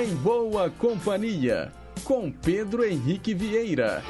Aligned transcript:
Em 0.00 0.14
Boa 0.14 0.70
Companhia, 0.70 1.72
com 2.04 2.30
Pedro 2.30 2.84
Henrique 2.84 3.34
Vieira. 3.34 4.00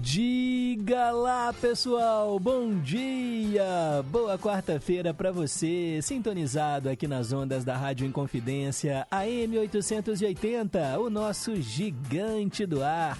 Diga 0.00 1.10
lá, 1.10 1.52
pessoal. 1.52 2.38
Bom 2.38 2.78
dia. 2.78 4.04
Boa 4.12 4.38
quarta-feira 4.38 5.12
para 5.12 5.32
você, 5.32 5.98
sintonizado 6.02 6.88
aqui 6.88 7.08
nas 7.08 7.32
ondas 7.32 7.64
da 7.64 7.76
Rádio 7.76 8.06
Inconfidência 8.06 9.08
AM 9.10 9.58
880, 9.58 11.00
o 11.00 11.10
nosso 11.10 11.60
gigante 11.60 12.64
do 12.64 12.84
ar. 12.84 13.18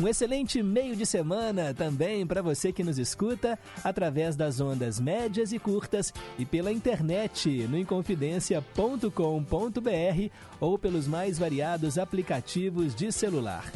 Um 0.00 0.08
excelente 0.08 0.60
meio 0.60 0.96
de 0.96 1.06
semana 1.06 1.72
também 1.72 2.26
para 2.26 2.42
você 2.42 2.72
que 2.72 2.82
nos 2.82 2.98
escuta 2.98 3.56
através 3.84 4.34
das 4.34 4.60
ondas 4.60 4.98
médias 4.98 5.52
e 5.52 5.58
curtas 5.58 6.12
e 6.36 6.44
pela 6.44 6.72
internet 6.72 7.68
no 7.68 7.78
inconfidencia.com.br 7.78 10.30
ou 10.58 10.76
pelos 10.76 11.06
mais 11.06 11.38
variados 11.38 11.96
aplicativos 11.96 12.92
de 12.92 13.12
celular. 13.12 13.70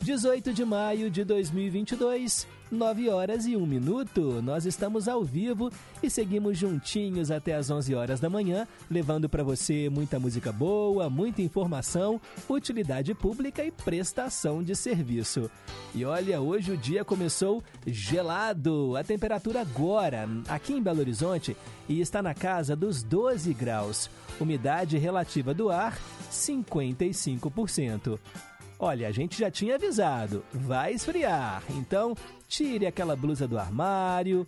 18 0.00 0.52
de 0.52 0.64
maio 0.64 1.10
de 1.10 1.24
2022, 1.24 2.46
9 2.70 3.08
horas 3.08 3.46
e 3.46 3.56
1 3.56 3.66
minuto. 3.66 4.42
Nós 4.42 4.66
estamos 4.66 5.08
ao 5.08 5.24
vivo 5.24 5.70
e 6.02 6.10
seguimos 6.10 6.58
juntinhos 6.58 7.30
até 7.30 7.54
as 7.54 7.70
11 7.70 7.94
horas 7.94 8.20
da 8.20 8.28
manhã, 8.28 8.66
levando 8.90 9.28
para 9.28 9.42
você 9.42 9.88
muita 9.88 10.18
música 10.20 10.52
boa, 10.52 11.08
muita 11.08 11.40
informação, 11.42 12.20
utilidade 12.48 13.14
pública 13.14 13.64
e 13.64 13.70
prestação 13.70 14.62
de 14.62 14.76
serviço. 14.76 15.50
E 15.94 16.04
olha, 16.04 16.40
hoje 16.40 16.72
o 16.72 16.76
dia 16.76 17.04
começou 17.04 17.62
gelado. 17.86 18.96
A 18.96 19.04
temperatura 19.04 19.60
agora, 19.62 20.28
aqui 20.48 20.74
em 20.74 20.82
Belo 20.82 21.00
Horizonte, 21.00 21.56
está 21.88 22.22
na 22.22 22.34
casa 22.34 22.76
dos 22.76 23.02
12 23.02 23.54
graus. 23.54 24.10
Umidade 24.40 24.98
relativa 24.98 25.54
do 25.54 25.70
ar, 25.70 25.98
55%. 26.30 28.18
Olha, 28.78 29.08
a 29.08 29.12
gente 29.12 29.38
já 29.38 29.50
tinha 29.50 29.76
avisado, 29.76 30.44
vai 30.52 30.92
esfriar. 30.92 31.62
Então, 31.70 32.14
tire 32.48 32.86
aquela 32.86 33.14
blusa 33.14 33.46
do 33.46 33.58
armário, 33.58 34.46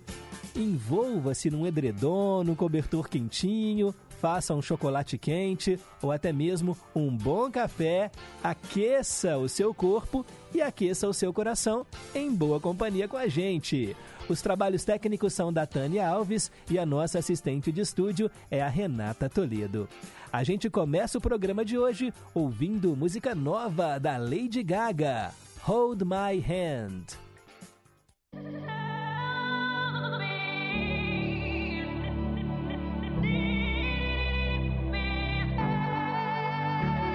envolva-se 0.55 1.51
num 1.51 1.67
edredom, 1.67 2.43
num 2.43 2.55
cobertor 2.55 3.09
quentinho, 3.09 3.95
faça 4.21 4.55
um 4.55 4.63
chocolate 4.63 5.17
quente 5.19 5.79
ou 6.03 6.11
até 6.11 6.33
mesmo 6.33 6.77
um 6.95 7.17
bom 7.17 7.51
café, 7.51 8.11
aqueça 8.43 9.37
o 9.39 9.49
seu 9.49 9.73
corpo 9.73 10.25
e 10.55 10.61
aqueça 10.61 11.09
o 11.09 11.15
seu 11.15 11.33
coração 11.33 11.87
em 12.15 12.35
boa 12.35 12.59
companhia 12.59 13.07
com 13.07 13.17
a 13.17 13.29
gente. 13.29 13.97
Os 14.29 14.43
trabalhos 14.43 14.85
técnicos 14.85 15.33
são 15.35 15.53
da 15.53 15.67
Tânia 15.67 16.09
Alves 16.09 16.51
e 16.69 16.79
a 16.79 16.87
nossa 16.87 17.19
assistente 17.21 17.71
de 17.71 17.81
estúdio 17.81 18.31
é 18.51 18.61
a 18.61 18.69
Renata 18.69 19.29
Toledo. 19.29 19.89
A 20.37 20.45
gente 20.45 20.69
começa 20.69 21.17
o 21.17 21.21
programa 21.21 21.65
de 21.65 21.79
hoje 21.79 22.13
ouvindo 22.35 22.95
música 22.95 23.35
nova 23.35 23.99
da 23.99 24.19
Lady 24.19 24.63
Gaga, 24.63 25.33
Hold 25.63 26.03
My 26.03 26.39
Hand. 26.39 27.17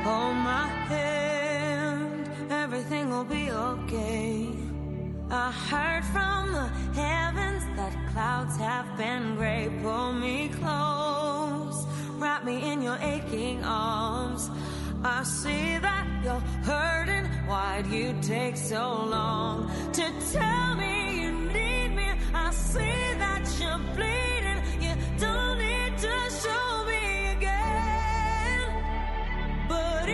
Hold 0.04 0.36
my 0.38 0.68
hand, 0.90 2.28
everything 2.50 3.08
will 3.12 3.26
be 3.26 3.52
okay. 3.52 4.50
I 5.30 5.52
heard 5.70 6.04
from 6.06 6.54
the 6.54 6.68
heavens 7.00 7.64
that 7.76 7.94
clouds 8.12 8.58
have 8.58 8.88
been 8.98 9.36
gray. 9.38 9.70
Pull 9.84 10.14
me 10.14 10.50
close, 10.60 11.71
wrap 12.22 12.44
me 12.46 12.72
in 12.72 12.84
your 12.84 12.98
aching 13.02 13.64
arms. 13.64 14.50
I 15.04 15.24
see 15.24 15.80
that 15.80 16.06
you're 16.24 16.46
hurting. 16.70 17.26
Why'd 17.48 17.88
you 17.88 18.14
take 18.22 18.56
so 18.56 19.06
long 19.06 19.72
to 19.94 20.06
tell 20.32 20.76
me 20.76 21.22
you 21.22 21.32
need 21.32 21.90
me? 21.96 22.08
I 22.34 22.52
see 22.52 23.00
that 23.24 23.44
you're 23.60 23.82
bleeding. 23.96 24.62
You 24.86 24.94
don't 25.20 25.58
need 25.58 25.98
to 25.98 26.16
show 26.44 26.86
me 26.86 27.32
again. 27.38 28.70
But 29.68 30.08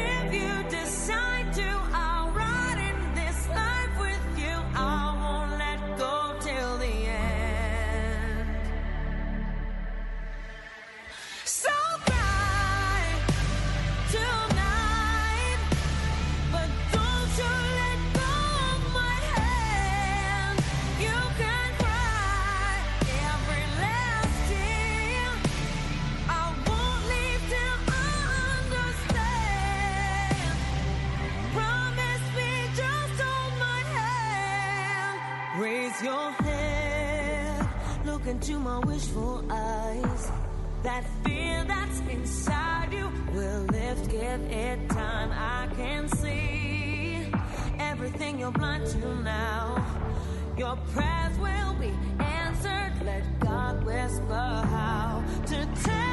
into 38.38 38.60
my 38.60 38.78
wishful 38.86 39.44
eyes. 39.50 40.32
That 40.84 41.04
fear 41.24 41.64
that's 41.68 42.00
inside 42.02 42.94
you 42.94 43.12
will 43.34 43.64
lift, 43.64 44.12
give 44.12 44.42
it 44.52 44.90
time. 44.90 45.32
I 45.32 45.68
can 45.76 46.08
see 46.08 47.26
everything 47.80 48.40
you're 48.40 48.52
blind 48.52 48.86
to 48.92 49.16
now. 49.24 49.84
Your 50.56 50.76
prayers 50.94 51.36
will 51.40 51.74
be 51.80 51.92
answered. 52.20 52.94
Let 53.04 53.40
God 53.40 53.84
whisper 53.84 54.48
how 54.76 55.24
to 55.48 55.68
tell 55.84 56.07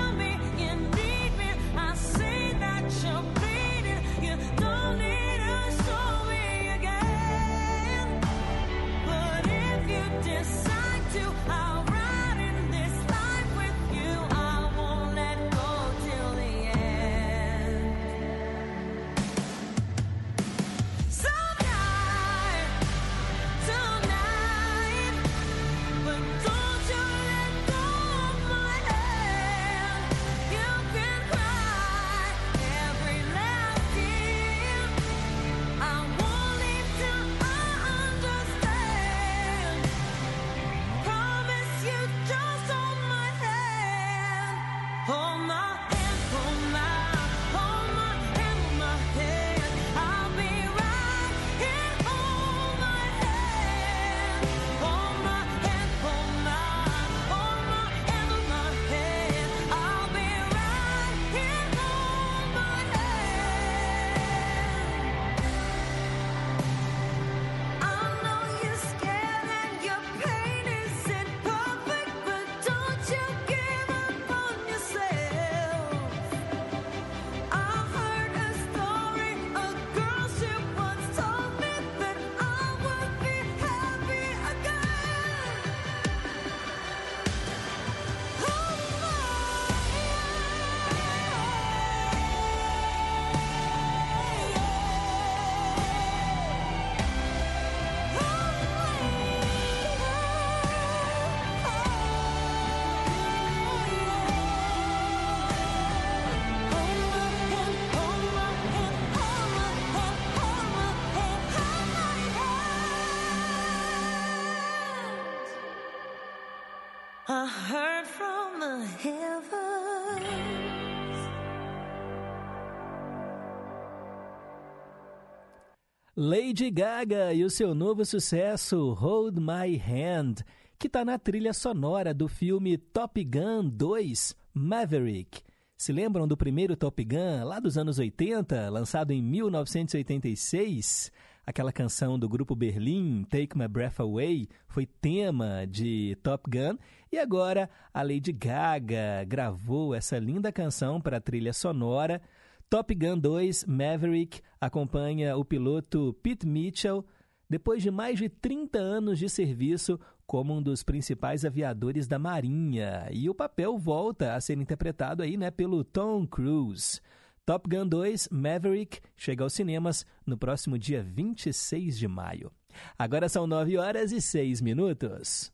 Lady 126.16 126.70
Gaga 126.70 127.34
e 127.34 127.42
o 127.42 127.50
seu 127.50 127.75
novo 127.75 128.04
sucesso 128.04 128.92
Hold 128.92 129.38
My 129.40 129.76
Hand, 129.76 130.44
que 130.78 130.86
está 130.86 131.04
na 131.04 131.19
trilha 131.19 131.52
sonora 131.52 132.14
do 132.14 132.28
filme 132.28 132.78
Top 132.78 133.22
Gun 133.25 133.69
2 133.69 134.37
Maverick. 134.54 135.42
Se 135.76 135.92
lembram 135.92 136.28
do 136.28 136.37
primeiro 136.37 136.76
Top 136.76 137.04
Gun, 137.04 137.44
lá 137.44 137.58
dos 137.58 137.76
anos 137.76 137.98
80, 137.98 138.70
lançado 138.70 139.10
em 139.10 139.20
1986? 139.20 141.10
Aquela 141.46 141.73
canção 141.73 142.19
do 142.19 142.26
grupo 142.26 142.56
Berlim, 142.56 143.23
Take 143.25 143.56
My 143.56 143.69
Breath 143.69 144.00
Away, 144.00 144.49
foi 144.67 144.87
tema 144.87 145.67
de 145.69 146.17
Top 146.23 146.50
Gun. 146.50 146.79
E 147.12 147.19
agora 147.19 147.69
a 147.93 148.02
Lady 148.02 148.32
Gaga 148.32 149.25
gravou 149.26 149.94
essa 149.94 150.19
linda 150.19 150.50
canção 150.50 151.00
para 151.00 151.19
a 151.19 151.20
trilha 151.20 151.52
sonora. 151.52 152.23
Top 152.70 152.94
Gun 152.94 153.19
2 153.19 153.67
Maverick 153.67 154.41
acompanha 154.58 155.37
o 155.37 155.44
piloto 155.44 156.17
Pete 156.23 156.46
Mitchell 156.46 157.05
depois 157.49 157.82
de 157.82 157.90
mais 157.90 158.19
de 158.19 158.31
30 158.31 158.79
anos 158.79 159.19
de 159.19 159.29
serviço 159.29 160.00
como 160.26 160.55
um 160.55 160.62
dos 160.62 160.82
principais 160.82 161.44
aviadores 161.44 162.08
da 162.08 162.19
Marinha. 162.19 163.06
E 163.12 163.29
o 163.29 163.35
papel 163.35 163.76
volta 163.76 164.35
a 164.35 164.40
ser 164.40 164.56
interpretado 164.56 165.23
aí, 165.23 165.37
né, 165.37 165.50
pelo 165.50 165.85
Tom 165.85 166.26
Cruise. 166.26 167.02
Top 167.46 167.69
Gun 167.69 167.87
2 167.87 168.29
Maverick 168.31 169.00
chega 169.14 169.44
aos 169.44 169.52
cinemas 169.52 170.06
no 170.25 170.38
próximo 170.38 170.79
dia 170.79 171.02
26 171.02 171.99
de 171.99 172.08
maio. 172.08 172.50
Agora 172.99 173.29
são 173.29 173.46
9 173.46 173.76
horas 173.76 174.12
e 174.12 174.20
6 174.20 174.62
minutos. 174.62 175.52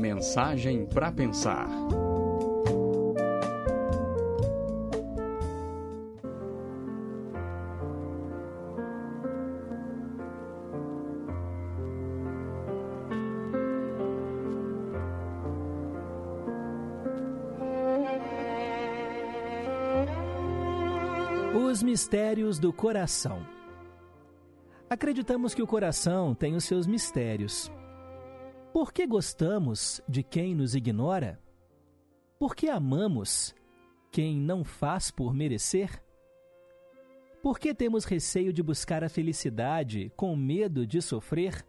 Mensagem 0.00 0.84
para 0.86 1.12
pensar. 1.12 1.68
Mistérios 21.90 22.60
do 22.60 22.72
coração. 22.72 23.44
Acreditamos 24.88 25.54
que 25.54 25.60
o 25.60 25.66
coração 25.66 26.36
tem 26.36 26.54
os 26.54 26.62
seus 26.62 26.86
mistérios. 26.86 27.68
Por 28.72 28.92
que 28.92 29.04
gostamos 29.04 30.00
de 30.08 30.22
quem 30.22 30.54
nos 30.54 30.76
ignora? 30.76 31.42
Por 32.38 32.54
que 32.54 32.68
amamos 32.68 33.52
quem 34.12 34.38
não 34.38 34.62
faz 34.62 35.10
por 35.10 35.34
merecer? 35.34 36.00
Por 37.42 37.58
que 37.58 37.74
temos 37.74 38.04
receio 38.04 38.52
de 38.52 38.62
buscar 38.62 39.02
a 39.02 39.08
felicidade 39.08 40.12
com 40.14 40.36
medo 40.36 40.86
de 40.86 41.02
sofrer? 41.02 41.66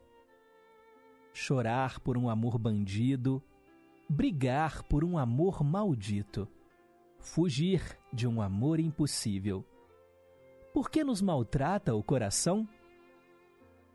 Chorar 1.33 1.99
por 1.99 2.15
um 2.15 2.29
amor 2.29 2.59
bandido, 2.59 3.41
brigar 4.07 4.83
por 4.83 5.03
um 5.03 5.17
amor 5.17 5.63
maldito, 5.63 6.47
fugir 7.17 7.97
de 8.13 8.27
um 8.27 8.39
amor 8.39 8.79
impossível. 8.79 9.65
Por 10.73 10.89
que 10.89 11.03
nos 11.03 11.21
maltrata 11.21 11.93
o 11.93 12.01
coração? 12.01 12.67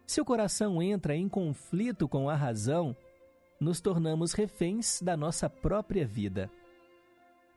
Se 0.06 0.20
o 0.20 0.25
coração 0.25 0.82
entra 0.82 1.17
em 1.17 1.28
conflito 1.28 2.06
com 2.06 2.28
a 2.28 2.37
razão, 2.37 2.94
nos 3.61 3.81
tornamos 3.81 4.32
reféns 4.32 5.00
da 5.00 5.17
nossa 5.17 5.49
própria 5.49 6.06
vida. 6.06 6.50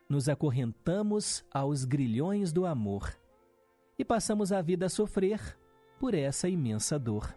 Nos 0.07 0.29
acorrentamos 0.29 1.43
aos 1.53 1.85
grilhões 1.85 2.51
do 2.51 2.65
amor 2.65 3.15
e 3.97 4.05
passamos 4.05 4.51
a 4.51 4.61
vida 4.61 4.85
a 4.85 4.89
sofrer 4.89 5.57
por 5.99 6.13
essa 6.13 6.47
imensa 6.47 6.97
dor. 6.97 7.35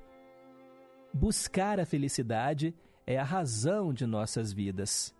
Buscar 1.12 1.80
a 1.80 1.84
felicidade 1.84 2.74
é 3.06 3.18
a 3.18 3.24
razão 3.24 3.92
de 3.92 4.06
nossas 4.06 4.52
vidas. 4.52 5.14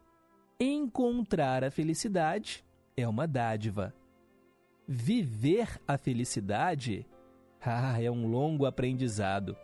Encontrar 0.59 1.65
a 1.65 1.71
felicidade 1.71 2.65
é 2.97 3.07
uma 3.07 3.27
dádiva. 3.27 3.93
Viver 4.87 5.81
a 5.87 5.97
felicidade 5.97 7.07
ah, 7.65 8.03
é 8.03 8.11
um 8.11 8.27
longo 8.27 8.67
aprendizado. 8.67 9.57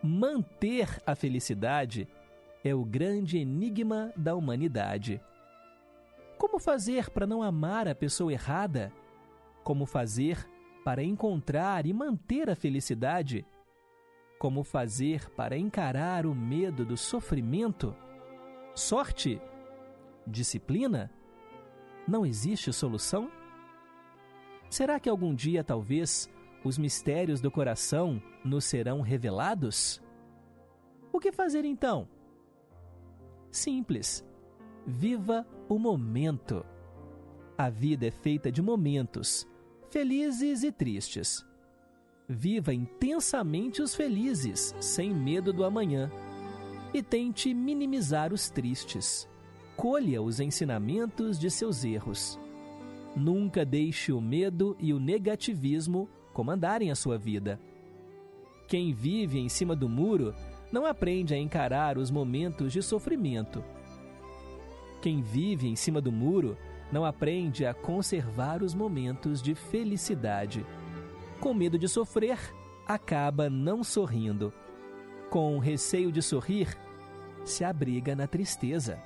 Manter 0.00 1.02
a 1.04 1.16
felicidade 1.16 2.06
é 2.62 2.72
o 2.72 2.84
grande 2.84 3.38
enigma 3.38 4.12
da 4.16 4.36
humanidade. 4.36 5.20
Como 6.38 6.60
fazer 6.60 7.10
para 7.10 7.26
não 7.26 7.42
amar 7.42 7.88
a 7.88 7.94
pessoa 7.94 8.32
errada? 8.32 8.92
Como 9.64 9.84
fazer 9.84 10.48
para 10.84 11.02
encontrar 11.02 11.84
e 11.84 11.92
manter 11.92 12.48
a 12.48 12.54
felicidade? 12.54 13.44
Como 14.38 14.62
fazer 14.62 15.28
para 15.30 15.58
encarar 15.58 16.24
o 16.24 16.34
medo 16.34 16.84
do 16.84 16.96
sofrimento? 16.96 17.96
Sorte? 18.76 19.40
Disciplina? 20.24 21.10
Não 22.06 22.24
existe 22.24 22.72
solução? 22.72 23.28
Será 24.68 24.98
que 24.98 25.08
algum 25.08 25.34
dia, 25.34 25.62
talvez, 25.62 26.28
os 26.64 26.76
mistérios 26.76 27.40
do 27.40 27.50
coração 27.50 28.20
nos 28.44 28.64
serão 28.64 29.00
revelados? 29.00 30.02
O 31.12 31.20
que 31.20 31.32
fazer 31.32 31.64
então? 31.64 32.08
Simples. 33.50 34.24
Viva 34.86 35.46
o 35.68 35.78
momento. 35.78 36.64
A 37.56 37.70
vida 37.70 38.06
é 38.06 38.10
feita 38.10 38.52
de 38.52 38.60
momentos, 38.60 39.48
felizes 39.90 40.62
e 40.62 40.70
tristes. 40.70 41.44
Viva 42.28 42.74
intensamente 42.74 43.80
os 43.80 43.94
felizes, 43.94 44.74
sem 44.80 45.14
medo 45.14 45.52
do 45.52 45.64
amanhã. 45.64 46.10
E 46.92 47.02
tente 47.02 47.54
minimizar 47.54 48.32
os 48.32 48.50
tristes. 48.50 49.28
Colha 49.76 50.20
os 50.20 50.40
ensinamentos 50.40 51.38
de 51.38 51.50
seus 51.50 51.84
erros. 51.84 52.38
Nunca 53.16 53.64
deixe 53.64 54.12
o 54.12 54.20
medo 54.20 54.76
e 54.78 54.92
o 54.92 55.00
negativismo 55.00 56.06
comandarem 56.34 56.90
a 56.90 56.94
sua 56.94 57.16
vida. 57.16 57.58
Quem 58.68 58.92
vive 58.92 59.38
em 59.38 59.48
cima 59.48 59.74
do 59.74 59.88
muro 59.88 60.34
não 60.70 60.84
aprende 60.84 61.32
a 61.32 61.38
encarar 61.38 61.96
os 61.96 62.10
momentos 62.10 62.74
de 62.74 62.82
sofrimento. 62.82 63.64
Quem 65.00 65.22
vive 65.22 65.66
em 65.66 65.74
cima 65.74 65.98
do 65.98 66.12
muro 66.12 66.58
não 66.92 67.06
aprende 67.06 67.64
a 67.64 67.72
conservar 67.72 68.62
os 68.62 68.74
momentos 68.74 69.40
de 69.40 69.54
felicidade. 69.54 70.66
Com 71.40 71.54
medo 71.54 71.78
de 71.78 71.88
sofrer, 71.88 72.38
acaba 72.86 73.48
não 73.48 73.82
sorrindo. 73.82 74.52
Com 75.30 75.58
receio 75.58 76.12
de 76.12 76.20
sorrir, 76.20 76.76
se 77.46 77.64
abriga 77.64 78.14
na 78.14 78.26
tristeza. 78.26 78.98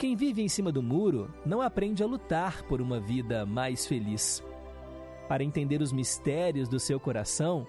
Quem 0.00 0.16
vive 0.16 0.40
em 0.40 0.48
cima 0.48 0.72
do 0.72 0.82
muro 0.82 1.30
não 1.44 1.60
aprende 1.60 2.02
a 2.02 2.06
lutar 2.06 2.62
por 2.62 2.80
uma 2.80 2.98
vida 2.98 3.44
mais 3.44 3.86
feliz. 3.86 4.42
Para 5.28 5.44
entender 5.44 5.82
os 5.82 5.92
mistérios 5.92 6.70
do 6.70 6.80
seu 6.80 6.98
coração, 6.98 7.66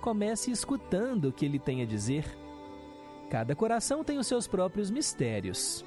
comece 0.00 0.52
escutando 0.52 1.24
o 1.24 1.32
que 1.32 1.44
ele 1.44 1.58
tem 1.58 1.82
a 1.82 1.84
dizer. 1.84 2.24
Cada 3.28 3.56
coração 3.56 4.04
tem 4.04 4.16
os 4.16 4.28
seus 4.28 4.46
próprios 4.46 4.92
mistérios. 4.92 5.84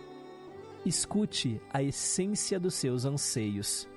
Escute 0.86 1.62
a 1.74 1.82
essência 1.82 2.60
dos 2.60 2.74
seus 2.74 3.06
anseios. 3.06 3.88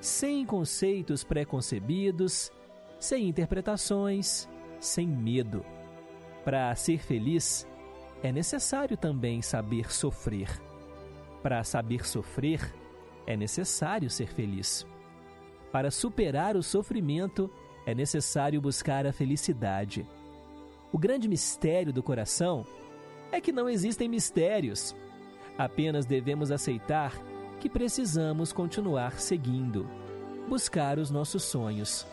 Sem 0.00 0.44
conceitos 0.44 1.22
preconcebidos, 1.22 2.50
sem 2.98 3.28
interpretações, 3.28 4.48
sem 4.80 5.06
medo. 5.06 5.64
Para 6.44 6.74
ser 6.74 6.98
feliz, 6.98 7.64
é 8.24 8.32
necessário 8.32 8.96
também 8.96 9.40
saber 9.40 9.92
sofrer. 9.92 10.65
Para 11.46 11.62
saber 11.62 12.04
sofrer, 12.04 12.74
é 13.24 13.36
necessário 13.36 14.10
ser 14.10 14.26
feliz. 14.26 14.84
Para 15.70 15.92
superar 15.92 16.56
o 16.56 16.62
sofrimento, 16.62 17.48
é 17.86 17.94
necessário 17.94 18.60
buscar 18.60 19.06
a 19.06 19.12
felicidade. 19.12 20.04
O 20.92 20.98
grande 20.98 21.28
mistério 21.28 21.92
do 21.92 22.02
coração 22.02 22.66
é 23.30 23.40
que 23.40 23.52
não 23.52 23.68
existem 23.68 24.08
mistérios. 24.08 24.92
Apenas 25.56 26.04
devemos 26.04 26.50
aceitar 26.50 27.12
que 27.60 27.70
precisamos 27.70 28.52
continuar 28.52 29.20
seguindo, 29.20 29.88
buscar 30.48 30.98
os 30.98 31.12
nossos 31.12 31.44
sonhos. 31.44 32.04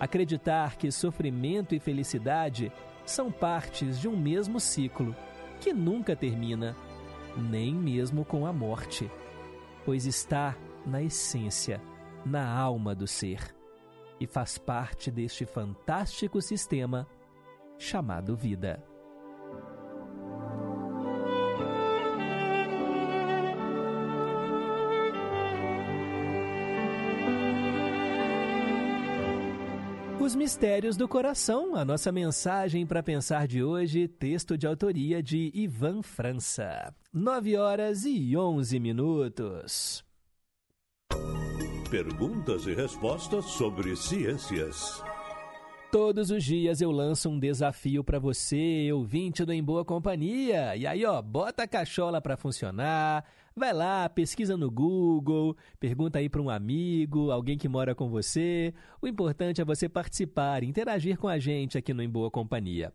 Acreditar 0.00 0.74
que 0.74 0.90
sofrimento 0.90 1.76
e 1.76 1.78
felicidade 1.78 2.72
são 3.06 3.30
partes 3.30 4.00
de 4.00 4.08
um 4.08 4.16
mesmo 4.16 4.58
ciclo 4.58 5.14
que 5.60 5.72
nunca 5.72 6.16
termina, 6.16 6.74
nem 7.36 7.74
mesmo 7.74 8.24
com 8.24 8.46
a 8.46 8.52
morte, 8.52 9.10
pois 9.84 10.06
está 10.06 10.56
na 10.86 11.02
essência 11.02 11.80
na 12.24 12.48
alma 12.48 12.94
do 12.94 13.06
ser 13.06 13.54
e 14.20 14.26
faz 14.26 14.56
parte 14.56 15.10
deste 15.10 15.44
fantástico 15.44 16.40
sistema 16.40 17.06
chamado 17.78 18.36
vida. 18.36 18.82
Os 30.24 30.34
Mistérios 30.34 30.96
do 30.96 31.06
Coração, 31.06 31.76
a 31.76 31.84
nossa 31.84 32.10
mensagem 32.10 32.86
para 32.86 33.02
pensar 33.02 33.46
de 33.46 33.62
hoje, 33.62 34.08
texto 34.08 34.56
de 34.56 34.66
autoria 34.66 35.22
de 35.22 35.52
Ivan 35.52 36.00
França. 36.00 36.94
9 37.12 37.58
horas 37.58 38.06
e 38.06 38.34
11 38.34 38.80
minutos. 38.80 40.02
Perguntas 41.90 42.66
e 42.66 42.72
respostas 42.72 43.44
sobre 43.44 43.94
ciências. 43.96 45.04
Todos 45.94 46.32
os 46.32 46.42
dias 46.42 46.80
eu 46.80 46.90
lanço 46.90 47.30
um 47.30 47.38
desafio 47.38 48.02
para 48.02 48.18
você, 48.18 48.90
ouvinte 48.92 49.44
do 49.44 49.52
Em 49.52 49.62
Boa 49.62 49.84
Companhia. 49.84 50.74
E 50.74 50.88
aí, 50.88 51.04
ó, 51.04 51.22
bota 51.22 51.62
a 51.62 51.68
cachola 51.68 52.20
para 52.20 52.36
funcionar, 52.36 53.24
vai 53.54 53.72
lá, 53.72 54.08
pesquisa 54.08 54.56
no 54.56 54.68
Google, 54.68 55.56
pergunta 55.78 56.18
aí 56.18 56.28
para 56.28 56.42
um 56.42 56.50
amigo, 56.50 57.30
alguém 57.30 57.56
que 57.56 57.68
mora 57.68 57.94
com 57.94 58.08
você. 58.10 58.74
O 59.00 59.06
importante 59.06 59.60
é 59.60 59.64
você 59.64 59.88
participar, 59.88 60.64
interagir 60.64 61.16
com 61.16 61.28
a 61.28 61.38
gente 61.38 61.78
aqui 61.78 61.94
no 61.94 62.02
Em 62.02 62.10
Boa 62.10 62.28
Companhia. 62.28 62.92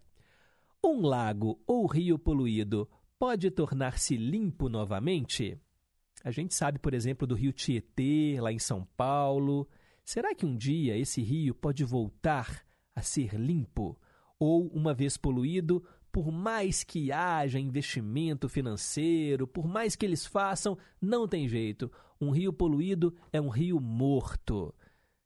Um 0.84 1.00
lago 1.00 1.58
ou 1.66 1.88
rio 1.88 2.20
poluído 2.20 2.86
pode 3.18 3.50
tornar-se 3.50 4.18
limpo 4.18 4.68
novamente? 4.68 5.58
A 6.22 6.32
gente 6.32 6.54
sabe, 6.54 6.78
por 6.78 6.94
exemplo, 6.94 7.26
do 7.26 7.34
rio 7.34 7.54
Tietê, 7.54 8.36
lá 8.42 8.52
em 8.52 8.60
São 8.60 8.86
Paulo. 8.98 9.70
Será 10.04 10.36
que 10.36 10.46
um 10.46 10.58
dia 10.58 10.98
esse 10.98 11.22
rio 11.22 11.56
pode 11.56 11.86
voltar 11.86 12.68
a 13.00 13.02
ser 13.02 13.34
limpo? 13.36 13.98
Ou, 14.38 14.68
uma 14.68 14.94
vez 14.94 15.18
poluído, 15.18 15.84
por 16.12 16.32
mais 16.32 16.84
que 16.84 17.12
haja 17.12 17.60
investimento 17.60 18.48
financeiro, 18.48 19.48
por 19.48 19.68
mais 19.68 19.96
que 19.96 20.06
eles 20.06 20.24
façam, 20.26 20.78
não 21.02 21.28
tem 21.28 21.48
jeito. 21.48 21.92
Um 22.20 22.32
rio 22.32 22.52
poluído 22.52 23.16
é 23.32 23.40
um 23.40 23.48
rio 23.50 23.80
morto. 23.80 24.68
O 24.68 24.74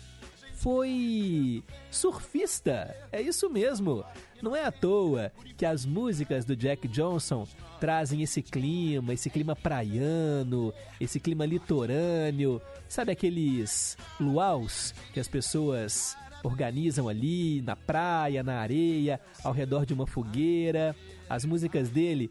foi 0.62 1.62
surfista. 1.90 2.94
É 3.10 3.20
isso 3.20 3.50
mesmo. 3.50 4.04
Não 4.40 4.54
é 4.54 4.64
à 4.64 4.70
toa 4.70 5.32
que 5.56 5.66
as 5.66 5.84
músicas 5.84 6.44
do 6.44 6.54
Jack 6.54 6.86
Johnson 6.86 7.48
trazem 7.80 8.22
esse 8.22 8.40
clima, 8.40 9.12
esse 9.12 9.28
clima 9.28 9.56
praiano, 9.56 10.72
esse 11.00 11.18
clima 11.18 11.44
litorâneo. 11.44 12.62
Sabe 12.88 13.10
aqueles 13.10 13.96
luaus 14.20 14.94
que 15.12 15.18
as 15.18 15.26
pessoas 15.26 16.16
organizam 16.44 17.08
ali 17.08 17.60
na 17.62 17.74
praia, 17.74 18.44
na 18.44 18.60
areia, 18.60 19.20
ao 19.42 19.52
redor 19.52 19.84
de 19.84 19.92
uma 19.94 20.06
fogueira? 20.06 20.94
As 21.28 21.44
músicas 21.44 21.88
dele 21.88 22.30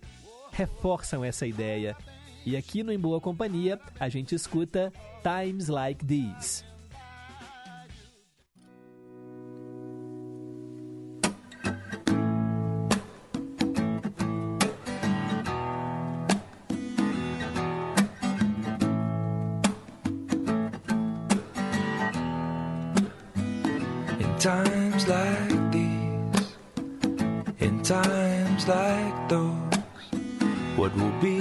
reforçam 0.53 1.24
essa 1.24 1.45
ideia 1.45 1.98
e 2.45 2.55
aqui 2.57 2.83
no 2.83 2.91
Em 2.91 3.00
Boa 3.00 3.19
Companhia, 3.21 3.79
a 4.00 4.10
gente 4.10 4.33
escuta 4.36 4.91
Times 5.24 5.67
Like 5.67 6.05
These. 6.05 6.69
Times 24.39 25.07
like 25.07 25.71
these, 25.71 26.57
in 27.60 27.79
times 27.83 28.67
like 28.67 29.29
those. 29.29 29.53
What 30.75 30.95
will 30.95 31.12
be, 31.21 31.40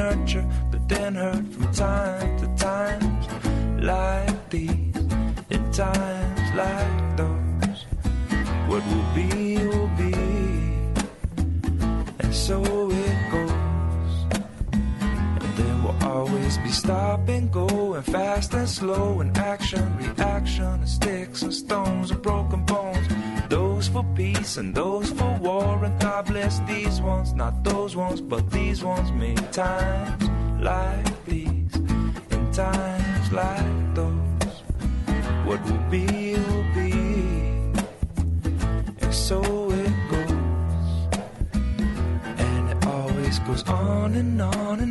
nurture, 0.00 0.46
but 0.70 0.88
then 0.88 1.14
hurt 1.14 1.46
from 1.52 1.66
time 1.72 2.30
to 2.40 2.46
times 2.56 3.24
like 3.92 4.38
these, 4.48 4.96
in 5.54 5.62
times 5.72 6.46
like 6.62 7.00
those. 7.20 7.78
What 8.68 8.82
will 8.90 9.08
be, 9.14 9.58
will 9.72 9.92
be, 10.04 10.14
and 12.22 12.32
so 12.46 12.56
it 13.04 13.18
goes. 13.34 14.14
And 15.42 15.52
there 15.58 15.78
will 15.84 15.98
always 16.14 16.56
be 16.64 16.70
stop 16.70 17.28
and 17.28 17.52
go 17.52 17.94
and 17.94 18.04
fast 18.04 18.54
and 18.54 18.68
slow 18.68 19.20
and 19.20 19.36
action, 19.36 19.84
reaction, 19.98 20.64
and 20.84 20.88
sticks 20.88 21.42
and 21.42 21.52
stones 21.52 22.10
and 22.10 22.22
broken 22.22 22.59
peace 24.20 24.58
and 24.58 24.74
those 24.74 25.10
for 25.12 25.32
war, 25.40 25.82
and 25.82 25.98
God 25.98 26.26
bless 26.26 26.58
these 26.70 27.00
ones, 27.00 27.32
not 27.32 27.64
those 27.64 27.96
ones, 27.96 28.20
but 28.20 28.50
these 28.50 28.84
ones. 28.84 29.10
Many 29.12 29.46
times 29.50 30.22
like 30.60 31.24
these, 31.24 31.74
in 32.34 32.42
times 32.52 33.26
like 33.32 33.94
those, 33.94 34.54
what 35.46 35.60
will 35.64 35.84
be 35.96 36.06
will 36.34 36.66
be, 36.74 36.92
and 39.02 39.14
so 39.28 39.38
it 39.84 39.94
goes, 40.12 40.32
and 42.46 42.62
it 42.72 42.86
always 42.86 43.38
goes 43.38 43.62
on 43.68 44.14
and 44.16 44.42
on 44.42 44.54
and 44.54 44.58
on 44.68 44.80
and 44.80 44.89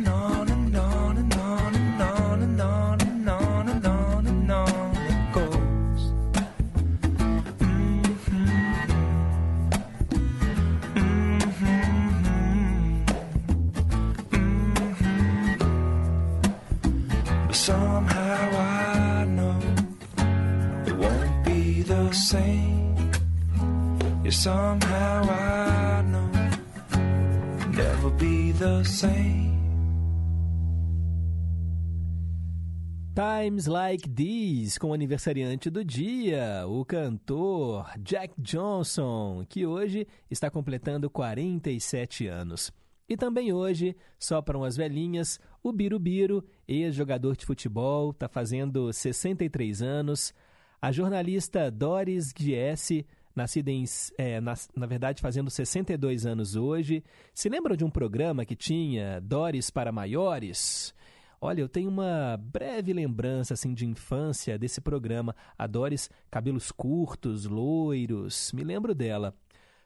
Times 33.40 33.64
Like 33.64 34.06
These, 34.06 34.78
com 34.78 34.90
o 34.90 34.92
aniversariante 34.92 35.70
do 35.70 35.82
dia, 35.82 36.66
o 36.68 36.84
cantor 36.84 37.90
Jack 37.98 38.34
Johnson, 38.36 39.46
que 39.48 39.64
hoje 39.64 40.06
está 40.30 40.50
completando 40.50 41.08
47 41.08 42.26
anos. 42.26 42.70
E 43.08 43.16
também 43.16 43.50
hoje, 43.50 43.96
só 44.18 44.42
para 44.42 44.58
umas 44.58 44.76
velhinhas, 44.76 45.40
o 45.62 45.72
Birubiru, 45.72 46.44
ex-jogador 46.68 47.34
de 47.34 47.46
futebol, 47.46 48.10
está 48.10 48.28
fazendo 48.28 48.92
63 48.92 49.80
anos. 49.80 50.34
A 50.82 50.92
jornalista 50.92 51.70
Doris 51.70 52.34
Giesse, 52.38 53.06
nascida 53.34 53.70
em, 53.70 53.84
é, 54.18 54.38
na, 54.38 54.52
na 54.76 54.84
verdade 54.84 55.22
fazendo 55.22 55.48
62 55.48 56.26
anos 56.26 56.56
hoje. 56.56 57.02
Se 57.32 57.48
lembram 57.48 57.74
de 57.74 57.86
um 57.86 57.90
programa 57.90 58.44
que 58.44 58.54
tinha 58.54 59.18
Doris 59.18 59.70
para 59.70 59.90
Maiores? 59.90 60.94
Olha, 61.42 61.62
eu 61.62 61.68
tenho 61.70 61.88
uma 61.88 62.36
breve 62.36 62.92
lembrança 62.92 63.54
assim 63.54 63.72
de 63.72 63.86
infância 63.86 64.58
desse 64.58 64.78
programa. 64.78 65.34
A 65.56 65.66
Doris, 65.66 66.10
cabelos 66.30 66.70
curtos, 66.70 67.46
loiros, 67.46 68.52
me 68.52 68.62
lembro 68.62 68.94
dela. 68.94 69.34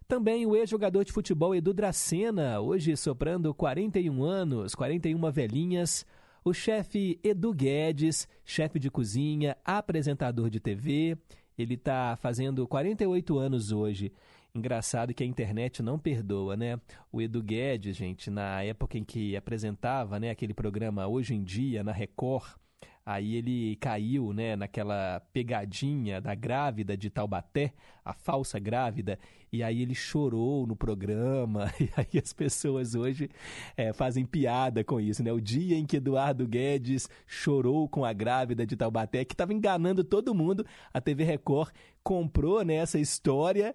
Também 0.09 0.45
o 0.45 0.57
ex-jogador 0.57 1.05
de 1.05 1.13
futebol 1.13 1.55
Edu 1.55 1.73
Dracena, 1.73 2.61
hoje 2.61 2.97
soprando 2.97 3.55
41 3.55 4.25
anos, 4.25 4.75
41 4.75 5.31
velhinhas. 5.31 6.05
O 6.45 6.53
chefe 6.53 7.21
Edu 7.23 7.55
Guedes, 7.55 8.29
chefe 8.45 8.81
de 8.81 8.91
cozinha, 8.91 9.57
apresentador 9.65 10.51
de 10.51 10.59
TV. 10.59 11.17
Ele 11.57 11.75
está 11.75 12.19
fazendo 12.21 12.67
48 12.67 13.39
anos 13.39 13.71
hoje. 13.71 14.13
Engraçado 14.57 15.13
que 15.13 15.25
a 15.25 15.27
internet 15.27 15.83
não 15.83 15.99
perdoa, 15.99 16.57
né? 16.57 16.79
O 17.11 17.21
Edu 17.21 17.43
Guedes, 17.43 17.97
gente, 17.97 18.31
na 18.31 18.63
época 18.63 18.97
em 18.97 19.03
que 19.03 19.37
apresentava 19.37 20.21
né, 20.21 20.31
aquele 20.31 20.55
programa 20.55 21.09
Hoje 21.09 21.35
em 21.35 21.43
Dia, 21.43 21.83
na 21.83 21.91
Record, 21.91 22.55
aí 23.05 23.35
ele 23.35 23.75
caiu 23.81 24.33
né, 24.33 24.55
naquela 24.55 25.19
pegadinha 25.33 26.21
da 26.21 26.37
grávida 26.37 26.97
de 26.97 27.11
Taubaté, 27.11 27.73
a 28.05 28.13
falsa 28.13 28.61
grávida, 28.61 29.19
e 29.53 29.61
aí 29.61 29.83
ele 29.83 29.95
chorou 29.95 30.69
no 30.69 30.77
programa, 30.77 31.73
e 31.81 31.91
aí 31.97 32.23
as 32.23 32.33
pessoas 32.33 32.95
hoje 32.95 33.29
é, 33.77 33.93
fazem 33.93 34.25
piada 34.25 34.85
com 34.85 35.01
isso, 35.01 35.21
né? 35.25 35.33
O 35.33 35.41
dia 35.41 35.77
em 35.77 35.85
que 35.85 35.97
Eduardo 35.97 36.47
Guedes 36.47 37.09
chorou 37.27 37.89
com 37.89 38.05
a 38.05 38.13
grávida 38.13 38.65
de 38.65 38.77
Taubaté, 38.77 39.25
que 39.25 39.35
estava 39.35 39.53
enganando 39.53 40.05
todo 40.05 40.33
mundo, 40.33 40.65
a 40.93 41.01
TV 41.01 41.25
Record 41.25 41.73
comprou 42.05 42.63
né, 42.63 42.75
essa 42.75 42.99
história 42.99 43.75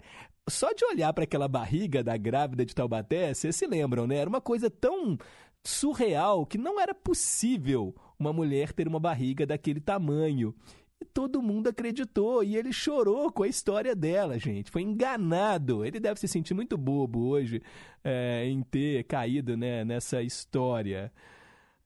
só 0.49 0.71
de 0.73 0.85
olhar 0.85 1.13
para 1.13 1.23
aquela 1.23 1.47
barriga 1.47 2.03
da 2.03 2.17
grávida 2.17 2.65
de 2.65 2.75
Taubaté, 2.75 3.33
vocês 3.33 3.55
se 3.55 3.67
lembram, 3.67 4.07
né? 4.07 4.17
Era 4.17 4.29
uma 4.29 4.41
coisa 4.41 4.69
tão 4.69 5.17
surreal 5.63 6.45
que 6.45 6.57
não 6.57 6.79
era 6.79 6.93
possível 6.93 7.95
uma 8.17 8.33
mulher 8.33 8.73
ter 8.73 8.87
uma 8.87 8.99
barriga 8.99 9.45
daquele 9.45 9.79
tamanho. 9.79 10.53
E 11.01 11.05
todo 11.05 11.41
mundo 11.41 11.69
acreditou 11.69 12.43
e 12.43 12.57
ele 12.57 12.73
chorou 12.73 13.31
com 13.31 13.43
a 13.43 13.47
história 13.47 13.95
dela, 13.95 14.37
gente. 14.37 14.69
Foi 14.69 14.81
enganado. 14.81 15.85
Ele 15.85 15.99
deve 15.99 16.19
se 16.19 16.27
sentir 16.27 16.53
muito 16.53 16.77
bobo 16.77 17.29
hoje 17.29 17.61
é, 18.03 18.45
em 18.45 18.61
ter 18.61 19.05
caído 19.05 19.55
né, 19.55 19.85
nessa 19.85 20.21
história. 20.21 21.11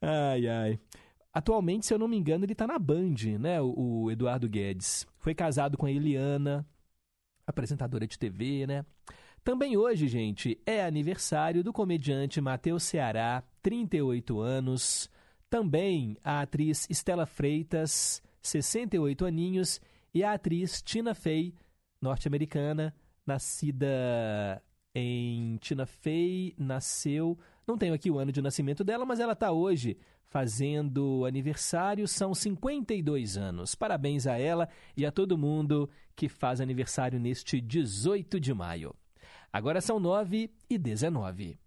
Ai, 0.02 0.48
ai. 0.48 0.80
Atualmente, 1.32 1.86
se 1.86 1.94
eu 1.94 2.00
não 2.00 2.08
me 2.08 2.18
engano, 2.18 2.44
ele 2.46 2.54
está 2.54 2.66
na 2.66 2.80
Band, 2.80 3.16
né? 3.40 3.62
O, 3.62 4.04
o 4.04 4.12
Eduardo 4.12 4.50
Guedes. 4.50 5.06
Foi 5.20 5.36
casado 5.36 5.78
com 5.78 5.86
a 5.86 5.92
Eliana, 5.92 6.66
apresentadora 7.46 8.08
de 8.08 8.18
TV, 8.18 8.66
né? 8.68 8.86
Também 9.44 9.76
hoje, 9.76 10.08
gente, 10.08 10.58
é 10.66 10.86
aniversário 10.86 11.64
do 11.64 11.74
comediante 11.74 12.40
Matheus 12.40 12.84
Ceará, 12.84 13.44
38 13.62 14.40
anos. 14.40 15.10
Também 15.50 16.18
a 16.24 16.42
atriz 16.42 16.88
Estela 16.90 17.26
Freitas, 17.26 18.22
68 18.42 19.26
aninhos. 19.26 19.82
E 20.14 20.24
a 20.24 20.34
atriz 20.34 20.82
Tina 20.82 21.14
Fey, 21.14 21.54
norte-americana, 22.02 22.96
nascida 23.26 24.64
em 24.96 25.58
Tina 25.58 25.86
Fey, 25.86 26.54
nasceu. 26.58 27.38
Não 27.68 27.78
tenho 27.78 27.94
aqui 27.94 28.12
o 28.12 28.20
ano 28.20 28.32
de 28.32 28.42
nascimento 28.42 28.84
dela, 28.84 29.06
mas 29.06 29.20
ela 29.20 29.34
está 29.34 29.52
hoje 29.52 29.98
fazendo 30.26 31.26
aniversário, 31.26 32.08
são 32.08 32.34
52 32.34 33.38
anos. 33.38 33.76
Parabéns 33.76 34.26
a 34.26 34.38
ela 34.38 34.68
e 34.98 35.06
a 35.06 35.12
todo 35.12 35.38
mundo 35.38 35.90
que 36.16 36.28
faz 36.28 36.60
aniversário 36.60 37.20
neste 37.20 37.62
18 37.62 38.40
de 38.40 38.54
maio. 38.54 38.96
Agora 39.52 39.80
são 39.80 40.00
9 40.00 40.52
e 40.70 40.78
19. 40.78 41.60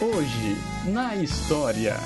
Hoje, 0.00 0.92
na 0.92 1.16
história. 1.16 1.96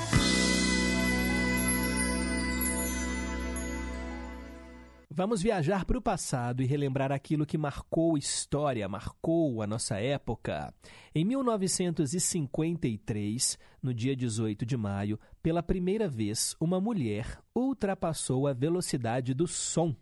Vamos 5.15 5.43
viajar 5.43 5.85
para 5.85 5.95
o 5.95 6.01
passado 6.01 6.63
e 6.63 6.65
relembrar 6.65 7.11
aquilo 7.11 7.45
que 7.45 7.55
marcou 7.55 8.17
história, 8.17 8.89
marcou 8.89 9.61
a 9.61 9.67
nossa 9.67 9.99
época. 9.99 10.73
Em 11.13 11.23
1953, 11.23 13.59
no 13.79 13.93
dia 13.93 14.15
18 14.15 14.65
de 14.65 14.75
maio, 14.75 15.19
pela 15.39 15.61
primeira 15.61 16.09
vez, 16.09 16.55
uma 16.59 16.81
mulher 16.81 17.39
ultrapassou 17.55 18.47
a 18.47 18.53
velocidade 18.53 19.35
do 19.35 19.45
som. 19.45 19.95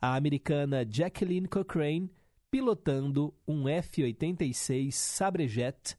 A 0.00 0.14
americana 0.14 0.86
Jacqueline 0.88 1.48
Cochrane, 1.48 2.08
pilotando 2.48 3.34
um 3.48 3.68
F-86 3.68 4.92
Sabrejet, 4.92 5.98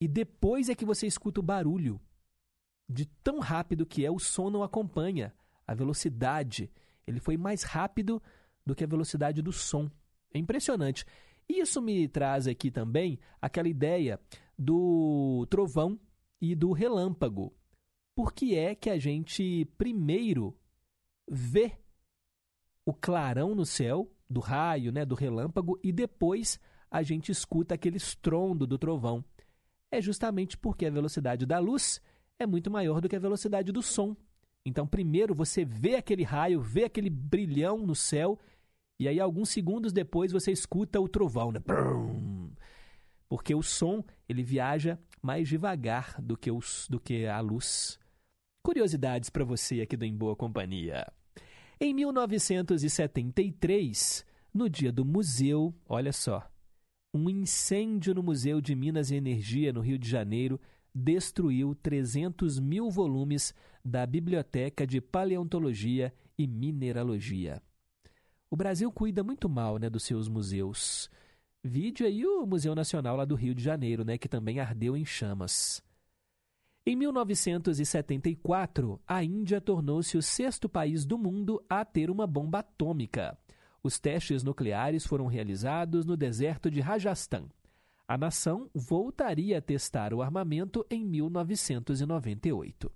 e 0.00 0.08
depois 0.08 0.68
é 0.68 0.74
que 0.74 0.84
você 0.84 1.06
escuta 1.06 1.40
o 1.40 1.44
barulho. 1.44 2.00
De 2.88 3.06
tão 3.06 3.38
rápido 3.38 3.86
que 3.86 4.04
é, 4.04 4.10
o 4.10 4.18
som 4.18 4.50
não 4.50 4.62
acompanha 4.62 5.32
a 5.66 5.72
velocidade. 5.72 6.70
Ele 7.06 7.20
foi 7.20 7.36
mais 7.36 7.62
rápido 7.62 8.20
do 8.66 8.74
que 8.74 8.84
a 8.84 8.88
velocidade 8.88 9.40
do 9.40 9.52
som. 9.52 9.88
É 10.32 10.38
impressionante. 10.38 11.06
Isso 11.48 11.80
me 11.82 12.08
traz 12.08 12.46
aqui 12.46 12.70
também 12.70 13.18
aquela 13.40 13.68
ideia 13.68 14.18
do 14.58 15.46
trovão 15.50 15.98
e 16.40 16.54
do 16.54 16.72
relâmpago. 16.72 17.52
Por 18.14 18.32
que 18.32 18.54
é 18.54 18.74
que 18.74 18.88
a 18.90 18.98
gente 18.98 19.64
primeiro 19.76 20.56
vê 21.28 21.72
o 22.86 22.94
clarão 22.94 23.54
no 23.54 23.64
céu, 23.64 24.10
do 24.28 24.40
raio, 24.40 24.92
né, 24.92 25.04
do 25.04 25.14
relâmpago, 25.14 25.78
e 25.82 25.90
depois 25.90 26.60
a 26.90 27.02
gente 27.02 27.32
escuta 27.32 27.74
aquele 27.74 27.96
estrondo 27.96 28.66
do 28.66 28.78
trovão? 28.78 29.24
É 29.90 30.00
justamente 30.00 30.56
porque 30.56 30.86
a 30.86 30.90
velocidade 30.90 31.46
da 31.46 31.58
luz 31.58 32.00
é 32.38 32.46
muito 32.46 32.70
maior 32.70 33.00
do 33.00 33.08
que 33.08 33.16
a 33.16 33.20
velocidade 33.20 33.72
do 33.72 33.82
som. 33.82 34.16
Então, 34.66 34.86
primeiro 34.86 35.34
você 35.34 35.64
vê 35.64 35.96
aquele 35.96 36.22
raio, 36.22 36.60
vê 36.60 36.84
aquele 36.84 37.10
brilhão 37.10 37.78
no 37.78 37.94
céu 37.94 38.38
E 38.98 39.08
aí, 39.08 39.18
alguns 39.18 39.48
segundos 39.50 39.92
depois, 39.92 40.32
você 40.32 40.52
escuta 40.52 41.00
o 41.00 41.08
trovão, 41.08 41.50
né? 41.50 41.60
Porque 43.28 43.52
o 43.54 43.62
som 43.62 44.04
ele 44.28 44.42
viaja 44.42 44.98
mais 45.20 45.48
devagar 45.48 46.20
do 46.20 46.36
que, 46.36 46.50
os, 46.50 46.86
do 46.88 46.98
que 47.00 47.26
a 47.26 47.40
luz. 47.40 47.98
Curiosidades 48.62 49.30
para 49.30 49.44
você 49.44 49.80
aqui 49.80 49.96
do 49.96 50.04
Em 50.04 50.16
Boa 50.16 50.36
Companhia. 50.36 51.12
Em 51.80 51.92
1973, 51.92 54.24
no 54.52 54.70
dia 54.70 54.92
do 54.92 55.04
museu, 55.04 55.74
olha 55.88 56.12
só, 56.12 56.48
um 57.12 57.28
incêndio 57.28 58.14
no 58.14 58.22
Museu 58.22 58.60
de 58.60 58.72
Minas 58.74 59.10
e 59.10 59.16
Energia, 59.16 59.72
no 59.72 59.80
Rio 59.80 59.98
de 59.98 60.08
Janeiro, 60.08 60.60
destruiu 60.94 61.74
300 61.74 62.60
mil 62.60 62.90
volumes 62.90 63.52
da 63.84 64.06
Biblioteca 64.06 64.86
de 64.86 65.00
Paleontologia 65.00 66.14
e 66.38 66.46
Mineralogia. 66.46 67.60
O 68.54 68.56
Brasil 68.56 68.90
cuida 68.92 69.24
muito 69.24 69.48
mal 69.48 69.78
né, 69.78 69.90
dos 69.90 70.04
seus 70.04 70.28
museus. 70.28 71.10
Vídeo 71.60 72.06
aí 72.06 72.24
o 72.24 72.46
Museu 72.46 72.72
Nacional 72.72 73.16
lá 73.16 73.24
do 73.24 73.34
Rio 73.34 73.52
de 73.52 73.60
Janeiro, 73.60 74.04
né, 74.04 74.16
que 74.16 74.28
também 74.28 74.60
ardeu 74.60 74.96
em 74.96 75.04
chamas. 75.04 75.82
Em 76.86 76.94
1974, 76.94 79.00
a 79.08 79.24
Índia 79.24 79.60
tornou-se 79.60 80.16
o 80.16 80.22
sexto 80.22 80.68
país 80.68 81.04
do 81.04 81.18
mundo 81.18 81.60
a 81.68 81.84
ter 81.84 82.12
uma 82.12 82.28
bomba 82.28 82.60
atômica. 82.60 83.36
Os 83.82 83.98
testes 83.98 84.44
nucleares 84.44 85.04
foram 85.04 85.26
realizados 85.26 86.04
no 86.04 86.16
deserto 86.16 86.70
de 86.70 86.80
Rajasthan. 86.80 87.48
A 88.06 88.16
nação 88.16 88.70
voltaria 88.72 89.58
a 89.58 89.60
testar 89.60 90.14
o 90.14 90.22
armamento 90.22 90.86
em 90.88 91.04
1998. 91.04 92.92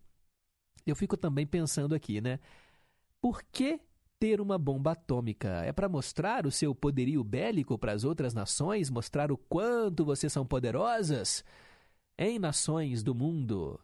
Eu 0.86 0.94
fico 0.94 1.16
também 1.16 1.48
pensando 1.48 1.96
aqui, 1.96 2.20
né? 2.20 2.38
Por 3.20 3.42
que 3.42 3.80
ter 4.18 4.40
uma 4.40 4.58
bomba 4.58 4.92
atômica? 4.92 5.62
É 5.64 5.72
para 5.72 5.88
mostrar 5.88 6.46
o 6.46 6.50
seu 6.50 6.74
poderio 6.74 7.22
bélico 7.22 7.78
para 7.78 7.92
as 7.92 8.04
outras 8.04 8.34
nações, 8.34 8.90
mostrar 8.90 9.30
o 9.30 9.36
quanto 9.36 10.04
vocês 10.04 10.32
são 10.32 10.46
poderosas? 10.46 11.44
Em 12.18 12.38
nações 12.38 13.02
do 13.02 13.14
mundo 13.14 13.80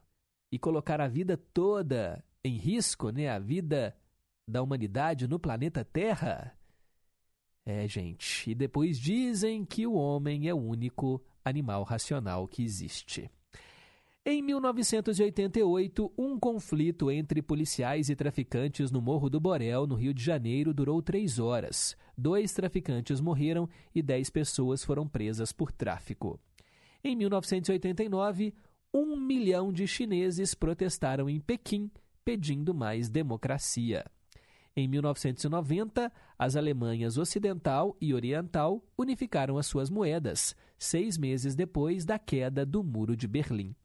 e 0.50 0.58
colocar 0.58 1.00
a 1.00 1.08
vida 1.08 1.36
toda 1.36 2.24
em 2.44 2.56
risco, 2.56 3.10
né? 3.10 3.28
A 3.28 3.38
vida 3.38 3.96
da 4.48 4.62
humanidade 4.62 5.26
no 5.26 5.38
planeta 5.38 5.84
Terra? 5.84 6.56
É, 7.66 7.88
gente, 7.88 8.50
e 8.50 8.54
depois 8.54 8.98
dizem 8.98 9.64
que 9.64 9.86
o 9.86 9.94
homem 9.94 10.48
é 10.48 10.54
o 10.54 10.58
único 10.58 11.24
animal 11.44 11.82
racional 11.82 12.46
que 12.46 12.62
existe. 12.62 13.30
Em 14.26 14.40
1988, 14.40 16.10
um 16.16 16.38
conflito 16.38 17.10
entre 17.10 17.42
policiais 17.42 18.08
e 18.08 18.16
traficantes 18.16 18.90
no 18.90 19.02
Morro 19.02 19.28
do 19.28 19.38
Borel, 19.38 19.86
no 19.86 19.96
Rio 19.96 20.14
de 20.14 20.24
Janeiro, 20.24 20.72
durou 20.72 21.02
três 21.02 21.38
horas. 21.38 21.94
Dois 22.16 22.50
traficantes 22.54 23.20
morreram 23.20 23.68
e 23.94 24.00
dez 24.00 24.30
pessoas 24.30 24.82
foram 24.82 25.06
presas 25.06 25.52
por 25.52 25.70
tráfico. 25.70 26.40
Em 27.04 27.14
1989, 27.14 28.54
um 28.94 29.14
milhão 29.14 29.70
de 29.70 29.86
chineses 29.86 30.54
protestaram 30.54 31.28
em 31.28 31.38
Pequim 31.38 31.90
pedindo 32.24 32.72
mais 32.72 33.10
democracia. 33.10 34.06
Em 34.74 34.88
1990, 34.88 36.10
as 36.38 36.56
Alemanhas 36.56 37.18
Ocidental 37.18 37.94
e 38.00 38.14
Oriental 38.14 38.82
unificaram 38.96 39.58
as 39.58 39.66
suas 39.66 39.90
moedas, 39.90 40.56
seis 40.78 41.18
meses 41.18 41.54
depois 41.54 42.06
da 42.06 42.18
queda 42.18 42.64
do 42.64 42.82
Muro 42.82 43.14
de 43.14 43.28
Berlim. 43.28 43.76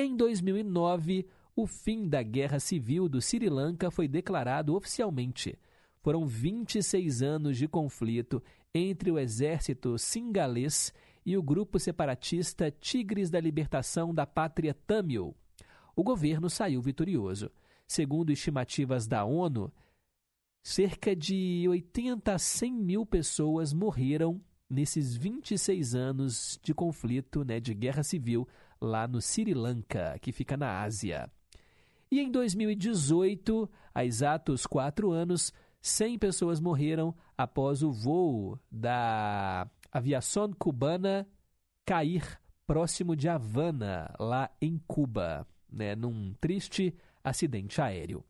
Em 0.00 0.14
2009, 0.14 1.26
o 1.56 1.66
fim 1.66 2.08
da 2.08 2.22
Guerra 2.22 2.60
Civil 2.60 3.08
do 3.08 3.20
Sri 3.20 3.48
Lanka 3.48 3.90
foi 3.90 4.06
declarado 4.06 4.76
oficialmente. 4.76 5.58
Foram 6.02 6.24
26 6.24 7.20
anos 7.20 7.58
de 7.58 7.66
conflito 7.66 8.40
entre 8.72 9.10
o 9.10 9.18
exército 9.18 9.98
singalês 9.98 10.94
e 11.26 11.36
o 11.36 11.42
grupo 11.42 11.80
separatista 11.80 12.70
Tigres 12.70 13.28
da 13.28 13.40
Libertação 13.40 14.14
da 14.14 14.24
Pátria 14.24 14.72
Tamil. 14.72 15.34
O 15.96 16.04
governo 16.04 16.48
saiu 16.48 16.80
vitorioso. 16.80 17.50
Segundo 17.84 18.30
estimativas 18.30 19.04
da 19.04 19.24
ONU, 19.24 19.68
cerca 20.62 21.16
de 21.16 21.66
80 21.68 22.34
a 22.34 22.38
100 22.38 22.72
mil 22.72 23.04
pessoas 23.04 23.72
morreram 23.72 24.40
nesses 24.70 25.16
26 25.16 25.96
anos 25.96 26.60
de 26.62 26.72
conflito, 26.72 27.42
né, 27.42 27.58
de 27.58 27.74
guerra 27.74 28.04
civil, 28.04 28.46
lá 28.80 29.06
no 29.06 29.20
Sri 29.20 29.54
Lanka, 29.54 30.18
que 30.20 30.32
fica 30.32 30.56
na 30.56 30.82
Ásia. 30.82 31.30
E 32.10 32.20
em 32.20 32.30
2018, 32.30 33.68
há 33.94 34.04
exatos 34.04 34.66
quatro 34.66 35.10
anos, 35.10 35.52
100 35.80 36.18
pessoas 36.18 36.60
morreram 36.60 37.14
após 37.36 37.82
o 37.82 37.92
voo 37.92 38.58
da 38.70 39.68
aviação 39.92 40.52
cubana 40.52 41.28
cair 41.84 42.40
próximo 42.66 43.16
de 43.16 43.28
Havana, 43.28 44.14
lá 44.18 44.50
em 44.60 44.78
Cuba, 44.86 45.46
né, 45.70 45.94
num 45.94 46.34
triste 46.38 46.94
acidente 47.24 47.80
aéreo. 47.80 48.22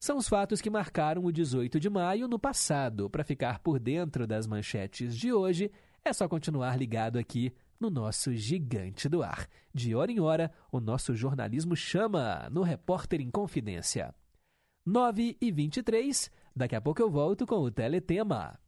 São 0.00 0.18
os 0.18 0.28
fatos 0.28 0.60
que 0.60 0.68
marcaram 0.68 1.24
o 1.24 1.32
18 1.32 1.80
de 1.80 1.88
maio 1.88 2.28
no 2.28 2.38
passado. 2.38 3.08
Para 3.08 3.24
ficar 3.24 3.60
por 3.60 3.78
dentro 3.78 4.26
das 4.26 4.46
manchetes 4.46 5.16
de 5.16 5.32
hoje, 5.32 5.70
é 6.04 6.12
só 6.12 6.28
continuar 6.28 6.76
ligado 6.76 7.18
aqui 7.18 7.54
no 7.78 7.90
nosso 7.90 8.32
Gigante 8.34 9.08
do 9.08 9.22
Ar. 9.22 9.48
De 9.72 9.94
hora 9.94 10.10
em 10.10 10.20
hora, 10.20 10.50
o 10.70 10.80
nosso 10.80 11.14
jornalismo 11.14 11.74
chama 11.74 12.48
no 12.50 12.62
Repórter 12.62 13.20
em 13.20 13.30
Confidência. 13.30 14.14
9 14.86 15.36
e 15.40 15.50
23, 15.50 16.30
daqui 16.54 16.76
a 16.76 16.80
pouco 16.80 17.00
eu 17.00 17.10
volto 17.10 17.46
com 17.46 17.56
o 17.56 17.70
Teletema. 17.70 18.58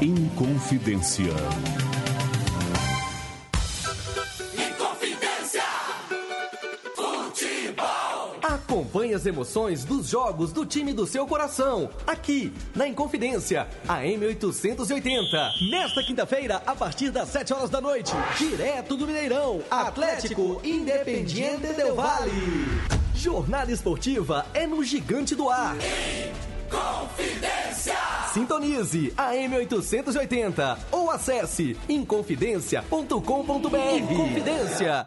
Inconfidência. 0.00 1.34
Acompanhe 8.68 9.14
as 9.14 9.24
emoções 9.24 9.82
dos 9.82 10.08
jogos 10.08 10.52
do 10.52 10.66
time 10.66 10.92
do 10.92 11.06
seu 11.06 11.26
coração, 11.26 11.88
aqui 12.06 12.52
na 12.76 12.86
Inconfidência, 12.86 13.66
a 13.88 14.02
M880. 14.02 15.70
Nesta 15.70 16.02
quinta-feira, 16.02 16.62
a 16.66 16.74
partir 16.74 17.10
das 17.10 17.30
7 17.30 17.54
horas 17.54 17.70
da 17.70 17.80
noite, 17.80 18.12
direto 18.36 18.94
do 18.94 19.06
Mineirão, 19.06 19.62
Atlético 19.70 20.60
Independiente 20.62 21.72
Del 21.72 21.94
Vale. 21.94 22.30
Jornada 23.14 23.72
esportiva 23.72 24.44
é 24.52 24.66
no 24.66 24.84
Gigante 24.84 25.34
do 25.34 25.48
Ar. 25.48 25.74
Confidência! 26.70 27.96
Sintonize 28.34 29.14
a 29.16 29.32
M880 29.32 30.78
ou 30.92 31.10
acesse 31.10 31.74
inconfidencia.com.br. 31.88 34.12
Inconfidência. 34.12 35.06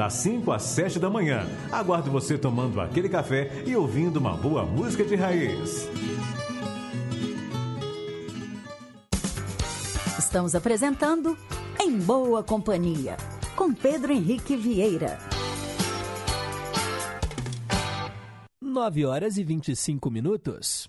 das 0.00 0.14
5 0.14 0.50
às 0.50 0.62
7 0.62 0.98
da 0.98 1.10
manhã. 1.10 1.46
Aguardo 1.70 2.10
você 2.10 2.38
tomando 2.38 2.80
aquele 2.80 3.06
café 3.06 3.62
e 3.66 3.76
ouvindo 3.76 4.16
uma 4.16 4.32
boa 4.32 4.64
música 4.64 5.04
de 5.04 5.14
raiz. 5.14 5.90
Estamos 10.18 10.54
apresentando 10.54 11.36
Em 11.78 11.98
Boa 11.98 12.42
Companhia, 12.42 13.18
com 13.54 13.74
Pedro 13.74 14.10
Henrique 14.10 14.56
Vieira. 14.56 15.18
9 18.58 19.04
horas 19.04 19.36
e 19.36 19.44
25 19.44 20.10
minutos. 20.10 20.88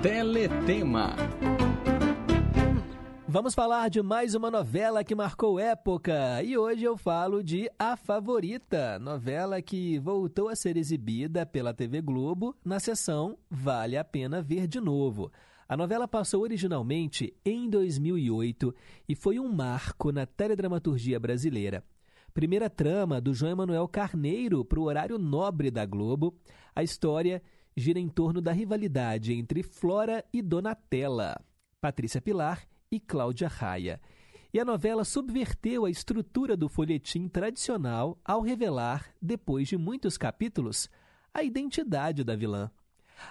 Teletema. 0.00 1.16
Vamos 3.34 3.52
falar 3.52 3.90
de 3.90 4.00
mais 4.00 4.36
uma 4.36 4.48
novela 4.48 5.02
que 5.02 5.12
marcou 5.12 5.58
época. 5.58 6.40
E 6.44 6.56
hoje 6.56 6.84
eu 6.84 6.96
falo 6.96 7.42
de 7.42 7.68
A 7.76 7.96
Favorita, 7.96 8.96
novela 9.00 9.60
que 9.60 9.98
voltou 9.98 10.48
a 10.48 10.54
ser 10.54 10.76
exibida 10.76 11.44
pela 11.44 11.74
TV 11.74 12.00
Globo 12.00 12.54
na 12.64 12.78
sessão 12.78 13.36
Vale 13.50 13.96
a 13.96 14.04
Pena 14.04 14.40
Ver 14.40 14.68
de 14.68 14.80
Novo. 14.80 15.32
A 15.68 15.76
novela 15.76 16.06
passou 16.06 16.42
originalmente 16.42 17.34
em 17.44 17.68
2008 17.68 18.72
e 19.08 19.16
foi 19.16 19.40
um 19.40 19.52
marco 19.52 20.12
na 20.12 20.26
teledramaturgia 20.26 21.18
brasileira. 21.18 21.82
Primeira 22.32 22.70
trama 22.70 23.20
do 23.20 23.34
João 23.34 23.50
Emanuel 23.50 23.88
Carneiro 23.88 24.64
para 24.64 24.78
o 24.78 24.84
horário 24.84 25.18
nobre 25.18 25.72
da 25.72 25.84
Globo. 25.84 26.38
A 26.72 26.84
história 26.84 27.42
gira 27.76 27.98
em 27.98 28.08
torno 28.08 28.40
da 28.40 28.52
rivalidade 28.52 29.32
entre 29.32 29.64
Flora 29.64 30.24
e 30.32 30.40
Donatella, 30.40 31.44
Patrícia 31.80 32.22
Pilar 32.22 32.64
e 32.94 33.00
Cláudia 33.00 33.48
Raia. 33.48 34.00
E 34.52 34.60
a 34.60 34.64
novela 34.64 35.04
subverteu 35.04 35.84
a 35.84 35.90
estrutura 35.90 36.56
do 36.56 36.68
folhetim 36.68 37.26
tradicional 37.26 38.16
ao 38.24 38.40
revelar, 38.40 39.12
depois 39.20 39.66
de 39.66 39.76
muitos 39.76 40.16
capítulos, 40.16 40.88
a 41.32 41.42
identidade 41.42 42.22
da 42.22 42.36
vilã. 42.36 42.70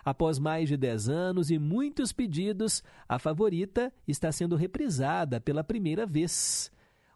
Após 0.03 0.37
mais 0.37 0.67
de 0.67 0.75
10 0.75 1.07
anos 1.07 1.49
e 1.49 1.57
muitos 1.57 2.11
pedidos, 2.11 2.83
a 3.07 3.17
favorita 3.17 3.93
está 4.05 4.33
sendo 4.33 4.57
reprisada 4.57 5.39
pela 5.39 5.63
primeira 5.63 6.05
vez. 6.05 6.69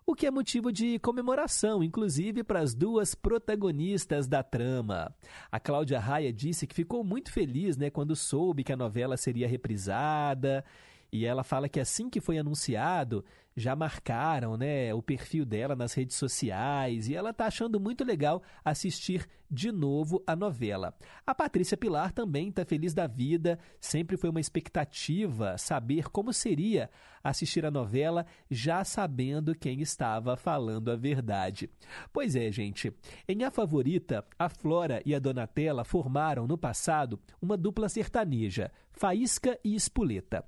O 0.05 0.15
que 0.15 0.25
é 0.25 0.31
motivo 0.31 0.71
de 0.71 0.99
comemoração, 0.99 1.83
inclusive 1.83 2.45
para 2.45 2.61
as 2.61 2.73
duas 2.73 3.13
protagonistas 3.13 4.25
da 4.25 4.41
trama. 4.41 5.13
A 5.51 5.59
Cláudia 5.59 5.99
Raia 5.99 6.31
disse 6.31 6.65
que 6.65 6.73
ficou 6.73 7.03
muito 7.03 7.29
feliz 7.29 7.75
né, 7.75 7.89
quando 7.89 8.15
soube 8.15 8.63
que 8.63 8.71
a 8.71 8.77
novela 8.77 9.17
seria 9.17 9.49
reprisada. 9.49 10.63
E 11.11 11.25
ela 11.25 11.43
fala 11.43 11.69
que 11.69 11.79
assim 11.79 12.09
que 12.09 12.19
foi 12.19 12.37
anunciado, 12.37 13.23
já 13.57 13.75
marcaram 13.75 14.55
né, 14.55 14.93
o 14.93 15.01
perfil 15.01 15.43
dela 15.43 15.75
nas 15.75 15.91
redes 15.95 16.15
sociais 16.15 17.09
e 17.09 17.15
ela 17.15 17.31
está 17.31 17.47
achando 17.47 17.79
muito 17.79 18.03
legal 18.03 18.43
assistir 18.63 19.27
de 19.49 19.71
novo 19.71 20.23
a 20.27 20.35
novela. 20.35 20.93
A 21.25 21.33
Patrícia 21.33 21.75
Pilar 21.75 22.11
também 22.11 22.49
está 22.49 22.63
feliz 22.63 22.93
da 22.93 23.07
vida, 23.07 23.57
sempre 23.81 24.15
foi 24.15 24.29
uma 24.29 24.39
expectativa 24.39 25.57
saber 25.57 26.09
como 26.11 26.31
seria 26.31 26.87
assistir 27.23 27.65
a 27.65 27.71
novela 27.71 28.27
já 28.49 28.83
sabendo 28.83 29.55
quem 29.55 29.81
estava 29.81 30.37
falando 30.37 30.91
a 30.91 30.95
verdade. 30.95 31.67
Pois 32.13 32.35
é, 32.35 32.51
gente, 32.51 32.93
em 33.27 33.43
A 33.43 33.49
Favorita, 33.49 34.23
a 34.37 34.49
Flora 34.49 35.01
e 35.03 35.15
a 35.15 35.19
Donatella 35.19 35.83
formaram 35.83 36.45
no 36.45 36.59
passado 36.59 37.19
uma 37.41 37.57
dupla 37.57 37.89
sertaneja, 37.89 38.71
Faísca 38.91 39.59
e 39.63 39.73
Espuleta. 39.73 40.45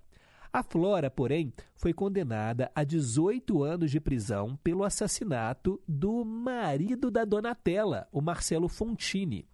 A 0.52 0.64
Flora, 0.64 1.12
porém, 1.12 1.54
foi 1.76 1.94
condenada 1.94 2.72
a 2.74 2.84
18 2.84 3.62
anos 3.64 3.92
de 3.92 4.00
prisão 4.00 4.58
pelo 4.64 4.84
assassinato 4.84 5.80
do 5.88 6.26
marido 6.26 7.12
da 7.12 7.24
Donatella, 7.24 8.08
o 8.12 8.20
Marcelo 8.20 8.68
Fontini. 8.68 9.46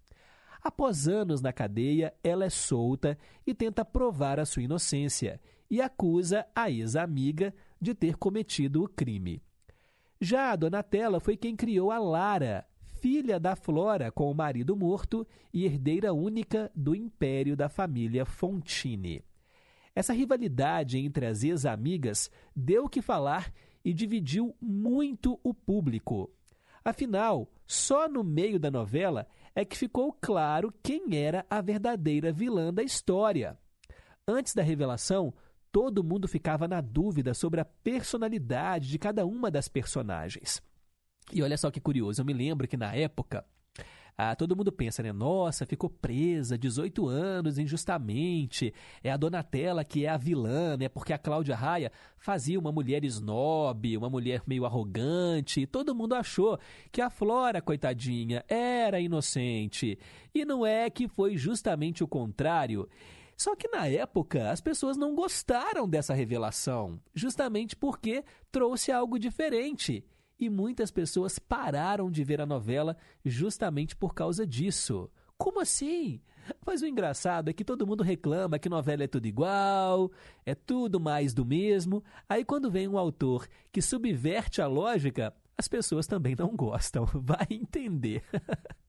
Após 0.64 1.06
anos 1.06 1.42
na 1.42 1.52
cadeia, 1.52 2.14
ela 2.24 2.46
é 2.46 2.50
solta 2.50 3.18
e 3.46 3.54
tenta 3.54 3.84
provar 3.84 4.40
a 4.40 4.46
sua 4.46 4.64
inocência 4.64 5.40
e 5.70 5.82
acusa 5.82 6.46
a 6.56 6.72
ex-amiga 6.72 7.54
de 7.80 7.94
ter 7.94 8.16
cometido 8.16 8.82
o 8.82 8.88
crime. 8.88 9.44
Já 10.20 10.52
a 10.52 10.56
Donatella 10.56 11.20
foi 11.20 11.36
quem 11.36 11.58
criou 11.58 11.92
a 11.92 12.00
Lara, 12.00 12.66
filha 13.02 13.38
da 13.38 13.54
Flora 13.54 14.14
com 14.14 14.32
o 14.32 14.34
marido 14.34 14.78
morto 14.78 15.28
e 15.54 15.66
herdeira 15.66 16.14
única 16.14 16.72
do 16.74 16.96
império 16.96 17.56
da 17.56 17.68
família 17.68 18.26
Fontini. 18.26 19.22
Essa 19.96 20.12
rivalidade 20.12 20.98
entre 20.98 21.26
as 21.26 21.44
ex-amigas 21.44 22.30
deu 22.54 22.86
o 22.86 22.90
que 22.90 23.02
falar 23.02 23.52
e 23.84 23.94
dividiu 23.94 24.54
muito 24.60 25.40
o 25.42 25.54
público. 25.54 26.30
Afinal, 26.84 27.50
só 27.66 28.08
no 28.10 28.24
meio 28.24 28.60
da 28.60 28.70
novela 28.70 29.26
é 29.56 29.64
que 29.64 29.78
ficou 29.78 30.12
claro 30.12 30.74
quem 30.84 31.16
era 31.16 31.46
a 31.50 31.62
verdadeira 31.62 32.32
vilã 32.32 32.74
da 32.74 32.84
história. 32.84 33.58
Antes 34.28 34.54
da 34.54 34.62
revelação, 34.62 35.34
todo 35.72 36.04
mundo 36.04 36.28
ficava 36.28 36.68
na 36.68 36.82
dúvida 36.82 37.34
sobre 37.34 37.62
a 37.62 37.66
personalidade 37.66 38.90
de 38.90 39.00
cada 39.00 39.26
uma 39.26 39.50
das 39.50 39.68
personagens. 39.68 40.62
E 41.32 41.42
olha 41.42 41.58
só 41.58 41.72
que 41.72 41.80
curioso, 41.80 42.22
eu 42.22 42.26
me 42.26 42.34
lembro 42.34 42.68
que 42.68 42.78
na 42.78 42.94
época 42.94 43.46
ah, 44.18 44.34
todo 44.34 44.56
mundo 44.56 44.72
pensa, 44.72 45.04
né? 45.04 45.12
Nossa, 45.12 45.66
ficou 45.66 45.90
presa 45.90 46.58
18 46.58 47.06
anos 47.08 47.58
injustamente. 47.58 48.74
É 49.04 49.12
a 49.12 49.18
Donatella 49.18 49.84
que 49.84 50.06
é 50.06 50.10
a 50.10 50.16
vilã, 50.16 50.78
né? 50.78 50.88
Porque 50.88 51.12
a 51.12 51.18
Cláudia 51.18 51.54
Raia 51.54 51.92
fazia 52.18 52.58
uma 52.58 52.72
mulher 52.72 53.04
snob, 53.04 53.98
uma 53.98 54.10
mulher 54.10 54.42
meio 54.48 54.66
arrogante. 54.66 55.62
E 55.62 55.68
todo 55.68 55.94
mundo 55.94 56.16
achou 56.16 56.58
que 56.94 57.02
a 57.02 57.10
Flora, 57.10 57.62
coitadinha, 57.62 58.46
era 58.48 59.02
inocente. 59.02 60.00
E 60.34 60.46
não 60.46 60.66
é 60.66 60.90
que 60.90 61.10
foi 61.10 61.36
justamente 61.36 62.02
o 62.02 62.08
contrário. 62.08 62.88
Só 63.36 63.54
que 63.54 63.68
na 63.68 63.86
época 63.86 64.50
as 64.50 64.62
pessoas 64.62 64.96
não 64.96 65.14
gostaram 65.14 65.90
dessa 65.90 66.14
revelação, 66.14 67.02
justamente 67.14 67.76
porque 67.76 68.24
trouxe 68.50 68.94
algo 68.94 69.20
diferente 69.20 70.06
e 70.40 70.50
muitas 70.50 70.92
pessoas 70.92 71.40
pararam 71.40 72.12
de 72.12 72.24
ver 72.24 72.42
a 72.42 72.46
novela 72.46 72.98
justamente 73.24 73.96
por 73.96 74.14
causa 74.14 74.46
disso. 74.46 75.10
Como 75.38 75.60
assim? 75.60 76.22
Mas 76.66 76.82
o 76.82 76.86
engraçado 76.86 77.50
é 77.50 77.54
que 77.54 77.66
todo 77.66 77.88
mundo 77.88 78.04
reclama 78.04 78.60
que 78.60 78.70
novela 78.70 79.04
é 79.04 79.08
tudo 79.08 79.26
igual, 79.26 80.12
é 80.46 80.54
tudo 80.54 81.00
mais 81.00 81.34
do 81.34 81.46
mesmo. 81.46 82.04
Aí 82.30 82.46
quando 82.46 82.70
vem 82.70 82.88
um 82.88 82.98
autor 82.98 83.48
que 83.72 83.82
subverte 83.82 84.62
a 84.62 84.68
lógica, 84.68 85.34
as 85.58 85.68
pessoas 85.68 86.08
também 86.08 86.36
não 86.38 86.56
gostam. 86.56 87.06
Vai 87.14 87.48
entender. 87.50 88.24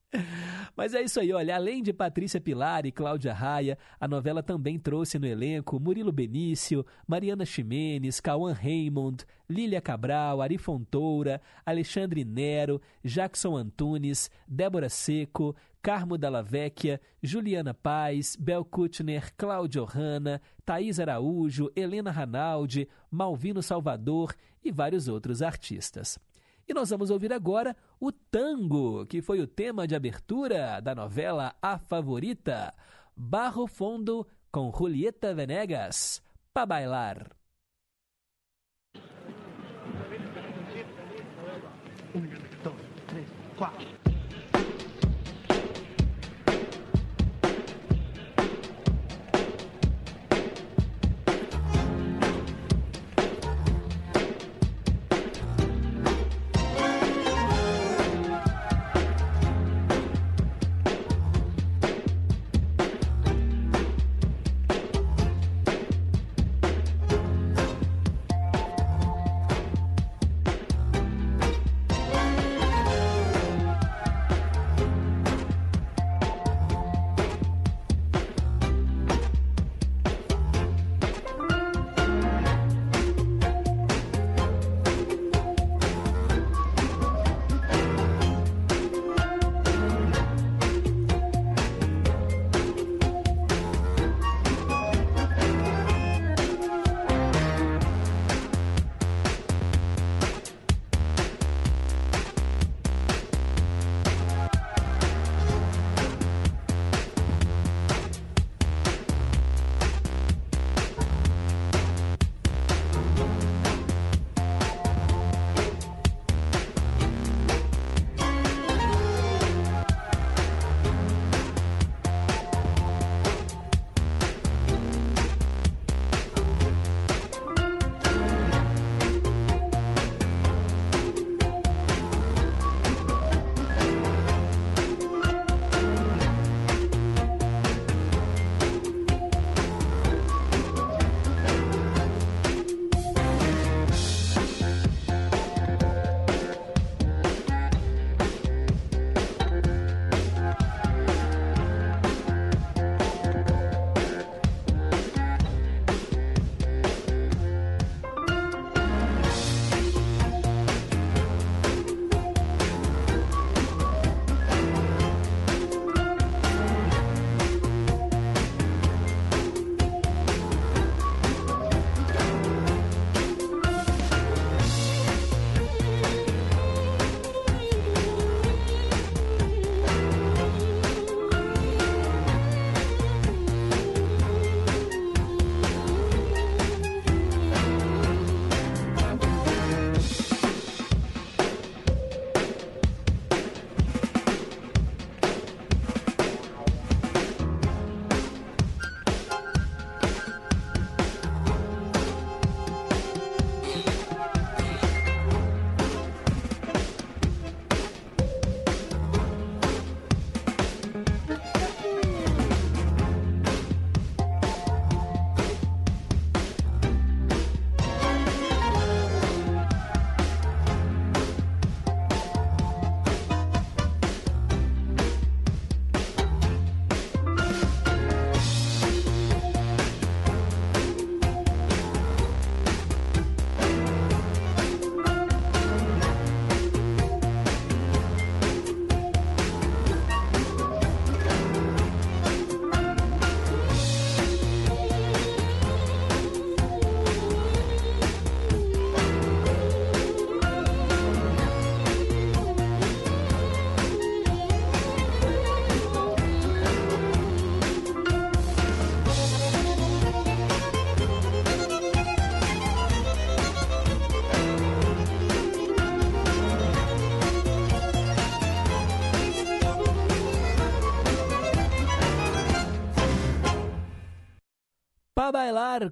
Mas 0.77 0.95
é 0.95 1.03
isso 1.03 1.19
aí, 1.21 1.33
olha, 1.33 1.57
além 1.57 1.83
de 1.83 1.93
Patrícia 1.93 2.41
Pilar 2.41 2.85
e 2.85 2.93
Cláudia 2.93 3.33
Raia, 3.33 3.79
a 3.99 4.07
novela 4.07 4.43
também 4.43 4.79
trouxe 4.79 5.19
no 5.19 5.27
elenco 5.27 5.81
Murilo 5.81 6.13
Benício, 6.13 6.85
Mariana 7.07 7.45
Ximenes, 7.45 8.21
Cauã 8.21 8.53
Raymond, 8.53 9.25
Lília 9.49 9.81
Cabral, 9.81 10.43
Ari 10.43 10.59
Fontoura, 10.59 11.41
Alexandre 11.65 12.25
Nero, 12.25 12.81
Jackson 13.03 13.57
Antunes, 13.57 14.31
Débora 14.47 14.89
Seco, 14.89 15.57
Carmo 15.83 16.19
Dalla 16.19 16.43
Vecchia, 16.43 17.01
Juliana 17.23 17.73
Paz, 17.73 18.37
Bel 18.37 18.65
Kutner, 18.65 19.33
Cláudio 19.37 19.85
Hanna, 19.85 20.43
Thaís 20.65 20.99
Araújo, 20.99 21.71
Helena 21.77 22.11
Ranaldi, 22.11 22.89
Malvino 23.11 23.63
Salvador 23.63 24.35
e 24.65 24.73
vários 24.73 25.07
outros 25.09 25.43
artistas. 25.43 26.19
E 26.69 26.75
nós 26.75 26.91
vamos 26.91 27.11
ouvir 27.11 27.33
agora 27.33 27.77
o 28.01 28.11
tango, 28.11 29.07
que 29.07 29.23
foi 29.23 29.41
o 29.41 29.47
tema 29.47 29.87
de 29.87 29.95
abertura 29.95 30.81
da 30.81 30.97
novela 30.97 31.55
A 31.63 31.79
Favorita, 31.79 32.75
Barro 33.17 33.69
Fundo 33.69 34.27
com 34.51 34.73
Julieta 34.77 35.33
Venegas, 35.33 36.21
para 36.53 36.67
bailar. 36.67 37.31
Um, 42.15 42.21
dois, 42.65 42.87
três, 43.07 43.29
quatro. 43.57 43.96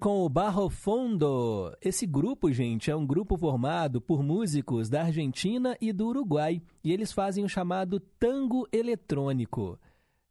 Com 0.00 0.24
o 0.24 0.28
Barro 0.30 0.70
Fondo. 0.70 1.70
Esse 1.78 2.06
grupo, 2.06 2.50
gente, 2.50 2.90
é 2.90 2.96
um 2.96 3.06
grupo 3.06 3.36
formado 3.36 4.00
por 4.00 4.22
músicos 4.22 4.88
da 4.88 5.02
Argentina 5.02 5.76
e 5.78 5.92
do 5.92 6.06
Uruguai 6.06 6.62
e 6.82 6.90
eles 6.90 7.12
fazem 7.12 7.44
o 7.44 7.48
chamado 7.50 8.00
tango 8.18 8.66
eletrônico. 8.72 9.78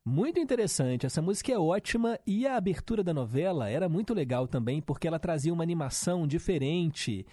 Muito 0.03 0.39
interessante, 0.39 1.05
essa 1.05 1.21
música 1.21 1.51
é 1.51 1.57
ótima 1.57 2.19
e 2.25 2.47
a 2.47 2.57
abertura 2.57 3.03
da 3.03 3.13
novela 3.13 3.69
era 3.69 3.87
muito 3.87 4.11
legal 4.11 4.47
também 4.47 4.81
porque 4.81 5.07
ela 5.07 5.19
trazia 5.19 5.53
uma 5.53 5.63
animação 5.63 6.25
diferente 6.25 7.23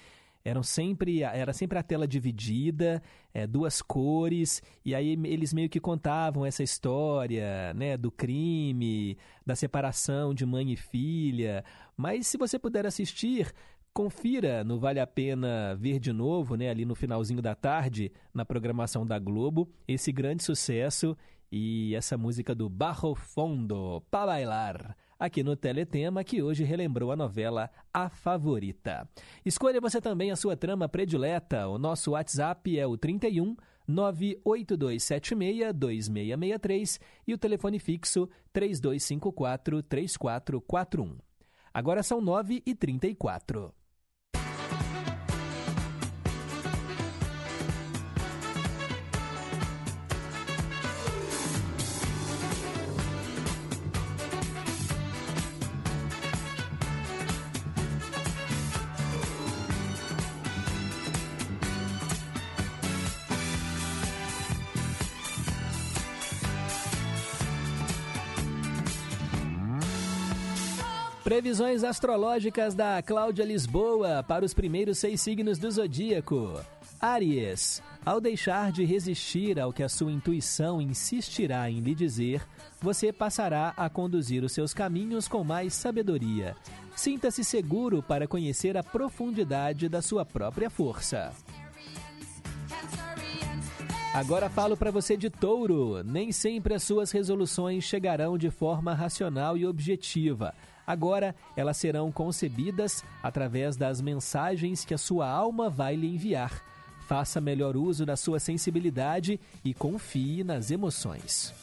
eram 0.45 0.63
sempre 0.63 1.23
era 1.23 1.53
sempre 1.53 1.79
a 1.79 1.83
tela 1.83 2.07
dividida 2.07 3.03
é, 3.33 3.47
duas 3.47 3.83
cores 3.83 4.63
e 4.85 4.95
aí 4.95 5.19
eles 5.25 5.53
meio 5.53 5.69
que 5.69 5.81
contavam 5.81 6.45
essa 6.47 6.63
história 6.63 7.75
né 7.75 7.97
do 7.97 8.11
crime 8.11 9.17
da 9.45 9.55
separação 9.55 10.35
de 10.35 10.47
mãe 10.47 10.73
e 10.73 10.77
filha. 10.77 11.65
Mas 11.97 12.27
se 12.27 12.39
você 12.39 12.59
puder 12.59 12.87
assistir 12.87 13.53
confira 13.93 14.63
no 14.63 14.79
vale 14.79 15.01
a 15.01 15.07
pena 15.07 15.77
ver 15.77 15.99
de 15.99 16.13
novo 16.13 16.55
né 16.55 16.71
ali 16.71 16.85
no 16.85 16.95
finalzinho 16.95 17.43
da 17.43 17.55
tarde 17.55 18.13
na 18.33 18.45
programação 18.45 19.07
da 19.07 19.19
Globo 19.19 19.69
esse 19.87 20.13
grande 20.13 20.45
sucesso 20.45 21.17
e 21.53 21.95
essa 21.97 22.17
música 22.17 22.55
do 22.55 22.69
Barro 22.69 23.15
Fondo 23.15 24.01
para 24.11 24.27
bailar 24.27 24.97
aqui 25.21 25.43
no 25.43 25.55
Teletema, 25.55 26.25
que 26.25 26.43
hoje 26.43 26.65
relembrou 26.65 27.13
a 27.13 27.17
novela 27.17 27.71
A 27.93 28.09
Favorita. 28.09 29.07
Escolha 29.45 29.81
você 29.81 30.01
também 30.01 30.31
a 30.31 30.37
sua 30.37 30.57
trama 30.57 30.89
predileta. 30.89 31.69
O 31.69 31.79
nosso 31.79 32.13
WhatsApp 32.13 32.79
é 32.79 32.87
o 32.87 32.97
31 32.97 33.55
98276 33.87 35.75
2663 35.75 37.01
e 37.29 37.35
o 37.35 37.39
telefone 37.39 37.79
fixo 37.79 38.29
3254 38.53 39.83
3441. 39.83 41.19
Agora 41.75 42.03
são 42.03 42.21
9 42.21 42.63
e 42.65 42.75
34 42.75 43.73
Previsões 71.31 71.85
astrológicas 71.85 72.75
da 72.75 73.01
Cláudia 73.01 73.45
Lisboa 73.45 74.21
para 74.21 74.45
os 74.45 74.53
primeiros 74.53 74.99
seis 74.99 75.21
signos 75.21 75.61
do 75.61 75.71
zodíaco. 75.71 76.61
Áries, 77.01 77.81
ao 78.05 78.21
deixar 78.21 78.73
de 78.73 78.85
resistir 78.85 79.61
ao 79.61 79.73
que 79.73 79.85
a 79.85 79.89
sua 79.89 80.11
intuição 80.11 80.83
insistirá 80.83 81.71
em 81.71 81.79
lhe 81.79 81.95
dizer, 81.95 82.45
você 82.81 83.13
passará 83.13 83.73
a 83.77 83.89
conduzir 83.89 84.43
os 84.43 84.51
seus 84.51 84.75
caminhos 84.75 85.29
com 85.29 85.45
mais 85.45 85.73
sabedoria. 85.73 86.57
Sinta-se 86.97 87.45
seguro 87.45 88.03
para 88.03 88.27
conhecer 88.27 88.77
a 88.77 88.83
profundidade 88.83 89.89
da 89.89 90.03
sua 90.03 90.25
própria 90.25 90.69
força. 90.69 91.33
Agora 94.13 94.51
falo 94.51 94.77
para 94.77 94.91
você 94.91 95.17
de 95.17 95.31
touro. 95.31 96.03
Nem 96.03 96.33
sempre 96.33 96.75
as 96.75 96.83
suas 96.83 97.13
resoluções 97.13 97.85
chegarão 97.85 98.37
de 98.37 98.51
forma 98.51 98.93
racional 98.93 99.57
e 99.57 99.65
objetiva. 99.65 100.53
Agora, 100.91 101.37
elas 101.57 101.77
serão 101.77 102.11
concebidas 102.11 103.05
através 103.23 103.77
das 103.77 104.01
mensagens 104.01 104.85
que 104.85 104.93
a 104.93 104.99
sua 104.99 105.31
alma 105.31 105.71
vai 105.71 105.95
lhe 105.95 106.09
enviar. 106.09 106.65
Faça 107.07 107.41
melhor 107.41 107.77
uso 107.77 108.05
da 108.05 108.17
sua 108.17 108.41
sensibilidade 108.41 109.39
e 109.65 109.73
confie 109.73 110.43
nas 110.43 110.73
emoções. 110.73 111.55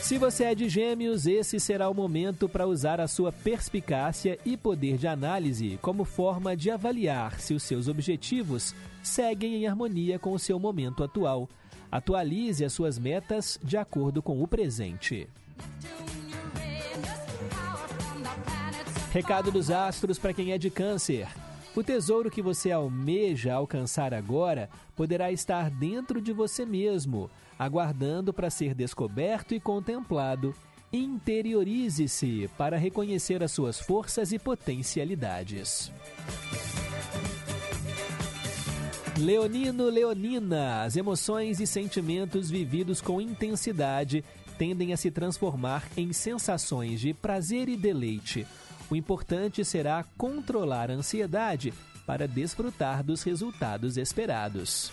Se 0.00 0.16
você 0.16 0.44
é 0.44 0.54
de 0.54 0.70
Gêmeos, 0.70 1.26
esse 1.26 1.60
será 1.60 1.90
o 1.90 1.94
momento 1.94 2.48
para 2.48 2.66
usar 2.66 2.98
a 2.98 3.06
sua 3.06 3.30
perspicácia 3.30 4.38
e 4.46 4.56
poder 4.56 4.96
de 4.96 5.06
análise 5.06 5.78
como 5.82 6.06
forma 6.06 6.56
de 6.56 6.70
avaliar 6.70 7.38
se 7.38 7.52
os 7.52 7.62
seus 7.62 7.88
objetivos 7.88 8.74
seguem 9.02 9.56
em 9.56 9.66
harmonia 9.66 10.18
com 10.18 10.32
o 10.32 10.38
seu 10.38 10.58
momento 10.58 11.04
atual. 11.04 11.46
Atualize 11.92 12.64
as 12.64 12.72
suas 12.72 12.98
metas 12.98 13.60
de 13.62 13.76
acordo 13.76 14.22
com 14.22 14.42
o 14.42 14.48
presente. 14.48 15.28
Recado 19.12 19.52
dos 19.52 19.70
astros 19.70 20.18
para 20.18 20.32
quem 20.32 20.52
é 20.52 20.58
de 20.58 20.70
câncer. 20.70 21.28
O 21.76 21.82
tesouro 21.82 22.30
que 22.30 22.40
você 22.40 22.70
almeja 22.70 23.54
alcançar 23.54 24.14
agora 24.14 24.70
poderá 24.96 25.30
estar 25.30 25.70
dentro 25.70 26.20
de 26.20 26.32
você 26.32 26.64
mesmo, 26.64 27.30
aguardando 27.58 28.32
para 28.32 28.50
ser 28.50 28.74
descoberto 28.74 29.54
e 29.54 29.60
contemplado. 29.60 30.54
Interiorize-se 30.92 32.50
para 32.56 32.76
reconhecer 32.76 33.42
as 33.42 33.52
suas 33.52 33.80
forças 33.80 34.32
e 34.32 34.38
potencialidades. 34.38 35.90
Leonino, 39.18 39.90
Leonina, 39.90 40.84
as 40.84 40.96
emoções 40.96 41.60
e 41.60 41.66
sentimentos 41.66 42.50
vividos 42.50 43.00
com 43.00 43.20
intensidade 43.20 44.24
tendem 44.58 44.92
a 44.92 44.96
se 44.96 45.10
transformar 45.10 45.88
em 45.96 46.12
sensações 46.12 47.00
de 47.00 47.12
prazer 47.12 47.68
e 47.68 47.76
deleite. 47.76 48.46
O 48.90 48.96
importante 48.96 49.64
será 49.64 50.04
controlar 50.16 50.90
a 50.90 50.94
ansiedade 50.94 51.72
para 52.06 52.28
desfrutar 52.28 53.02
dos 53.02 53.22
resultados 53.22 53.96
esperados. 53.96 54.92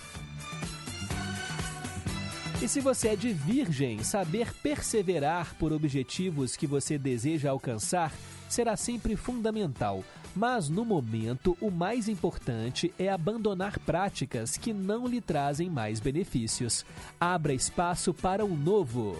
E 2.62 2.68
se 2.68 2.82
você 2.82 3.10
é 3.10 3.16
de 3.16 3.32
Virgem, 3.32 4.04
saber 4.04 4.54
perseverar 4.62 5.56
por 5.56 5.72
objetivos 5.72 6.58
que 6.58 6.68
você 6.68 6.98
deseja 6.98 7.52
alcançar 7.52 8.14
será 8.50 8.76
sempre 8.76 9.16
fundamental. 9.16 10.04
Mas 10.36 10.70
no 10.70 10.86
momento, 10.86 11.58
o 11.60 11.72
mais 11.72 12.08
importante 12.08 12.94
é 12.98 13.10
abandonar 13.10 13.78
práticas 13.80 14.58
que 14.58 14.72
não 14.72 15.08
lhe 15.08 15.20
trazem 15.20 15.70
mais 15.70 16.00
benefícios. 16.00 16.86
Abra 17.20 17.54
espaço 17.54 18.14
para 18.14 18.46
o 18.46 18.56
novo. 18.56 19.18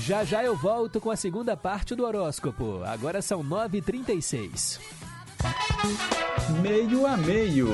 Já 0.00 0.24
já 0.24 0.42
eu 0.42 0.56
volto 0.56 1.00
com 1.00 1.10
a 1.10 1.16
segunda 1.16 1.56
parte 1.56 1.94
do 1.94 2.04
horóscopo. 2.04 2.82
Agora 2.84 3.22
são 3.22 3.42
9h36. 3.44 4.80
Meio 6.60 7.06
a 7.06 7.16
meio. 7.16 7.68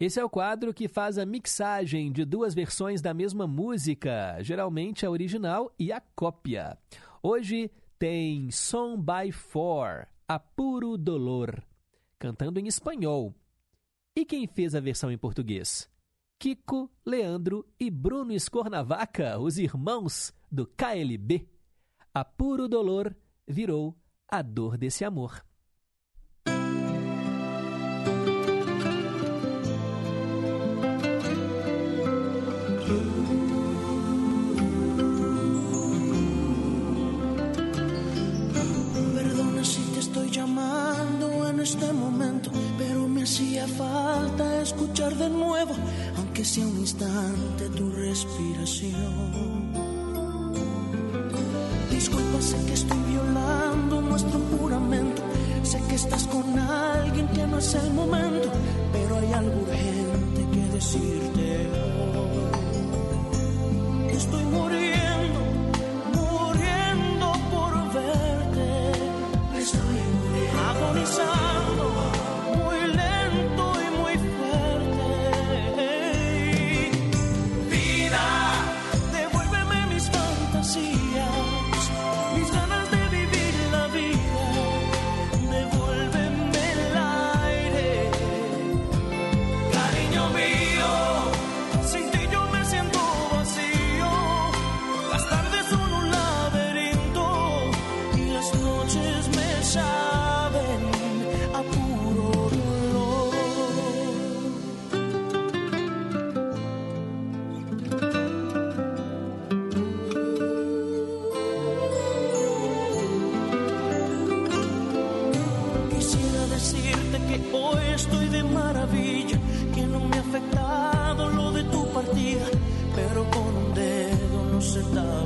Esse 0.00 0.18
é 0.18 0.24
o 0.24 0.28
quadro 0.28 0.74
que 0.74 0.88
faz 0.88 1.18
a 1.18 1.24
mixagem 1.24 2.10
de 2.10 2.24
duas 2.24 2.52
versões 2.52 3.00
da 3.00 3.14
mesma 3.14 3.46
música, 3.46 4.36
geralmente 4.40 5.06
a 5.06 5.10
original 5.10 5.72
e 5.78 5.92
a 5.92 6.00
cópia. 6.00 6.76
Hoje 7.22 7.70
tem 7.96 8.50
Song 8.50 9.00
by 9.00 9.30
Four, 9.30 10.08
A 10.26 10.38
Puro 10.40 10.98
Dolor, 10.98 11.62
cantando 12.18 12.58
em 12.58 12.66
espanhol. 12.66 13.32
E 14.16 14.24
quem 14.24 14.48
fez 14.48 14.74
a 14.74 14.80
versão 14.80 15.12
em 15.12 15.18
português? 15.18 15.88
Kiko, 16.40 16.90
Leandro 17.06 17.64
e 17.78 17.88
Bruno 17.88 18.32
Escornavaca, 18.32 19.38
os 19.38 19.58
irmãos 19.58 20.34
do 20.50 20.66
KLB. 20.66 21.48
A 22.12 22.24
Puro 22.24 22.68
Dolor 22.68 23.14
virou 23.46 23.96
a 24.28 24.42
dor 24.42 24.76
desse 24.76 25.04
amor. 25.04 25.44
Este 41.64 41.90
momento, 41.94 42.50
pero 42.76 43.08
me 43.08 43.22
hacía 43.22 43.66
falta 43.66 44.60
escuchar 44.60 45.14
de 45.16 45.30
nuevo, 45.30 45.72
aunque 46.18 46.44
sea 46.44 46.66
un 46.66 46.78
instante, 46.78 47.70
tu 47.70 47.90
respiración. 47.90 49.72
Disculpa, 51.90 52.42
sé 52.42 52.56
que 52.66 52.74
estoy 52.74 52.98
violando 53.08 54.02
nuestro 54.02 54.38
juramento, 54.50 55.22
sé 55.62 55.80
que 55.88 55.94
estás 55.94 56.24
con 56.24 56.58
alguien 56.58 57.28
que 57.28 57.46
no 57.46 57.56
es 57.56 57.74
el 57.74 57.90
momento, 57.94 58.50
pero 58.92 59.16
hay 59.20 59.32
algo 59.32 59.62
urgente 59.62 60.40
que 60.52 60.62
decirte. 60.74 61.70
Estoy 64.10 64.44
muriendo 64.44 65.43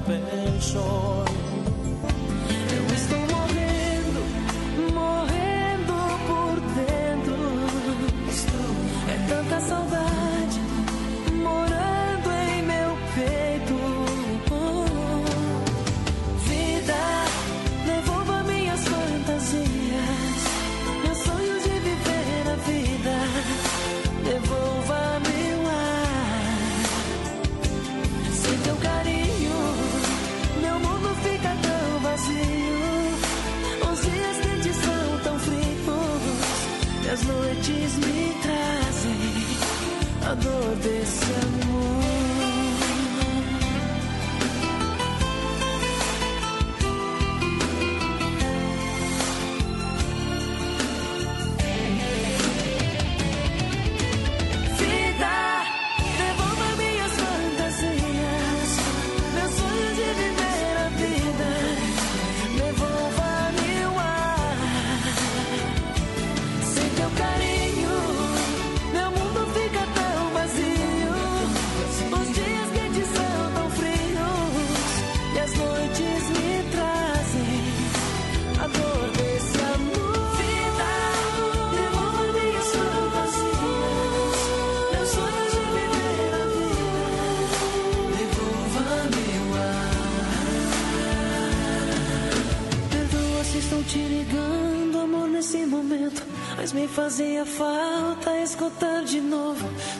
tapa 0.08 0.32
el 0.32 1.17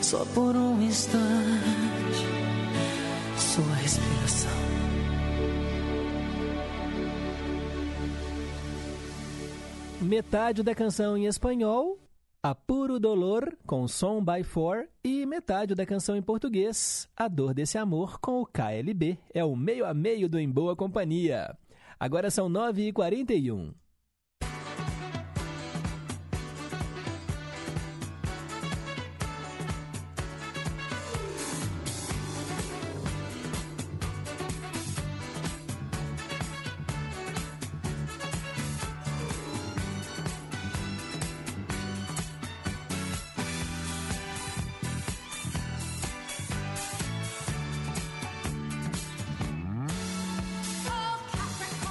só 0.09 0.25
por 0.33 0.55
um 0.55 0.81
instante, 0.81 1.21
sua 3.37 3.75
respiração. 3.75 4.49
Metade 10.01 10.63
da 10.63 10.73
canção 10.73 11.15
em 11.15 11.27
espanhol, 11.27 11.99
A 12.41 12.55
Puro 12.55 12.99
Dolor, 12.99 13.55
com 13.67 13.87
Som 13.87 14.25
by 14.25 14.41
Four, 14.43 14.87
e 15.03 15.27
metade 15.27 15.75
da 15.75 15.85
canção 15.85 16.15
em 16.15 16.23
português, 16.23 17.07
A 17.15 17.27
Dor 17.27 17.53
Desse 17.53 17.77
Amor, 17.77 18.19
com 18.19 18.41
o 18.41 18.47
KLB. 18.47 19.15
É 19.31 19.45
o 19.45 19.55
meio 19.55 19.85
a 19.85 19.93
meio 19.93 20.27
do 20.27 20.39
Em 20.39 20.49
Boa 20.49 20.75
Companhia. 20.75 21.55
Agora 21.99 22.31
são 22.31 22.49
9h41. 22.49 23.75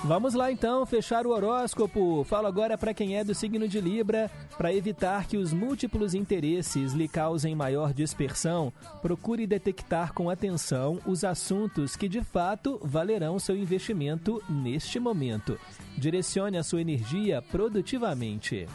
Vamos 0.08 0.32
lá 0.32 0.50
então, 0.50 0.86
fechar 0.86 1.26
o 1.26 1.30
horóscopo. 1.32 2.24
Falo 2.24 2.46
agora 2.46 2.78
para 2.78 2.94
quem 2.94 3.18
é 3.18 3.22
do 3.22 3.34
signo 3.34 3.68
de 3.68 3.78
Libra, 3.78 4.30
para 4.56 4.72
evitar 4.72 5.26
que 5.26 5.36
os 5.36 5.52
múltiplos 5.52 6.14
interesses 6.14 6.94
lhe 6.94 7.06
causem 7.06 7.54
maior 7.54 7.92
dispersão, 7.92 8.72
procure 9.02 9.46
detectar 9.46 10.14
com 10.14 10.30
atenção 10.30 10.98
os 11.04 11.24
assuntos 11.24 11.94
que 11.94 12.08
de 12.08 12.22
fato 12.22 12.80
valerão 12.82 13.38
seu 13.38 13.54
investimento 13.54 14.42
neste 14.48 14.98
momento. 14.98 15.60
Direcione 15.98 16.56
a 16.56 16.62
sua 16.62 16.80
energia 16.80 17.42
produtivamente. 17.42 18.66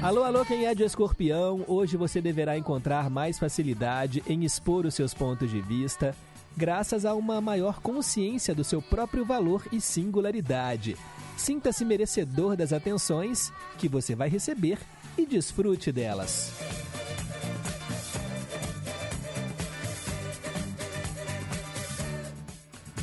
Alô, 0.00 0.22
alô, 0.22 0.44
quem 0.44 0.64
é 0.64 0.76
de 0.76 0.84
escorpião? 0.84 1.64
Hoje 1.66 1.96
você 1.96 2.20
deverá 2.20 2.56
encontrar 2.56 3.10
mais 3.10 3.36
facilidade 3.36 4.22
em 4.28 4.44
expor 4.44 4.86
os 4.86 4.94
seus 4.94 5.12
pontos 5.12 5.50
de 5.50 5.60
vista, 5.60 6.14
graças 6.58 7.06
a 7.06 7.14
uma 7.14 7.40
maior 7.40 7.80
consciência 7.80 8.52
do 8.52 8.64
seu 8.64 8.82
próprio 8.82 9.24
valor 9.24 9.62
e 9.70 9.80
singularidade. 9.80 10.96
Sinta-se 11.36 11.84
merecedor 11.84 12.56
das 12.56 12.72
atenções 12.72 13.52
que 13.78 13.88
você 13.88 14.16
vai 14.16 14.28
receber 14.28 14.76
e 15.16 15.24
desfrute 15.24 15.92
delas. 15.92 16.52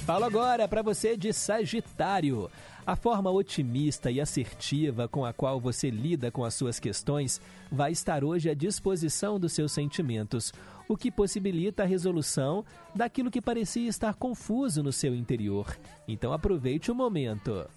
Falo 0.06 0.26
agora 0.26 0.68
para 0.68 0.82
você 0.82 1.16
de 1.16 1.32
Sagitário. 1.32 2.52
A 2.86 2.96
forma 2.96 3.32
otimista 3.32 4.12
e 4.12 4.22
assertiva 4.22 5.08
com 5.08 5.26
a 5.26 5.34
qual 5.34 5.60
você 5.60 5.90
lida 5.90 6.30
com 6.30 6.44
as 6.44 6.54
suas 6.54 6.80
questões 6.80 7.42
vai 7.72 7.92
estar 7.92 8.24
hoje 8.24 8.48
à 8.48 8.54
disposição 8.54 9.40
dos 9.40 9.54
seus 9.54 9.72
sentimentos, 9.72 10.54
o 10.88 10.98
que 10.98 11.12
possibilita 11.12 11.84
a 11.84 11.86
resolução 11.86 12.64
daquilo 12.94 13.32
que 13.32 13.42
parecia 13.42 13.90
estar 13.90 14.14
confuso 14.16 14.84
no 14.84 14.92
seu 14.92 15.16
interior. 15.16 15.78
Então 16.08 16.34
aproveite 16.34 16.92
o 16.92 16.96
momento. 16.96 17.68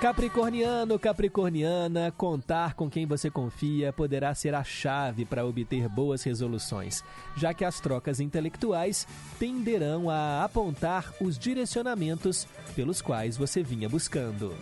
Capricorniano, 0.00 0.98
Capricorniana, 0.98 2.10
contar 2.10 2.72
com 2.72 2.88
quem 2.88 3.04
você 3.04 3.30
confia 3.30 3.92
poderá 3.92 4.34
ser 4.34 4.54
a 4.54 4.64
chave 4.64 5.26
para 5.26 5.44
obter 5.44 5.86
boas 5.90 6.22
resoluções, 6.22 7.04
já 7.36 7.52
que 7.52 7.66
as 7.66 7.80
trocas 7.80 8.18
intelectuais 8.18 9.06
tenderão 9.38 10.08
a 10.08 10.42
apontar 10.42 11.12
os 11.20 11.38
direcionamentos 11.38 12.48
pelos 12.74 13.02
quais 13.02 13.36
você 13.36 13.62
vinha 13.62 13.90
buscando. 13.90 14.56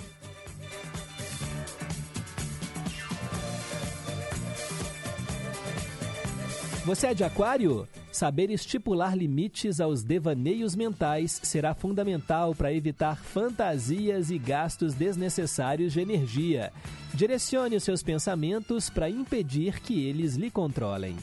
Você 6.88 7.08
é 7.08 7.12
de 7.12 7.22
Aquário? 7.22 7.86
Saber 8.10 8.48
estipular 8.48 9.14
limites 9.14 9.78
aos 9.78 10.02
devaneios 10.02 10.74
mentais 10.74 11.38
será 11.42 11.74
fundamental 11.74 12.54
para 12.54 12.72
evitar 12.72 13.22
fantasias 13.22 14.30
e 14.30 14.38
gastos 14.38 14.94
desnecessários 14.94 15.92
de 15.92 16.00
energia. 16.00 16.72
Direcione 17.12 17.76
os 17.76 17.84
seus 17.84 18.02
pensamentos 18.02 18.88
para 18.88 19.10
impedir 19.10 19.80
que 19.80 20.02
eles 20.02 20.36
lhe 20.36 20.50
controlem. 20.50 21.14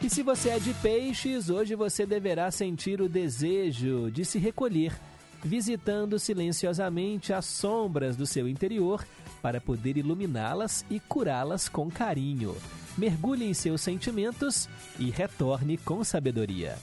E 0.00 0.08
se 0.08 0.22
você 0.22 0.50
é 0.50 0.60
de 0.60 0.72
peixes, 0.74 1.50
hoje 1.50 1.74
você 1.74 2.06
deverá 2.06 2.52
sentir 2.52 3.00
o 3.00 3.08
desejo 3.08 4.08
de 4.08 4.24
se 4.24 4.38
recolher, 4.38 4.96
visitando 5.42 6.18
silenciosamente 6.18 7.32
as 7.32 7.44
sombras 7.44 8.16
do 8.16 8.26
seu 8.26 8.48
interior 8.48 9.04
para 9.40 9.60
poder 9.60 9.96
iluminá-las 9.96 10.84
e 10.90 11.00
curá-las 11.00 11.68
com 11.68 11.90
carinho. 11.90 12.56
Mergulhe 12.96 13.46
em 13.46 13.54
seus 13.54 13.80
sentimentos 13.80 14.68
e 14.98 15.10
retorne 15.10 15.76
com 15.78 16.04
sabedoria. 16.04 16.76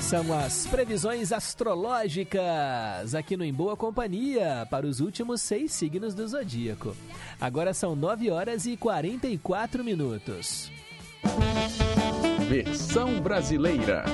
São 0.00 0.32
as 0.38 0.68
previsões 0.68 1.32
astrológicas 1.32 3.12
aqui 3.12 3.36
no 3.36 3.42
Em 3.42 3.52
Boa 3.52 3.76
Companhia 3.76 4.64
para 4.70 4.86
os 4.86 5.00
últimos 5.00 5.42
seis 5.42 5.72
signos 5.72 6.14
do 6.14 6.28
zodíaco. 6.28 6.96
Agora 7.40 7.74
são 7.74 7.96
9 7.96 8.30
horas 8.30 8.66
e 8.66 8.76
44 8.76 9.82
minutos. 9.82 10.70
Versão 12.48 13.20
brasileira. 13.20 14.04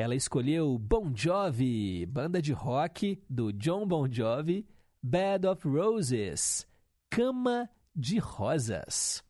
Ela 0.00 0.14
escolheu 0.14 0.78
Bon 0.78 1.10
Jovi, 1.12 2.06
banda 2.06 2.40
de 2.40 2.52
rock 2.52 3.20
do 3.28 3.52
John 3.52 3.84
Bon 3.84 4.06
Jovi, 4.08 4.64
Bed 5.02 5.44
of 5.44 5.66
Roses, 5.66 6.64
Cama 7.10 7.68
de 7.96 8.20
Rosas. 8.20 9.24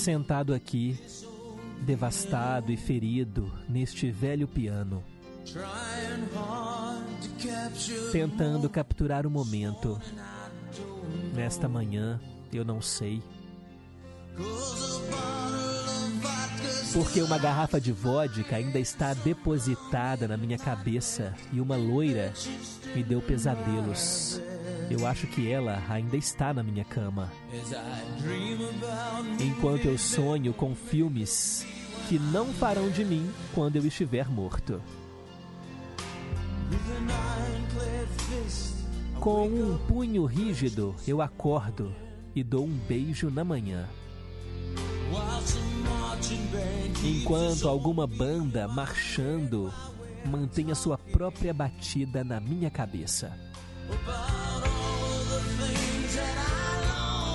Sentado 0.00 0.54
aqui, 0.54 0.98
devastado 1.82 2.72
e 2.72 2.76
ferido 2.78 3.52
neste 3.68 4.10
velho 4.10 4.48
piano, 4.48 5.04
tentando 8.10 8.70
capturar 8.70 9.26
o 9.26 9.30
momento. 9.30 10.00
Nesta 11.34 11.68
manhã, 11.68 12.18
eu 12.50 12.64
não 12.64 12.80
sei. 12.80 13.22
Porque 16.94 17.20
uma 17.20 17.36
garrafa 17.36 17.78
de 17.78 17.92
vodka 17.92 18.56
ainda 18.56 18.78
está 18.78 19.12
depositada 19.12 20.26
na 20.26 20.38
minha 20.38 20.56
cabeça 20.56 21.34
e 21.52 21.60
uma 21.60 21.76
loira 21.76 22.32
me 22.94 23.04
deu 23.04 23.20
pesadelos. 23.20 24.40
Eu 24.90 25.06
acho 25.06 25.28
que 25.28 25.48
ela 25.48 25.80
ainda 25.88 26.16
está 26.16 26.52
na 26.52 26.64
minha 26.64 26.84
cama. 26.84 27.32
Enquanto 29.40 29.84
eu 29.84 29.96
sonho 29.96 30.52
com 30.52 30.74
filmes 30.74 31.64
que 32.08 32.18
não 32.18 32.46
farão 32.46 32.90
de 32.90 33.04
mim 33.04 33.30
quando 33.54 33.76
eu 33.76 33.86
estiver 33.86 34.28
morto. 34.28 34.82
Com 39.20 39.46
um 39.46 39.78
punho 39.86 40.24
rígido, 40.24 40.94
eu 41.06 41.22
acordo 41.22 41.94
e 42.34 42.42
dou 42.42 42.64
um 42.64 42.78
beijo 42.88 43.30
na 43.30 43.44
manhã. 43.44 43.88
Enquanto 47.04 47.68
alguma 47.68 48.06
banda 48.08 48.66
marchando 48.66 49.72
mantém 50.24 50.70
a 50.70 50.74
sua 50.74 50.98
própria 50.98 51.54
batida 51.54 52.24
na 52.24 52.40
minha 52.40 52.70
cabeça. 52.70 53.32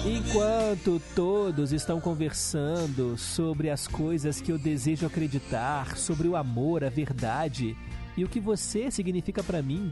Enquanto 0.08 1.01
todos 1.16 1.72
estão 1.72 1.99
conversando 1.99 3.18
sobre 3.18 3.72
as 3.72 3.88
coisas 3.88 4.39
que 4.39 4.51
eu 4.51 4.58
desejo 4.58 5.08
acreditar, 5.08 5.97
sobre 5.97 6.28
o 6.28 6.36
amor, 6.36 6.84
a 6.84 6.89
verdade 6.89 7.76
e 8.16 8.24
o 8.24 8.30
que 8.30 8.39
você 8.39 8.91
significa 8.91 9.41
para 9.41 9.64
mim. 9.64 9.91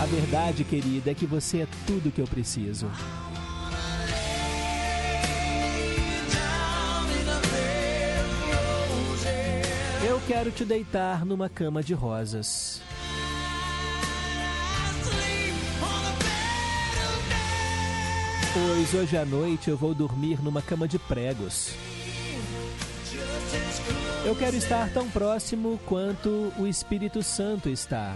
A 0.00 0.06
verdade, 0.06 0.64
querida, 0.64 1.10
é 1.10 1.14
que 1.14 1.26
você 1.26 1.58
é 1.58 1.68
tudo 1.86 2.10
que 2.10 2.20
eu 2.20 2.26
preciso. 2.26 2.90
Eu 10.08 10.18
quero 10.26 10.50
te 10.50 10.64
deitar 10.64 11.26
numa 11.26 11.50
cama 11.50 11.82
de 11.82 11.92
rosas. 11.92 12.80
Pois 18.54 18.92
hoje 18.92 19.16
à 19.16 19.24
noite 19.24 19.70
eu 19.70 19.78
vou 19.78 19.94
dormir 19.94 20.42
numa 20.42 20.60
cama 20.60 20.86
de 20.86 20.98
pregos. 20.98 21.72
Eu 24.26 24.36
quero 24.36 24.54
estar 24.56 24.92
tão 24.92 25.08
próximo 25.08 25.80
quanto 25.86 26.52
o 26.58 26.66
Espírito 26.66 27.22
Santo 27.22 27.70
está. 27.70 28.14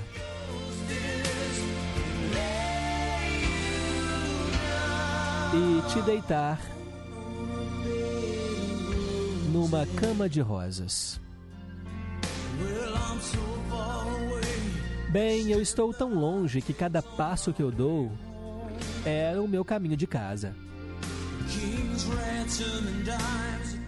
E 5.54 5.90
te 5.90 6.02
deitar 6.02 6.60
numa 9.50 9.86
cama 9.86 10.28
de 10.28 10.42
rosas. 10.42 11.18
Bem, 15.08 15.50
eu 15.50 15.62
estou 15.62 15.94
tão 15.94 16.12
longe 16.14 16.60
que 16.60 16.74
cada 16.74 17.00
passo 17.00 17.54
que 17.54 17.62
eu 17.62 17.70
dou 17.70 18.12
é 19.04 19.38
o 19.38 19.46
meu 19.46 19.64
caminho 19.64 19.96
de 19.96 20.06
casa. 20.06 20.54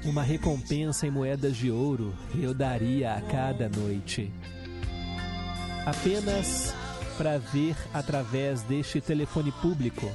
Uma 0.05 0.22
recompensa 0.22 1.07
em 1.07 1.11
moedas 1.11 1.57
de 1.57 1.70
ouro 1.70 2.14
eu 2.41 2.55
daria 2.55 3.14
a 3.14 3.20
cada 3.20 3.68
noite. 3.68 4.32
Apenas 5.84 6.74
para 7.16 7.36
ver 7.36 7.76
através 7.93 8.62
deste 8.62 9.01
telefone 9.01 9.51
público. 9.51 10.11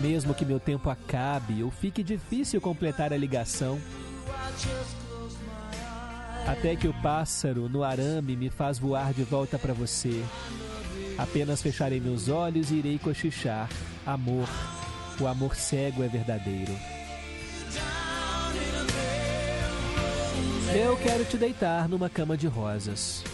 Mesmo 0.00 0.34
que 0.34 0.44
meu 0.44 0.58
tempo 0.58 0.88
acabe 0.88 1.62
ou 1.62 1.70
fique 1.70 2.02
difícil 2.02 2.60
completar 2.60 3.12
a 3.12 3.16
ligação, 3.16 3.78
até 6.46 6.74
que 6.74 6.88
o 6.88 6.94
pássaro 7.02 7.68
no 7.68 7.84
arame 7.84 8.36
me 8.36 8.50
faz 8.50 8.78
voar 8.78 9.12
de 9.12 9.22
volta 9.22 9.58
para 9.58 9.72
você. 9.72 10.24
Apenas 11.18 11.62
fecharei 11.62 12.00
meus 12.00 12.28
olhos 12.28 12.70
e 12.70 12.76
irei 12.76 12.98
cochichar. 12.98 13.68
Amor, 14.06 14.48
o 15.20 15.26
amor 15.26 15.54
cego 15.54 16.02
é 16.02 16.08
verdadeiro. 16.08 16.72
Eu 20.74 20.96
quero 20.98 21.24
te 21.24 21.36
deitar 21.36 21.88
numa 21.88 22.08
cama 22.08 22.36
de 22.36 22.46
rosas. 22.46 23.24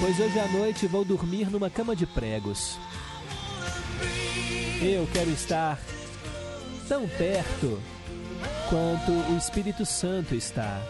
Pois 0.00 0.18
hoje 0.18 0.40
à 0.40 0.48
noite 0.48 0.86
vou 0.86 1.04
dormir 1.04 1.50
numa 1.50 1.68
cama 1.68 1.94
de 1.94 2.06
pregos. 2.06 2.78
Eu 4.80 5.06
quero 5.12 5.30
estar 5.30 5.78
tão 6.88 7.06
perto 7.06 7.78
quanto 8.70 9.12
o 9.12 9.36
Espírito 9.36 9.84
Santo 9.84 10.34
está. 10.34 10.80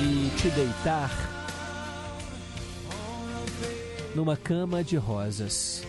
E 0.00 0.30
te 0.40 0.48
deitar 0.50 1.10
numa 4.14 4.36
cama 4.36 4.84
de 4.84 4.96
rosas. 4.96 5.82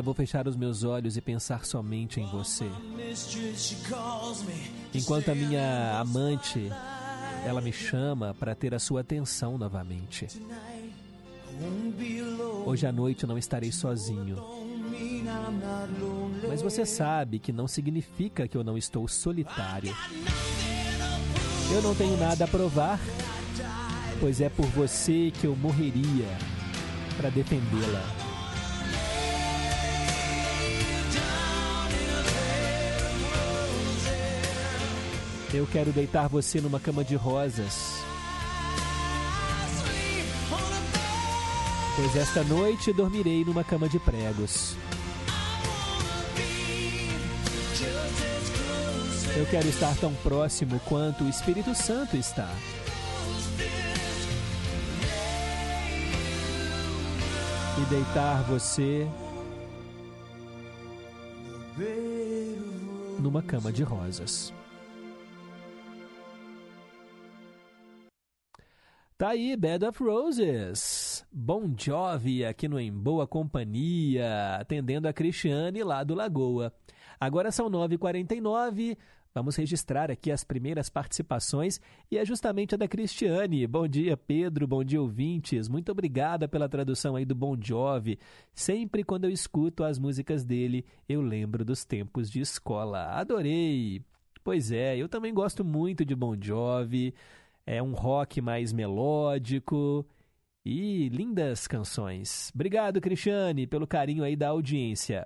Agora 0.00 0.14
vou 0.14 0.14
fechar 0.14 0.48
os 0.48 0.56
meus 0.56 0.82
olhos 0.82 1.18
e 1.18 1.20
pensar 1.20 1.66
somente 1.66 2.22
em 2.22 2.26
você. 2.26 2.64
Enquanto 4.94 5.30
a 5.30 5.34
minha 5.34 5.98
amante, 6.00 6.70
ela 7.44 7.60
me 7.60 7.70
chama 7.70 8.32
para 8.32 8.54
ter 8.54 8.74
a 8.74 8.78
sua 8.78 9.02
atenção 9.02 9.58
novamente. 9.58 10.26
Hoje 12.64 12.86
à 12.86 12.92
noite 12.92 13.24
eu 13.24 13.28
não 13.28 13.36
estarei 13.36 13.70
sozinho. 13.70 14.42
Mas 16.48 16.62
você 16.62 16.86
sabe 16.86 17.38
que 17.38 17.52
não 17.52 17.68
significa 17.68 18.48
que 18.48 18.56
eu 18.56 18.64
não 18.64 18.78
estou 18.78 19.06
solitário. 19.06 19.94
Eu 21.74 21.82
não 21.82 21.94
tenho 21.94 22.16
nada 22.16 22.46
a 22.46 22.48
provar, 22.48 22.98
pois 24.18 24.40
é 24.40 24.48
por 24.48 24.66
você 24.68 25.30
que 25.30 25.46
eu 25.46 25.54
morreria. 25.54 26.26
para 27.18 27.28
defendê-la. 27.28 28.19
Eu 35.52 35.66
quero 35.66 35.90
deitar 35.90 36.28
você 36.28 36.60
numa 36.60 36.78
cama 36.78 37.02
de 37.02 37.16
rosas. 37.16 38.04
Pois 41.96 42.14
esta 42.14 42.44
noite 42.44 42.92
dormirei 42.92 43.44
numa 43.44 43.64
cama 43.64 43.88
de 43.88 43.98
pregos. 43.98 44.76
Eu 49.36 49.44
quero 49.46 49.66
estar 49.68 49.96
tão 49.96 50.14
próximo 50.14 50.80
quanto 50.88 51.24
o 51.24 51.28
Espírito 51.28 51.74
Santo 51.74 52.16
está. 52.16 52.48
E 57.76 57.90
deitar 57.90 58.44
você 58.44 59.08
numa 63.18 63.42
cama 63.42 63.72
de 63.72 63.82
rosas. 63.82 64.52
Tá 69.20 69.32
aí, 69.32 69.54
Bed 69.54 69.84
of 69.84 70.02
Roses. 70.02 71.26
Bon 71.30 71.74
Jovi 71.76 72.42
aqui 72.42 72.66
no 72.66 72.80
Em 72.80 72.90
Boa 72.90 73.26
Companhia, 73.26 74.56
atendendo 74.58 75.06
a 75.06 75.12
Cristiane 75.12 75.82
lá 75.84 76.02
do 76.02 76.14
Lagoa. 76.14 76.72
Agora 77.20 77.52
são 77.52 77.68
9h49. 77.68 78.96
Vamos 79.34 79.56
registrar 79.56 80.10
aqui 80.10 80.32
as 80.32 80.42
primeiras 80.42 80.88
participações 80.88 81.78
e 82.10 82.16
é 82.16 82.24
justamente 82.24 82.74
a 82.74 82.78
da 82.78 82.88
Cristiane. 82.88 83.66
Bom 83.66 83.86
dia, 83.86 84.16
Pedro. 84.16 84.66
Bom 84.66 84.82
dia, 84.82 85.02
ouvintes. 85.02 85.68
Muito 85.68 85.92
obrigada 85.92 86.48
pela 86.48 86.66
tradução 86.66 87.14
aí 87.14 87.26
do 87.26 87.34
Bon 87.34 87.58
Jovi. 87.60 88.18
Sempre 88.54 89.04
quando 89.04 89.24
eu 89.24 89.30
escuto 89.30 89.84
as 89.84 89.98
músicas 89.98 90.44
dele, 90.44 90.82
eu 91.06 91.20
lembro 91.20 91.62
dos 91.62 91.84
tempos 91.84 92.30
de 92.30 92.40
escola. 92.40 93.04
Adorei. 93.08 94.02
Pois 94.42 94.72
é, 94.72 94.96
eu 94.96 95.10
também 95.10 95.34
gosto 95.34 95.62
muito 95.62 96.06
de 96.06 96.14
Bon 96.14 96.34
Jovi. 96.40 97.12
É 97.72 97.80
um 97.80 97.92
rock 97.92 98.40
mais 98.40 98.72
melódico 98.72 100.04
e 100.64 101.08
lindas 101.08 101.68
canções. 101.68 102.50
Obrigado, 102.52 103.00
Cristiane, 103.00 103.64
pelo 103.64 103.86
carinho 103.86 104.24
aí 104.24 104.34
da 104.34 104.48
audiência. 104.48 105.24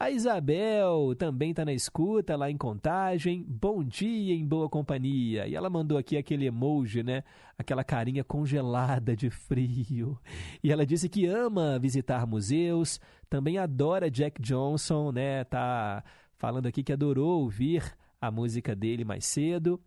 A 0.00 0.10
Isabel 0.10 1.14
também 1.18 1.50
está 1.50 1.66
na 1.66 1.74
escuta 1.74 2.34
lá 2.34 2.50
em 2.50 2.56
Contagem. 2.56 3.44
Bom 3.46 3.84
dia 3.84 4.34
em 4.34 4.46
boa 4.46 4.70
companhia. 4.70 5.46
E 5.46 5.54
ela 5.54 5.68
mandou 5.68 5.98
aqui 5.98 6.16
aquele 6.16 6.46
emoji, 6.46 7.02
né? 7.02 7.22
Aquela 7.58 7.84
carinha 7.84 8.24
congelada 8.24 9.14
de 9.14 9.28
frio. 9.28 10.18
E 10.64 10.72
ela 10.72 10.86
disse 10.86 11.10
que 11.10 11.26
ama 11.26 11.78
visitar 11.78 12.26
museus, 12.26 12.98
também 13.28 13.58
adora 13.58 14.10
Jack 14.10 14.40
Johnson, 14.40 15.12
né? 15.12 15.44
Tá 15.44 16.02
falando 16.38 16.68
aqui 16.68 16.82
que 16.82 16.94
adorou 16.94 17.42
ouvir 17.42 17.84
a 18.18 18.30
música 18.30 18.74
dele 18.74 19.04
mais 19.04 19.26
cedo 19.26 19.78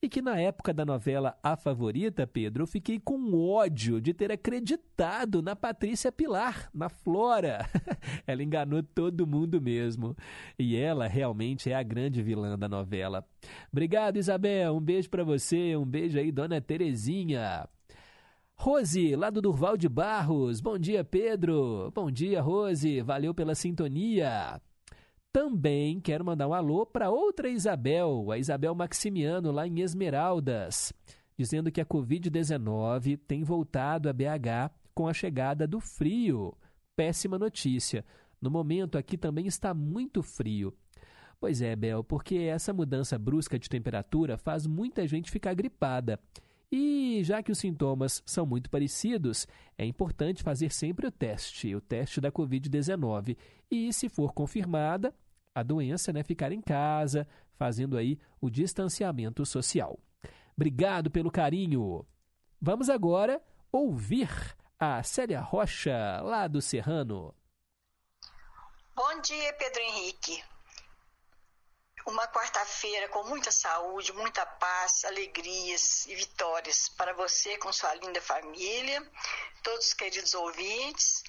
e 0.00 0.08
que 0.08 0.20
na 0.20 0.38
época 0.38 0.74
da 0.74 0.84
novela 0.84 1.38
A 1.42 1.56
Favorita, 1.56 2.26
Pedro, 2.26 2.62
eu 2.62 2.66
fiquei 2.66 2.98
com 2.98 3.34
ódio 3.34 4.00
de 4.00 4.12
ter 4.12 4.30
acreditado 4.30 5.40
na 5.40 5.56
Patrícia 5.56 6.12
Pilar, 6.12 6.68
na 6.74 6.88
Flora. 6.88 7.66
ela 8.26 8.42
enganou 8.42 8.82
todo 8.82 9.26
mundo 9.26 9.60
mesmo. 9.60 10.16
E 10.58 10.76
ela 10.76 11.06
realmente 11.06 11.70
é 11.70 11.74
a 11.74 11.82
grande 11.82 12.22
vilã 12.22 12.58
da 12.58 12.68
novela. 12.68 13.26
Obrigado, 13.72 14.16
Isabel. 14.16 14.76
Um 14.76 14.80
beijo 14.80 15.08
para 15.08 15.24
você. 15.24 15.76
Um 15.76 15.86
beijo 15.86 16.18
aí, 16.18 16.30
dona 16.30 16.60
Terezinha. 16.60 17.68
Rose, 18.58 19.14
lá 19.14 19.28
do 19.28 19.42
Durval 19.42 19.76
de 19.76 19.88
Barros. 19.88 20.60
Bom 20.60 20.78
dia, 20.78 21.04
Pedro. 21.04 21.92
Bom 21.94 22.10
dia, 22.10 22.40
Rose. 22.40 23.02
Valeu 23.02 23.34
pela 23.34 23.54
sintonia. 23.54 24.60
Também 25.36 26.00
quero 26.00 26.24
mandar 26.24 26.48
um 26.48 26.54
alô 26.54 26.86
para 26.86 27.10
outra 27.10 27.50
Isabel, 27.50 28.32
a 28.32 28.38
Isabel 28.38 28.74
Maximiano, 28.74 29.52
lá 29.52 29.68
em 29.68 29.80
Esmeraldas, 29.80 30.94
dizendo 31.36 31.70
que 31.70 31.78
a 31.78 31.84
Covid-19 31.84 33.20
tem 33.28 33.44
voltado 33.44 34.08
a 34.08 34.14
BH 34.14 34.72
com 34.94 35.06
a 35.06 35.12
chegada 35.12 35.66
do 35.66 35.78
frio. 35.78 36.56
Péssima 36.96 37.38
notícia. 37.38 38.02
No 38.40 38.50
momento 38.50 38.96
aqui 38.96 39.18
também 39.18 39.46
está 39.46 39.74
muito 39.74 40.22
frio. 40.22 40.72
Pois 41.38 41.60
é, 41.60 41.76
Bel, 41.76 42.02
porque 42.02 42.36
essa 42.36 42.72
mudança 42.72 43.18
brusca 43.18 43.58
de 43.58 43.68
temperatura 43.68 44.38
faz 44.38 44.66
muita 44.66 45.06
gente 45.06 45.30
ficar 45.30 45.52
gripada. 45.52 46.18
E 46.72 47.20
já 47.22 47.42
que 47.42 47.52
os 47.52 47.58
sintomas 47.58 48.22
são 48.24 48.46
muito 48.46 48.70
parecidos, 48.70 49.46
é 49.76 49.84
importante 49.84 50.42
fazer 50.42 50.72
sempre 50.72 51.06
o 51.06 51.10
teste, 51.10 51.74
o 51.74 51.80
teste 51.82 52.22
da 52.22 52.32
Covid-19. 52.32 53.36
E 53.70 53.92
se 53.92 54.08
for 54.08 54.32
confirmada, 54.32 55.14
a 55.56 55.62
doença, 55.62 56.12
né, 56.12 56.22
ficar 56.22 56.52
em 56.52 56.60
casa, 56.60 57.26
fazendo 57.58 57.96
aí 57.96 58.20
o 58.38 58.50
distanciamento 58.50 59.46
social. 59.46 59.98
Obrigado 60.54 61.10
pelo 61.10 61.30
carinho. 61.30 62.06
Vamos 62.60 62.90
agora 62.90 63.42
ouvir 63.72 64.28
a 64.78 65.02
Célia 65.02 65.40
Rocha, 65.40 66.20
lá 66.22 66.46
do 66.46 66.60
Serrano. 66.60 67.34
Bom 68.94 69.20
dia, 69.22 69.50
Pedro 69.54 69.80
Henrique. 69.80 70.44
Uma 72.06 72.28
quarta-feira 72.28 73.08
com 73.08 73.24
muita 73.24 73.50
saúde, 73.50 74.12
muita 74.12 74.44
paz, 74.44 75.06
alegrias 75.06 76.04
e 76.06 76.14
vitórias 76.16 76.90
para 76.90 77.14
você 77.14 77.56
com 77.56 77.72
sua 77.72 77.94
linda 77.94 78.20
família, 78.20 79.02
todos 79.62 79.86
os 79.86 79.94
queridos 79.94 80.34
ouvintes 80.34 81.24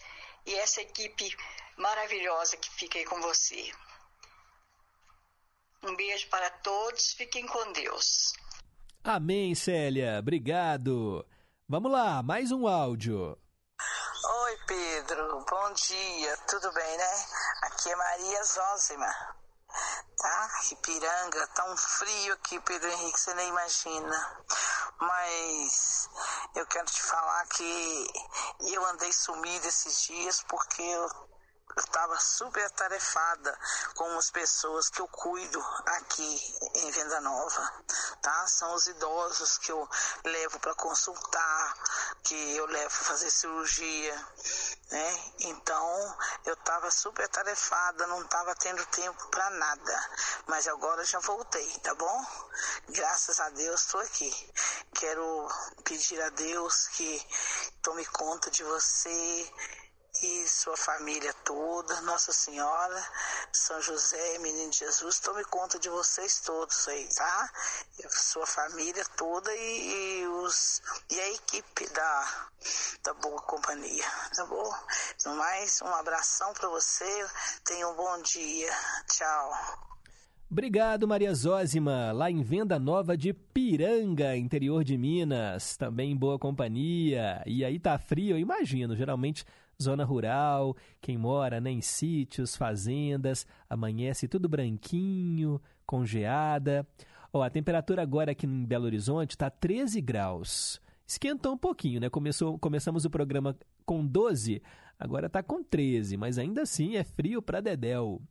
e 0.45 0.53
essa 0.55 0.81
equipe 0.81 1.33
maravilhosa 1.77 2.57
que 2.57 2.69
fica 2.71 2.99
aí 2.99 3.05
com 3.05 3.21
você. 3.21 3.71
Um 5.83 5.95
beijo 5.95 6.27
para 6.29 6.49
todos, 6.49 7.13
fiquem 7.13 7.45
com 7.45 7.71
Deus. 7.71 8.33
Amém, 9.03 9.53
Célia. 9.55 10.17
Obrigado. 10.19 11.25
Vamos 11.69 11.91
lá, 11.91 12.23
mais 12.23 12.51
um 12.51 12.67
áudio. 12.67 13.37
Oi, 13.79 14.57
Pedro. 14.67 15.45
Bom 15.49 15.73
dia. 15.73 16.37
Tudo 16.49 16.71
bem, 16.73 16.97
né? 16.97 17.25
Aqui 17.63 17.89
é 17.89 17.95
Maria 17.95 18.43
Zózima. 18.43 19.07
Tá? 20.17 20.49
Ipiranga. 20.71 21.47
Tá 21.47 21.71
um 21.71 21.77
frio 21.77 22.33
aqui, 22.33 22.59
Pedro 22.61 22.89
Henrique, 22.89 23.19
você 23.19 23.33
nem 23.35 23.49
imagina. 23.49 24.43
Mas 24.99 26.09
eu 26.55 26.65
quero 26.65 26.87
te 26.87 27.01
falar 27.03 27.45
que 27.47 28.07
eu 28.61 28.85
andei 28.87 29.13
sumido 29.13 29.67
esses 29.67 30.07
dias 30.07 30.43
porque 30.49 30.81
eu 30.81 31.07
eu 31.07 31.36
estava 31.81 32.17
super 32.19 32.63
atarefada 32.65 33.57
com 33.95 34.17
as 34.17 34.29
pessoas 34.29 34.89
que 34.89 35.01
eu 35.01 35.07
cuido 35.07 35.63
aqui 35.85 36.57
em 36.75 36.91
Venda 36.91 37.21
Nova, 37.21 37.83
tá? 38.21 38.47
São 38.47 38.73
os 38.73 38.87
idosos 38.87 39.57
que 39.59 39.71
eu 39.71 39.87
levo 40.23 40.59
para 40.59 40.75
consultar, 40.75 41.73
que 42.23 42.55
eu 42.55 42.65
levo 42.65 42.89
para 42.89 43.05
fazer 43.05 43.29
cirurgia, 43.29 44.27
né? 44.91 45.33
Então, 45.39 46.17
eu 46.45 46.53
estava 46.53 46.89
super 46.91 47.25
atarefada, 47.25 48.07
não 48.07 48.21
estava 48.21 48.55
tendo 48.55 48.85
tempo 48.87 49.27
para 49.27 49.49
nada, 49.51 50.09
mas 50.47 50.67
agora 50.67 51.03
já 51.05 51.19
voltei, 51.19 51.79
tá 51.79 51.93
bom? 51.95 52.25
Graças 52.89 53.39
a 53.39 53.49
Deus 53.49 53.81
estou 53.81 54.01
aqui. 54.01 54.51
Quero 54.93 55.47
pedir 55.83 56.21
a 56.21 56.29
Deus 56.29 56.87
que 56.89 57.27
tome 57.81 58.05
conta 58.07 58.49
de 58.49 58.63
você 58.63 59.53
e 60.23 60.47
sua 60.47 60.75
família 60.75 61.33
toda, 61.45 62.01
Nossa 62.01 62.31
Senhora, 62.31 63.03
São 63.51 63.81
José, 63.81 64.39
Menino 64.39 64.71
Jesus, 64.71 65.19
tome 65.19 65.43
conta 65.45 65.77
de 65.79 65.89
vocês 65.89 66.41
todos 66.41 66.87
aí, 66.87 67.07
tá? 67.15 67.51
E 67.99 68.09
sua 68.09 68.45
família 68.45 69.03
toda 69.15 69.53
e, 69.53 70.21
e, 70.21 70.27
os, 70.27 70.81
e 71.11 71.19
a 71.19 71.33
equipe 71.33 71.87
da, 71.93 72.49
da 73.03 73.13
Boa 73.15 73.41
Companhia, 73.43 74.05
tá 74.35 74.45
bom? 74.45 74.73
Mais, 75.35 75.81
um 75.81 75.93
abração 75.93 76.53
para 76.53 76.69
você, 76.69 77.27
tenha 77.63 77.87
um 77.87 77.95
bom 77.95 78.21
dia, 78.21 78.71
tchau. 79.07 79.51
Obrigado, 80.49 81.05
Maria 81.05 81.33
Zózima, 81.33 82.13
lá 82.13 82.31
em 82.31 82.41
Venda 82.41 82.79
Nova 82.79 83.17
de 83.17 83.33
Piranga, 83.33 84.35
interior 84.37 84.81
de 84.81 84.97
Minas. 84.97 85.75
Também 85.75 86.11
em 86.11 86.15
boa 86.15 86.39
companhia. 86.39 87.43
E 87.45 87.65
aí 87.65 87.77
tá 87.77 87.99
frio, 87.99 88.37
eu 88.37 88.39
imagino. 88.39 88.95
Geralmente 88.95 89.45
zona 89.81 90.03
rural, 90.03 90.75
quem 90.99 91.17
mora 91.17 91.61
né, 91.61 91.71
em 91.71 91.81
sítios, 91.81 92.55
fazendas, 92.55 93.45
amanhece 93.69 94.27
tudo 94.27 94.49
branquinho, 94.49 95.61
congeada. 95.85 96.87
Ó, 97.31 97.43
a 97.43 97.49
temperatura 97.49 98.01
agora 98.01 98.31
aqui 98.31 98.45
em 98.45 98.65
Belo 98.65 98.85
Horizonte 98.85 99.31
está 99.31 99.49
13 99.49 100.01
graus. 100.01 100.81
Esquentou 101.05 101.53
um 101.53 101.57
pouquinho, 101.57 102.01
né? 102.01 102.09
Começou, 102.09 102.57
começamos 102.57 103.05
o 103.05 103.09
programa 103.09 103.55
com 103.85 104.05
12, 104.05 104.61
agora 104.99 105.27
está 105.27 105.41
com 105.41 105.63
13, 105.63 106.17
mas 106.17 106.37
ainda 106.37 106.63
assim 106.63 106.95
é 106.97 107.03
frio 107.03 107.41
para 107.41 107.61
Dedéu. 107.61 108.21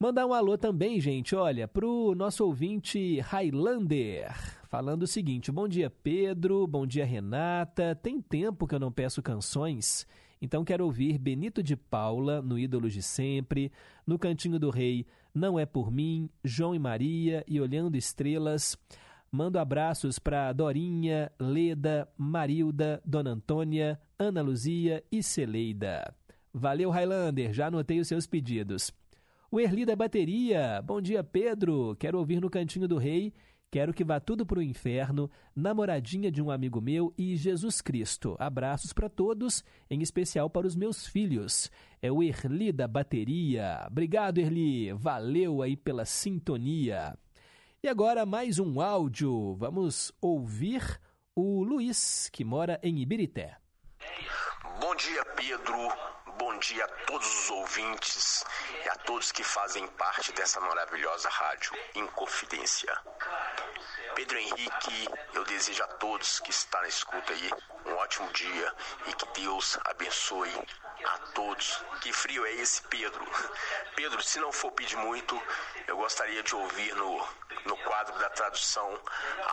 Mandar 0.00 0.26
um 0.26 0.32
alô 0.32 0.56
também, 0.56 1.00
gente, 1.00 1.34
olha, 1.34 1.66
pro 1.68 2.14
nosso 2.16 2.44
ouvinte 2.44 3.20
Highlander, 3.20 4.32
falando 4.68 5.02
o 5.02 5.08
seguinte: 5.08 5.50
Bom 5.50 5.68
dia, 5.68 5.90
Pedro, 5.90 6.66
bom 6.66 6.86
dia, 6.86 7.04
Renata. 7.04 7.96
Tem 7.96 8.20
tempo 8.20 8.66
que 8.66 8.74
eu 8.74 8.80
não 8.80 8.92
peço 8.92 9.20
canções 9.20 10.06
Então 10.40 10.64
quero 10.64 10.84
ouvir 10.84 11.18
Benito 11.18 11.62
de 11.62 11.76
Paula, 11.76 12.40
no 12.40 12.58
Ídolos 12.58 12.92
de 12.92 13.02
Sempre, 13.02 13.72
no 14.06 14.18
Cantinho 14.18 14.58
do 14.58 14.70
Rei, 14.70 15.06
Não 15.34 15.58
é 15.58 15.66
por 15.66 15.90
mim, 15.90 16.28
João 16.42 16.74
e 16.74 16.78
Maria 16.78 17.44
e 17.46 17.60
Olhando 17.60 17.96
Estrelas. 17.96 18.76
Mando 19.30 19.58
abraços 19.58 20.18
para 20.18 20.52
Dorinha, 20.52 21.30
Leda, 21.38 22.08
Marilda, 22.16 23.02
Dona 23.04 23.30
Antônia, 23.30 24.00
Ana 24.18 24.40
Luzia 24.40 25.04
e 25.12 25.22
Celeida. 25.22 26.14
Valeu, 26.52 26.90
Highlander, 26.90 27.52
já 27.52 27.66
anotei 27.66 28.00
os 28.00 28.08
seus 28.08 28.26
pedidos. 28.26 28.90
O 29.50 29.60
Erli 29.60 29.84
da 29.84 29.94
Bateria, 29.94 30.82
bom 30.82 31.00
dia, 31.00 31.22
Pedro. 31.22 31.96
Quero 31.98 32.18
ouvir 32.18 32.40
no 32.40 32.50
Cantinho 32.50 32.88
do 32.88 32.96
Rei. 32.96 33.32
Quero 33.70 33.92
que 33.92 34.02
vá 34.02 34.18
tudo 34.18 34.46
para 34.46 34.60
o 34.60 34.62
inferno, 34.62 35.30
namoradinha 35.54 36.30
de 36.32 36.40
um 36.40 36.50
amigo 36.50 36.80
meu 36.80 37.12
e 37.18 37.36
Jesus 37.36 37.82
Cristo. 37.82 38.34
Abraços 38.38 38.94
para 38.94 39.10
todos, 39.10 39.62
em 39.90 40.00
especial 40.00 40.48
para 40.48 40.66
os 40.66 40.74
meus 40.74 41.06
filhos. 41.06 41.70
É 42.00 42.10
o 42.10 42.22
Erli 42.22 42.72
da 42.72 42.88
Bateria. 42.88 43.84
Obrigado, 43.86 44.38
Erli. 44.38 44.90
Valeu 44.94 45.60
aí 45.60 45.76
pela 45.76 46.06
sintonia. 46.06 47.14
E 47.82 47.88
agora 47.88 48.24
mais 48.24 48.58
um 48.58 48.80
áudio. 48.80 49.54
Vamos 49.56 50.12
ouvir 50.18 50.98
o 51.36 51.62
Luiz, 51.62 52.30
que 52.32 52.44
mora 52.44 52.80
em 52.82 52.98
Ibirité. 53.00 53.54
Bom 54.80 54.96
dia, 54.96 55.22
Pedro. 55.36 56.17
Bom 56.38 56.56
dia 56.58 56.84
a 56.84 56.88
todos 57.04 57.26
os 57.26 57.50
ouvintes 57.50 58.44
e 58.84 58.88
a 58.88 58.94
todos 58.94 59.32
que 59.32 59.42
fazem 59.42 59.88
parte 59.88 60.32
dessa 60.32 60.60
maravilhosa 60.60 61.28
rádio 61.28 61.72
Inconfidência. 61.96 62.96
Pedro 64.14 64.38
Henrique, 64.38 65.08
eu 65.34 65.44
desejo 65.44 65.82
a 65.82 65.88
todos 65.88 66.38
que 66.38 66.50
estão 66.50 66.80
na 66.80 66.86
escuta 66.86 67.32
aí 67.32 67.50
um 67.86 67.94
ótimo 67.96 68.32
dia 68.32 68.72
e 69.08 69.12
que 69.14 69.40
Deus 69.40 69.76
abençoe 69.84 70.52
a 71.04 71.18
todos. 71.34 71.82
Que 72.00 72.12
frio 72.12 72.44
é 72.46 72.52
esse, 72.54 72.82
Pedro? 72.82 73.24
Pedro, 73.96 74.22
se 74.22 74.38
não 74.38 74.52
for 74.52 74.72
pedir 74.72 74.96
muito, 74.96 75.40
eu 75.86 75.96
gostaria 75.96 76.42
de 76.42 76.54
ouvir 76.54 76.94
no, 76.94 77.26
no 77.66 77.76
quadro 77.78 78.18
da 78.18 78.30
tradução 78.30 78.98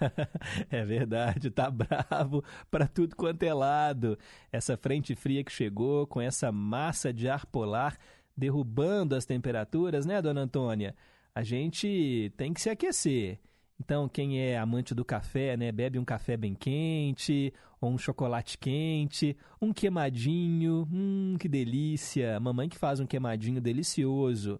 é 0.70 0.84
verdade, 0.84 1.50
tá 1.50 1.70
bravo 1.70 2.42
para 2.68 2.88
tudo 2.88 3.14
quanto 3.14 3.44
é 3.44 3.54
lado. 3.54 4.18
Essa 4.50 4.76
frente 4.76 5.14
fria 5.14 5.44
que 5.44 5.52
chegou 5.52 6.04
com 6.08 6.20
essa 6.20 6.50
massa 6.50 7.12
de 7.12 7.28
ar 7.28 7.46
polar 7.46 7.96
derrubando 8.36 9.14
as 9.14 9.24
temperaturas, 9.24 10.04
né, 10.04 10.20
dona 10.20 10.40
Antônia? 10.40 10.96
A 11.32 11.44
gente 11.44 12.32
tem 12.36 12.52
que 12.52 12.60
se 12.60 12.70
aquecer. 12.70 13.38
Então, 13.78 14.08
quem 14.08 14.40
é 14.40 14.58
amante 14.58 14.92
do 14.92 15.04
café, 15.04 15.56
né, 15.56 15.70
bebe 15.70 16.00
um 16.00 16.04
café 16.04 16.36
bem 16.36 16.54
quente, 16.54 17.54
ou 17.80 17.92
um 17.92 17.98
chocolate 17.98 18.58
quente, 18.58 19.36
um 19.62 19.72
queimadinho, 19.72 20.88
hum, 20.90 21.36
que 21.38 21.48
delícia! 21.48 22.40
Mamãe 22.40 22.68
que 22.68 22.76
faz 22.76 22.98
um 22.98 23.06
queimadinho 23.06 23.60
delicioso. 23.60 24.58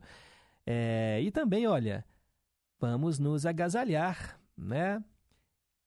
É, 0.65 1.21
e 1.23 1.31
também, 1.33 1.67
olha, 1.67 2.05
vamos 2.79 3.19
nos 3.19 3.47
agasalhar, 3.47 4.41
né? 4.57 5.03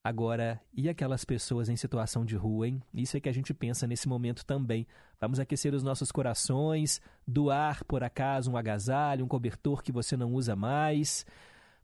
Agora, 0.02 0.58
e 0.72 0.88
aquelas 0.88 1.26
pessoas 1.26 1.68
em 1.68 1.76
situação 1.76 2.24
de 2.24 2.34
rua, 2.34 2.66
hein? 2.66 2.82
Isso 2.94 3.16
é 3.16 3.20
que 3.20 3.28
a 3.28 3.32
gente 3.32 3.52
pensa 3.52 3.86
nesse 3.86 4.08
momento 4.08 4.46
também. 4.46 4.86
Vamos 5.20 5.38
aquecer 5.38 5.74
os 5.74 5.82
nossos 5.82 6.10
corações, 6.10 7.02
doar, 7.26 7.84
por 7.84 8.02
acaso, 8.02 8.50
um 8.50 8.56
agasalho, 8.56 9.24
um 9.24 9.28
cobertor 9.28 9.82
que 9.82 9.92
você 9.92 10.16
não 10.16 10.32
usa 10.32 10.56
mais, 10.56 11.26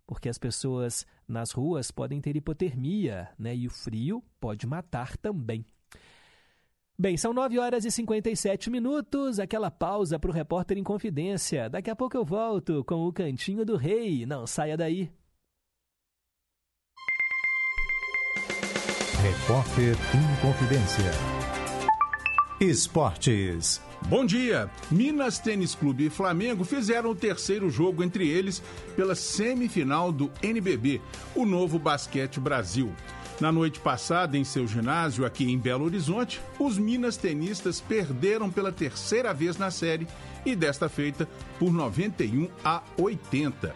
porque 0.06 0.30
as 0.30 0.38
pessoas 0.38 1.06
nas 1.28 1.50
ruas 1.50 1.90
podem 1.90 2.20
ter 2.20 2.36
hipotermia, 2.36 3.28
né? 3.38 3.54
E 3.54 3.66
o 3.66 3.70
frio 3.70 4.24
pode 4.40 4.66
matar 4.66 5.16
também. 5.18 5.66
Bem, 6.98 7.14
são 7.18 7.34
9 7.34 7.58
horas 7.58 7.84
e 7.84 7.90
57 7.90 8.70
minutos, 8.70 9.38
aquela 9.38 9.70
pausa 9.70 10.18
para 10.18 10.30
o 10.30 10.32
repórter 10.32 10.78
em 10.78 10.82
confidência. 10.82 11.68
Daqui 11.68 11.90
a 11.90 11.96
pouco 11.96 12.16
eu 12.16 12.24
volto 12.24 12.82
com 12.84 13.06
o 13.06 13.12
Cantinho 13.12 13.66
do 13.66 13.76
Rei. 13.76 14.24
Não 14.24 14.46
saia 14.46 14.78
daí. 14.78 15.10
Repórter 19.22 19.94
em 20.14 20.40
confidência. 20.40 21.10
Esportes. 22.58 23.82
Bom 24.08 24.24
dia! 24.24 24.70
Minas 24.90 25.38
Tênis 25.38 25.74
Clube 25.74 26.06
e 26.06 26.10
Flamengo 26.10 26.64
fizeram 26.64 27.10
o 27.10 27.14
terceiro 27.14 27.68
jogo 27.68 28.02
entre 28.02 28.26
eles 28.26 28.62
pela 28.94 29.14
semifinal 29.14 30.10
do 30.10 30.30
NBB, 30.42 31.02
o 31.34 31.44
Novo 31.44 31.78
Basquete 31.78 32.40
Brasil. 32.40 32.90
Na 33.38 33.52
noite 33.52 33.80
passada, 33.80 34.38
em 34.38 34.44
seu 34.44 34.66
ginásio 34.66 35.26
aqui 35.26 35.44
em 35.44 35.58
Belo 35.58 35.84
Horizonte, 35.84 36.40
os 36.58 36.78
Minas 36.78 37.18
tenistas 37.18 37.82
perderam 37.82 38.50
pela 38.50 38.72
terceira 38.72 39.34
vez 39.34 39.58
na 39.58 39.70
série 39.70 40.08
e 40.44 40.56
desta 40.56 40.88
feita 40.88 41.28
por 41.58 41.70
91 41.70 42.48
a 42.64 42.82
80. 42.96 43.74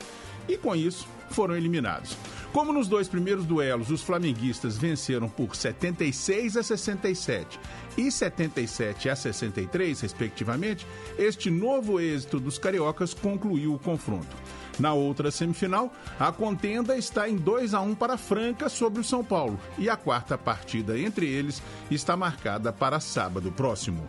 E 0.49 0.57
com 0.57 0.75
isso, 0.75 1.07
foram 1.31 1.55
eliminados. 1.55 2.17
Como 2.53 2.73
nos 2.73 2.89
dois 2.89 3.07
primeiros 3.07 3.47
duelos 3.47 3.91
os 3.91 4.03
flamenguistas 4.03 4.77
venceram 4.77 5.29
por 5.29 5.55
76 5.55 6.57
a 6.57 6.63
67 6.65 7.61
e 7.97 8.11
77 8.11 9.09
a 9.09 9.15
63, 9.15 10.01
respectivamente, 10.01 10.85
este 11.17 11.49
novo 11.49 12.01
êxito 12.01 12.41
dos 12.41 12.59
cariocas 12.59 13.15
concluiu 13.15 13.75
o 13.75 13.79
confronto. 13.79 14.37
Na 14.81 14.93
outra 14.93 15.31
semifinal, 15.31 15.93
a 16.19 16.33
contenda 16.33 16.97
está 16.97 17.29
em 17.29 17.37
2 17.37 17.73
a 17.73 17.81
1 17.83 17.95
para 17.95 18.17
Franca 18.17 18.69
sobre 18.69 19.01
o 19.01 19.05
São 19.05 19.23
Paulo 19.23 19.59
e 19.79 19.89
a 19.89 19.97
quarta 19.97 20.37
partida 20.37 20.99
entre 20.99 21.27
eles 21.29 21.63
está 21.89 22.17
marcada 22.17 22.73
para 22.73 22.99
sábado 22.99 23.53
próximo. 23.53 24.05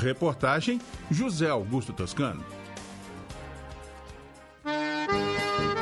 Reportagem 0.00 0.80
José 1.10 1.48
Augusto 1.48 1.92
Toscano. 1.92 2.59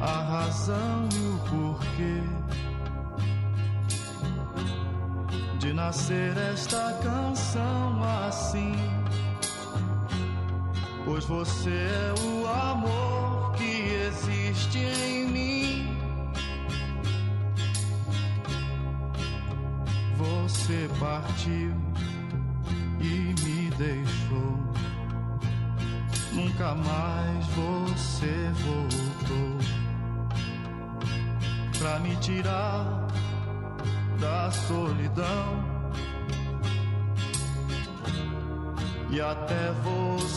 a 0.00 0.20
razão 0.22 1.08
e 1.14 1.28
o 1.28 1.38
porquê 1.48 2.20
de 5.66 5.72
nascer 5.72 6.36
esta 6.52 6.96
canção 7.02 8.00
assim. 8.24 8.74
Pois 11.04 11.24
você 11.24 11.70
é 11.70 12.14
o 12.22 12.46
amor 12.46 13.52
que 13.56 13.82
existe 14.06 14.78
em 14.78 15.26
mim. 15.26 15.98
Você 20.16 20.88
partiu 21.00 21.74
e 23.00 23.34
me 23.42 23.70
deixou. 23.76 24.58
Nunca 26.32 26.74
mais 26.76 27.46
você 27.46 28.50
voltou 28.64 29.58
pra 31.78 31.98
me 31.98 32.14
tirar 32.16 33.06
da 34.20 34.50
solidão. 34.50 35.64
E 39.10 39.20
até 39.20 39.72
você 39.82 40.35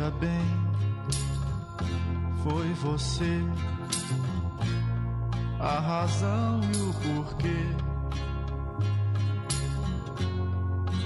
Veja 0.00 0.12
bem, 0.12 0.40
foi 2.42 2.72
você 2.72 3.44
a 5.58 5.78
razão 5.78 6.60
e 6.62 6.76
o 6.78 6.94
porquê 6.94 7.66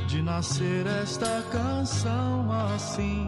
de 0.07 0.22
nascer 0.22 0.86
esta 0.86 1.42
canção 1.51 2.53
assim. 2.72 3.26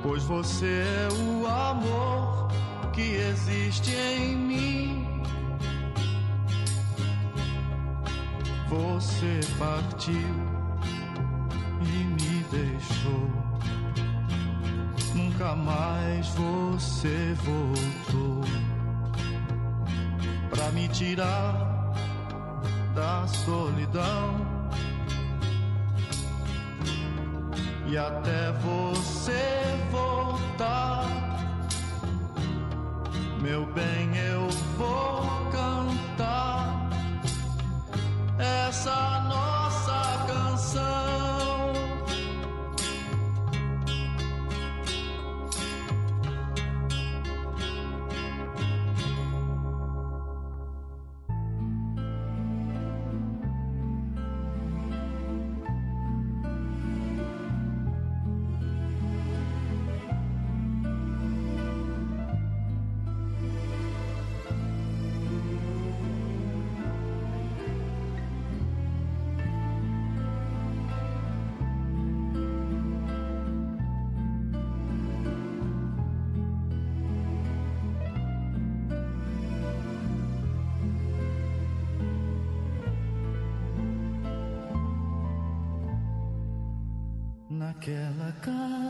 Pois 0.00 0.22
você 0.22 0.84
é 0.84 1.08
o 1.12 1.44
amor 1.48 2.52
que 2.92 3.16
existe 3.16 3.96
em 3.96 4.36
mim. 4.36 5.22
Você 8.68 9.40
partiu 9.58 10.63
mais 16.14 16.28
você 16.28 17.34
voltou 17.42 18.44
pra 20.50 20.70
me 20.70 20.88
tirar 20.88 21.92
da 22.94 23.26
solidão. 23.26 24.54
E 27.86 27.98
até 27.98 28.52
você 28.52 29.42
voltar, 29.90 31.06
meu 33.40 33.66
bem, 33.66 34.16
eu 34.16 34.33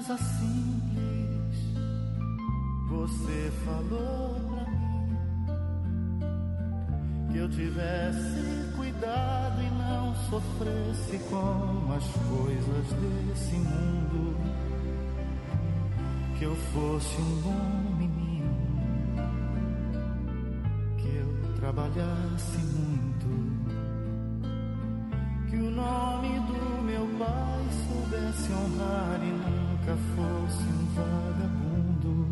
Casa 0.06 0.22
simples. 0.22 1.56
Você 2.90 3.50
falou 3.64 4.36
pra 4.50 4.66
mim 4.70 5.16
que 7.32 7.38
eu 7.38 7.48
tivesse 7.48 8.68
cuidado 8.76 9.62
e 9.62 9.70
não 9.70 10.14
sofresse 10.28 11.18
com 11.30 11.90
as 11.90 12.04
coisas 12.28 12.86
desse 13.00 13.54
mundo. 13.54 14.36
Que 16.38 16.44
eu 16.44 16.54
fosse 16.54 17.16
um 17.22 17.40
bom 17.40 17.96
menino, 17.96 19.16
que 20.98 21.16
eu 21.16 21.54
trabalhasse 21.56 22.58
muito, 22.58 23.28
que 25.48 25.56
o 25.56 25.70
nome 25.70 26.40
do 26.40 26.82
meu 26.82 27.06
pai 27.18 27.64
soubesse 27.86 28.52
honrar 28.52 29.20
e 29.22 29.33
nunca 29.94 29.96
fosse 30.16 30.64
um 30.64 30.86
vagabundo. 30.94 32.26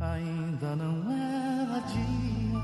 Ainda 0.00 0.76
não 0.76 1.12
era 1.12 1.80
dia 1.80 2.62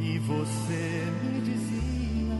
e 0.00 0.18
você 0.20 1.04
me 1.22 1.40
dizia: 1.42 2.38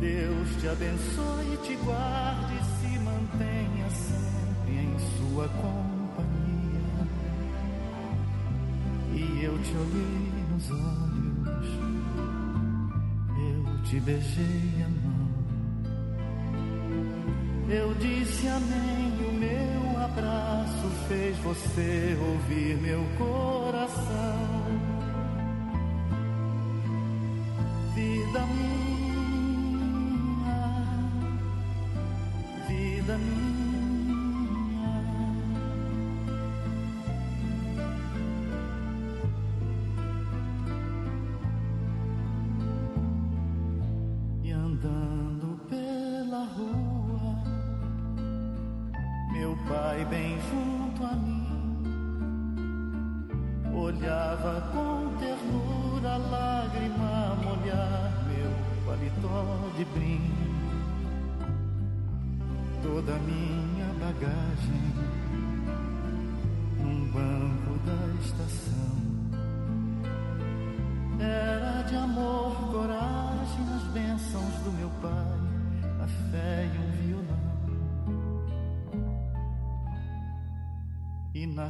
Deus 0.00 0.56
te 0.60 0.68
abençoe, 0.68 1.56
te 1.64 1.76
guarde 1.84 2.54
e 2.54 2.64
se 2.64 2.98
mantenha 3.00 3.90
sempre 3.90 4.72
em 4.72 4.98
sua 5.16 5.48
companhia. 5.48 7.10
E 9.12 9.44
eu 9.44 9.58
te 9.62 9.74
olhei 9.76 10.44
nos 10.50 10.70
olhos, 10.70 11.68
eu 13.36 13.82
te 13.84 14.00
beijei 14.00 14.84
a. 14.86 14.99
Eu 17.72 17.94
disse 17.94 18.48
amém, 18.48 19.12
o 19.28 19.32
meu 19.32 20.02
abraço 20.02 20.90
fez 21.06 21.36
você 21.38 22.18
ouvir 22.20 22.76
meu 22.78 23.04
coração. 23.16 24.00
Vida 27.94 28.40
minha, 28.46 28.90
vida 32.66 33.16
minha. 33.18 33.49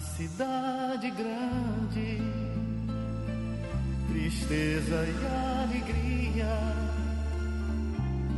Na 0.01 0.07
cidade 0.17 1.11
grande, 1.11 2.23
tristeza 4.09 5.05
e 5.05 5.63
alegria, 5.63 6.47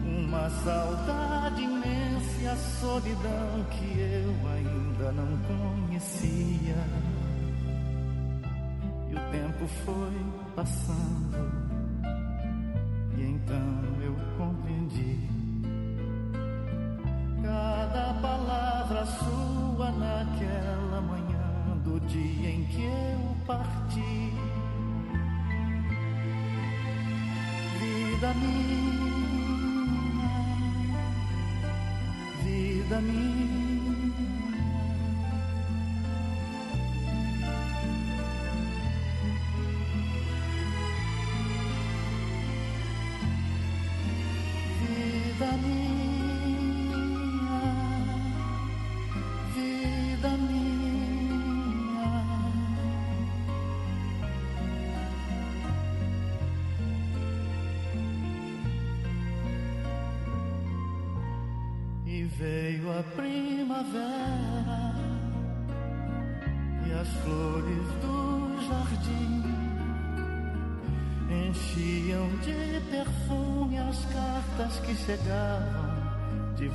uma 0.04 0.50
saudade 0.64 1.62
imensa 1.62 2.42
e 2.42 2.48
a 2.48 2.56
solidão 2.56 3.64
que 3.70 4.00
eu 4.00 4.34
ainda 4.50 5.12
não 5.12 5.38
conhecia. 5.46 6.82
E 9.08 9.14
o 9.14 9.30
tempo 9.30 9.68
foi 9.84 10.16
passando, 10.56 11.61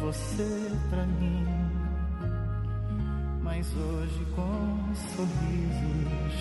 você 0.07 0.71
pra 0.89 1.05
mim. 1.05 1.45
Mas 3.43 3.67
hoje 3.75 4.25
com 4.33 4.95
sorrisos 4.95 6.35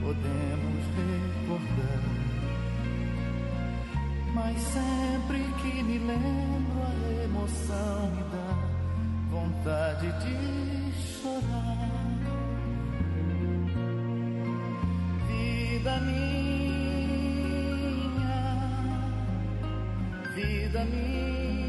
podemos 0.00 0.84
recordar. 0.96 2.02
Mas 4.34 4.56
sempre 4.62 5.44
que 5.60 5.82
me 5.82 5.98
lembro 5.98 6.82
a 6.82 6.94
emoção 7.24 8.10
me 8.12 8.22
dá 8.32 8.50
vontade 9.30 10.06
de 10.24 10.36
chorar. 10.96 11.90
Vida 15.28 16.00
minha, 16.00 16.30
vida 20.34 20.84
minha. 20.86 21.59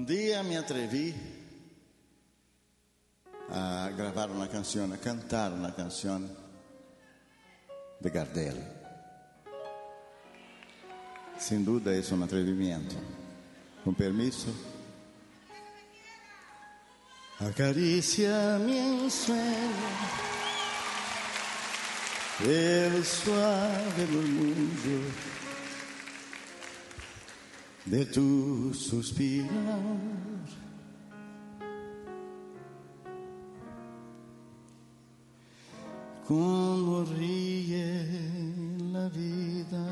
Un 0.00 0.06
día 0.06 0.42
me 0.42 0.56
atreví 0.56 1.14
a 3.50 3.90
grabar 3.94 4.30
una 4.30 4.48
canción, 4.48 4.90
a 4.94 4.96
cantar 4.96 5.52
una 5.52 5.74
canción 5.74 6.26
de 8.00 8.08
Gardel. 8.08 8.64
Sin 11.38 11.66
duda 11.66 11.92
es 11.94 12.10
un 12.12 12.22
atrevimiento. 12.22 12.94
Con 13.84 13.94
permiso. 13.94 14.48
Acaricia 17.40 18.58
mi 18.58 18.78
ensueño, 18.78 19.44
el 22.46 23.04
suave 23.04 24.06
murmullo 24.10 25.39
de 27.90 28.06
tu 28.06 28.72
suspirar. 28.72 29.48
Como 36.28 37.04
ríe 37.04 38.06
la 38.92 39.08
vida 39.08 39.84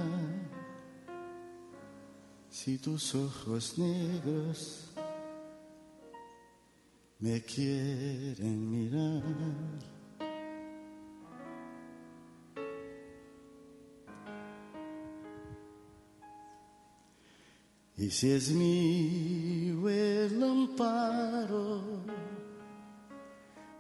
si 2.49 2.79
tus 2.79 3.17
ojos 3.17 3.77
negros 3.79 4.93
me 7.19 7.43
quieren 7.43 8.71
mirar. 8.71 9.98
Y 18.01 18.11
si 18.11 18.31
es 18.31 18.51
mío 18.53 19.89
el 19.89 20.41
amparo 20.41 21.83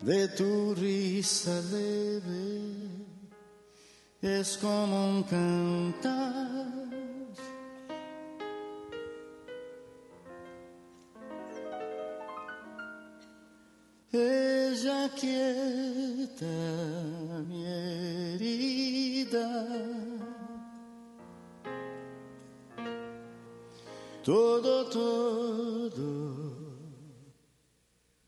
de 0.00 0.26
tu 0.28 0.74
risa 0.74 1.60
leve, 1.70 2.88
es 4.20 4.58
como 4.58 5.10
un 5.10 5.22
cantar. 5.22 6.58
Ella 14.10 15.10
quieta 15.14 16.46
Todo, 24.28 24.84
todo 24.90 26.28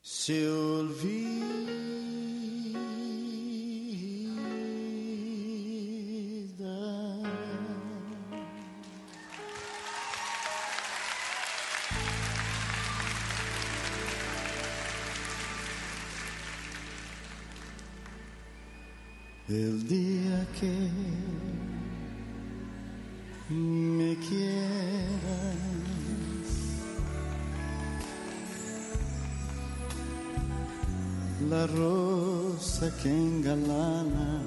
se 0.00 0.48
olvida. 0.48 1.10
El 19.50 19.86
día 19.86 20.48
que 20.58 20.90
me 23.50 24.16
quieras, 24.16 24.59
la 31.50 31.66
rosa 31.66 32.88
que 33.02 33.08
engalana 33.08 34.40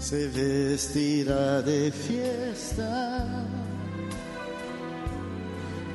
se 0.00 0.26
vestirá 0.28 1.62
de 1.62 1.92
fiesta 1.92 3.46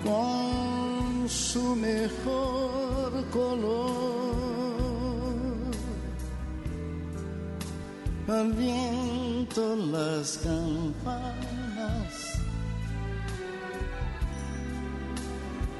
con 0.02 1.28
su 1.28 1.76
mejor 1.76 3.12
color. 3.32 4.36
Al 8.30 8.54
viento 8.54 9.76
las 9.76 10.38
campanas 10.38 11.55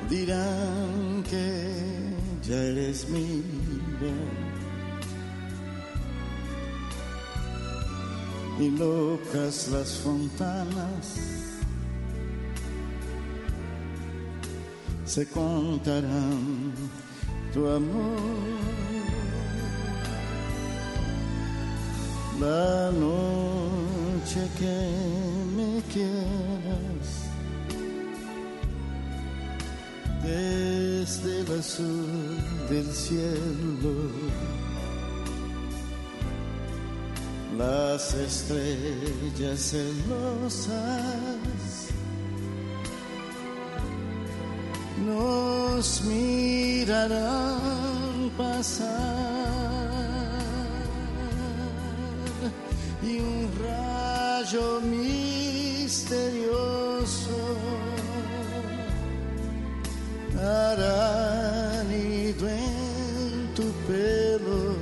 dirán 0.10 1.24
que 1.30 2.14
ya 2.48 2.56
eres 2.56 3.10
mía. 3.10 4.14
Y 8.58 8.70
locas 8.70 9.68
las 9.68 9.98
fontanas 9.98 11.36
se 15.06 15.26
contarán 15.28 16.74
tu 17.54 17.68
amor. 17.68 18.56
La 22.40 22.92
noche 22.92 24.42
que 24.60 24.78
me 25.56 25.82
quieras 25.94 26.55
desde 30.26 31.42
el 31.42 31.60
azul 31.60 32.38
del 32.70 32.92
cielo. 32.92 33.94
Las 37.58 38.14
estrellas 38.14 39.60
celosas 39.72 40.76
nos 45.06 46.04
mirarán 46.04 47.60
pasar 48.38 48.96
y 53.04 53.20
un 53.20 53.50
rayo 53.64 54.82
misterioso 54.82 56.36
hará 60.40 61.84
nido 61.90 62.48
en 62.48 63.54
tu 63.56 63.64
pelo, 63.88 64.76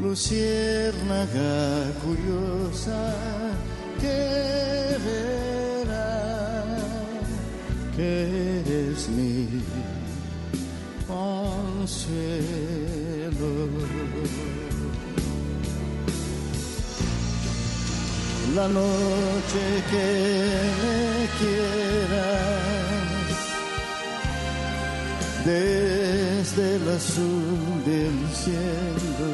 luciérnaga 0.00 1.92
curiosa 2.04 3.14
que 4.00 4.18
verá 5.04 6.76
que 7.96 8.62
eres 8.66 9.08
mi 9.08 9.62
consuelo. 11.06 12.54
La 18.54 18.68
noche 18.68 19.62
que 19.90 20.06
me 20.80 21.28
quieras 21.38 21.83
desde 25.44 26.76
el 26.76 26.88
azul 26.88 27.84
del 27.84 28.18
cielo. 28.32 29.30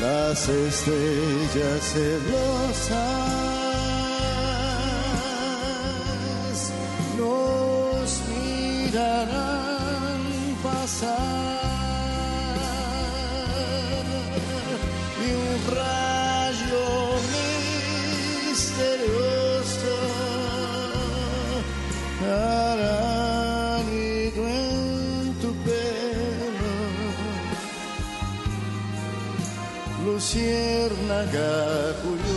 Las 0.00 0.48
estrellas 0.48 1.82
celosas 1.92 3.35
усердно, 30.26 31.24
как. 31.32 32.35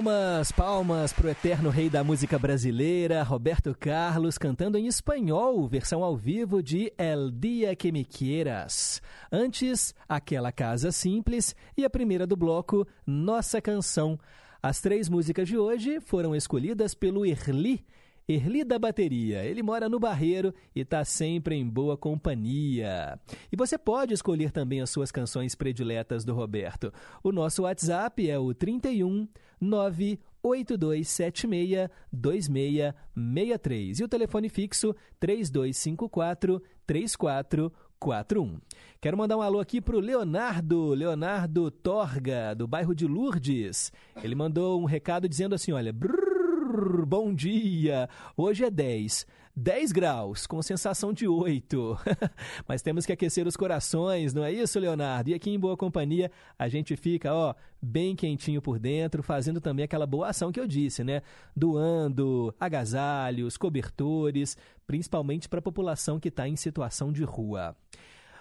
Palmas, 0.00 0.50
palmas 0.50 1.12
pro 1.12 1.28
eterno 1.28 1.68
rei 1.68 1.90
da 1.90 2.02
música 2.02 2.38
brasileira, 2.38 3.22
Roberto 3.22 3.76
Carlos, 3.78 4.38
cantando 4.38 4.78
em 4.78 4.86
espanhol, 4.86 5.68
versão 5.68 6.02
ao 6.02 6.16
vivo 6.16 6.62
de 6.62 6.90
El 6.96 7.30
Dia 7.30 7.76
Que 7.76 7.92
Me 7.92 8.02
Quieras. 8.02 9.02
Antes, 9.30 9.94
Aquela 10.08 10.50
Casa 10.50 10.90
Simples 10.90 11.54
e 11.76 11.84
a 11.84 11.90
primeira 11.90 12.26
do 12.26 12.34
bloco, 12.34 12.88
Nossa 13.06 13.60
Canção. 13.60 14.18
As 14.62 14.80
três 14.80 15.06
músicas 15.06 15.46
de 15.46 15.58
hoje 15.58 16.00
foram 16.00 16.34
escolhidas 16.34 16.94
pelo 16.94 17.26
Erli, 17.26 17.84
Erli 18.30 18.62
da 18.62 18.78
Bateria. 18.78 19.44
Ele 19.44 19.60
mora 19.60 19.88
no 19.88 19.98
Barreiro 19.98 20.54
e 20.74 20.82
está 20.82 21.04
sempre 21.04 21.56
em 21.56 21.68
boa 21.68 21.96
companhia. 21.96 23.18
E 23.50 23.56
você 23.56 23.76
pode 23.76 24.14
escolher 24.14 24.52
também 24.52 24.80
as 24.80 24.90
suas 24.90 25.10
canções 25.10 25.56
prediletas 25.56 26.24
do 26.24 26.32
Roberto. 26.32 26.92
O 27.24 27.32
nosso 27.32 27.62
WhatsApp 27.62 28.30
é 28.30 28.38
o 28.38 28.54
31 28.54 29.26
98276 29.60 31.90
2663 32.12 33.98
e 33.98 34.04
o 34.04 34.08
telefone 34.08 34.48
fixo 34.48 34.94
3254 35.18 36.62
3441. 36.86 38.60
Quero 39.00 39.18
mandar 39.18 39.38
um 39.38 39.42
alô 39.42 39.58
aqui 39.58 39.80
pro 39.80 39.98
Leonardo, 39.98 40.94
Leonardo 40.94 41.68
Torga, 41.70 42.54
do 42.54 42.68
bairro 42.68 42.94
de 42.94 43.08
Lourdes. 43.08 43.90
Ele 44.22 44.36
mandou 44.36 44.80
um 44.80 44.84
recado 44.84 45.28
dizendo 45.28 45.54
assim, 45.54 45.72
olha, 45.72 45.92
brrr, 45.92 46.29
bom 46.70 47.34
dia. 47.34 48.08
Hoje 48.36 48.64
é 48.64 48.70
10. 48.70 49.26
10 49.56 49.92
graus, 49.92 50.46
com 50.46 50.62
sensação 50.62 51.12
de 51.12 51.26
8. 51.26 51.98
Mas 52.66 52.82
temos 52.82 53.04
que 53.04 53.12
aquecer 53.12 53.46
os 53.46 53.56
corações, 53.56 54.32
não 54.32 54.44
é 54.44 54.52
isso, 54.52 54.78
Leonardo? 54.78 55.30
E 55.30 55.34
aqui 55.34 55.50
em 55.50 55.58
Boa 55.58 55.76
Companhia, 55.76 56.30
a 56.58 56.68
gente 56.68 56.96
fica, 56.96 57.34
ó, 57.34 57.54
bem 57.82 58.14
quentinho 58.14 58.62
por 58.62 58.78
dentro, 58.78 59.22
fazendo 59.22 59.60
também 59.60 59.84
aquela 59.84 60.06
boa 60.06 60.28
ação 60.28 60.52
que 60.52 60.60
eu 60.60 60.66
disse, 60.66 61.02
né? 61.02 61.22
Doando 61.54 62.54
agasalhos, 62.60 63.56
cobertores, 63.56 64.56
principalmente 64.86 65.48
para 65.48 65.58
a 65.58 65.62
população 65.62 66.20
que 66.20 66.28
está 66.28 66.48
em 66.48 66.56
situação 66.56 67.12
de 67.12 67.24
rua. 67.24 67.76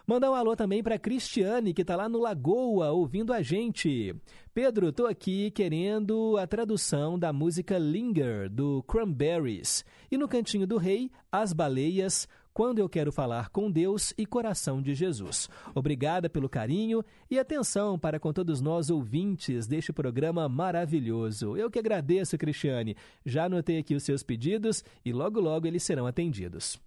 Mandar 0.10 0.31
um 0.31 0.34
alô 0.34 0.56
também 0.56 0.81
para 0.81 0.98
Cristiane, 0.98 1.72
que 1.72 1.84
está 1.84 1.95
lá 1.95 2.10
no 2.10 2.18
Lagoa, 2.18 2.90
ouvindo 2.90 3.31
a 3.31 3.44
gente. 3.44 4.15
Pedro, 4.52 4.91
tô 4.91 5.06
aqui 5.06 5.52
querendo 5.52 6.36
a 6.40 6.48
tradução 6.48 7.19
da 7.19 7.31
música 7.31 7.77
Linger, 7.77 8.49
do 8.49 8.81
Cranberries. 8.88 9.86
E 10.10 10.18
no 10.18 10.27
Cantinho 10.27 10.65
do 10.65 10.77
Rei, 10.77 11.11
As 11.31 11.53
Baleias, 11.53 12.27
Quando 12.52 12.80
Eu 12.80 12.90
Quero 12.90 13.11
Falar 13.11 13.49
com 13.49 13.69
Deus 13.69 14.11
e 14.18 14.26
Coração 14.26 14.81
de 14.81 14.95
Jesus. 14.95 15.48
Obrigada 15.76 16.27
pelo 16.27 16.49
carinho 16.49 17.06
e 17.30 17.38
atenção 17.38 17.99
para 17.99 18.19
com 18.19 18.34
todos 18.34 18.61
nós 18.61 18.90
ouvintes 18.90 19.68
deste 19.68 19.94
programa 19.94 20.49
maravilhoso. 20.49 21.56
Eu 21.56 21.69
que 21.69 21.77
agradeço, 21.77 22.36
Cristiane. 22.36 22.98
Já 23.23 23.45
anotei 23.45 23.77
aqui 23.77 23.94
os 23.94 24.02
seus 24.02 24.23
pedidos 24.23 24.84
e 25.06 25.14
logo 25.14 25.40
logo 25.40 25.68
eles 25.68 25.84
serão 25.84 26.07
atendidos. 26.07 26.81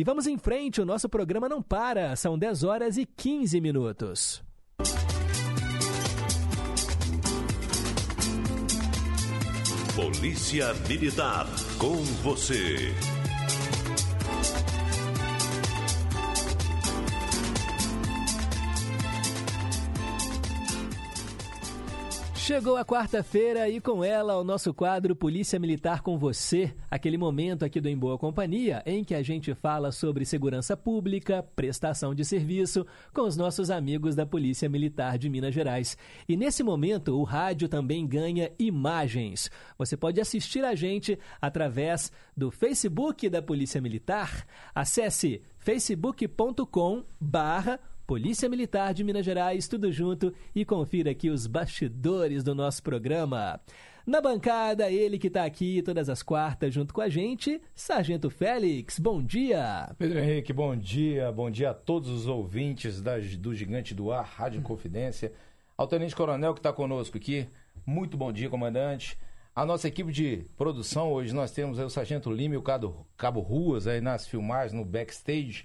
E 0.00 0.02
vamos 0.02 0.26
em 0.26 0.38
frente, 0.38 0.80
o 0.80 0.86
nosso 0.86 1.10
programa 1.10 1.46
não 1.46 1.60
para. 1.60 2.16
São 2.16 2.38
10 2.38 2.64
horas 2.64 2.96
e 2.96 3.04
15 3.04 3.60
minutos. 3.60 4.42
Polícia 9.94 10.72
Militar, 10.88 11.46
com 11.76 11.96
você. 12.22 12.94
Chegou 22.50 22.76
a 22.76 22.84
quarta-feira 22.84 23.68
e 23.68 23.80
com 23.80 24.02
ela 24.02 24.36
o 24.36 24.42
nosso 24.42 24.74
quadro 24.74 25.14
Polícia 25.14 25.56
Militar 25.56 26.02
com 26.02 26.18
você, 26.18 26.74
aquele 26.90 27.16
momento 27.16 27.64
aqui 27.64 27.80
do 27.80 27.88
Em 27.88 27.96
Boa 27.96 28.18
Companhia 28.18 28.82
em 28.84 29.04
que 29.04 29.14
a 29.14 29.22
gente 29.22 29.54
fala 29.54 29.92
sobre 29.92 30.24
segurança 30.24 30.76
pública, 30.76 31.44
prestação 31.54 32.12
de 32.12 32.24
serviço 32.24 32.84
com 33.14 33.20
os 33.20 33.36
nossos 33.36 33.70
amigos 33.70 34.16
da 34.16 34.26
Polícia 34.26 34.68
Militar 34.68 35.16
de 35.16 35.28
Minas 35.28 35.54
Gerais. 35.54 35.96
E 36.28 36.36
nesse 36.36 36.64
momento 36.64 37.16
o 37.16 37.22
rádio 37.22 37.68
também 37.68 38.04
ganha 38.04 38.50
imagens. 38.58 39.48
Você 39.78 39.96
pode 39.96 40.20
assistir 40.20 40.64
a 40.64 40.74
gente 40.74 41.16
através 41.40 42.10
do 42.36 42.50
Facebook 42.50 43.28
da 43.28 43.40
Polícia 43.40 43.80
Militar. 43.80 44.44
Acesse 44.74 45.40
facebook.com 45.56 47.04
barra 47.20 47.78
Polícia 48.10 48.48
Militar 48.48 48.92
de 48.92 49.04
Minas 49.04 49.24
Gerais, 49.24 49.68
tudo 49.68 49.92
junto 49.92 50.34
e 50.52 50.64
confira 50.64 51.12
aqui 51.12 51.30
os 51.30 51.46
bastidores 51.46 52.42
do 52.42 52.56
nosso 52.56 52.82
programa. 52.82 53.60
Na 54.04 54.20
bancada, 54.20 54.90
ele 54.90 55.16
que 55.16 55.28
está 55.28 55.44
aqui 55.44 55.80
todas 55.80 56.08
as 56.08 56.20
quartas 56.20 56.74
junto 56.74 56.92
com 56.92 57.00
a 57.00 57.08
gente, 57.08 57.62
Sargento 57.72 58.28
Félix, 58.28 58.98
bom 58.98 59.22
dia. 59.22 59.94
Pedro 59.96 60.18
Henrique, 60.18 60.52
bom 60.52 60.74
dia, 60.74 61.30
bom 61.30 61.48
dia 61.48 61.70
a 61.70 61.74
todos 61.74 62.08
os 62.08 62.26
ouvintes 62.26 63.00
das, 63.00 63.36
do 63.36 63.54
Gigante 63.54 63.94
do 63.94 64.10
Ar, 64.10 64.24
Rádio 64.24 64.60
Confidência. 64.60 65.32
Ao 65.76 65.86
Tenente 65.86 66.16
Coronel 66.16 66.52
que 66.52 66.58
está 66.58 66.72
conosco 66.72 67.16
aqui, 67.16 67.46
muito 67.86 68.16
bom 68.16 68.32
dia, 68.32 68.50
comandante. 68.50 69.16
A 69.54 69.64
nossa 69.64 69.86
equipe 69.86 70.10
de 70.10 70.44
produção, 70.56 71.12
hoje 71.12 71.32
nós 71.32 71.52
temos 71.52 71.78
o 71.78 71.88
Sargento 71.88 72.28
Lima 72.28 72.56
e 72.56 72.58
o 72.58 72.62
Cabo, 72.62 73.06
Cabo 73.16 73.38
Ruas 73.38 73.86
aí 73.86 74.00
nas 74.00 74.26
filmagens, 74.26 74.72
no 74.72 74.84
backstage. 74.84 75.64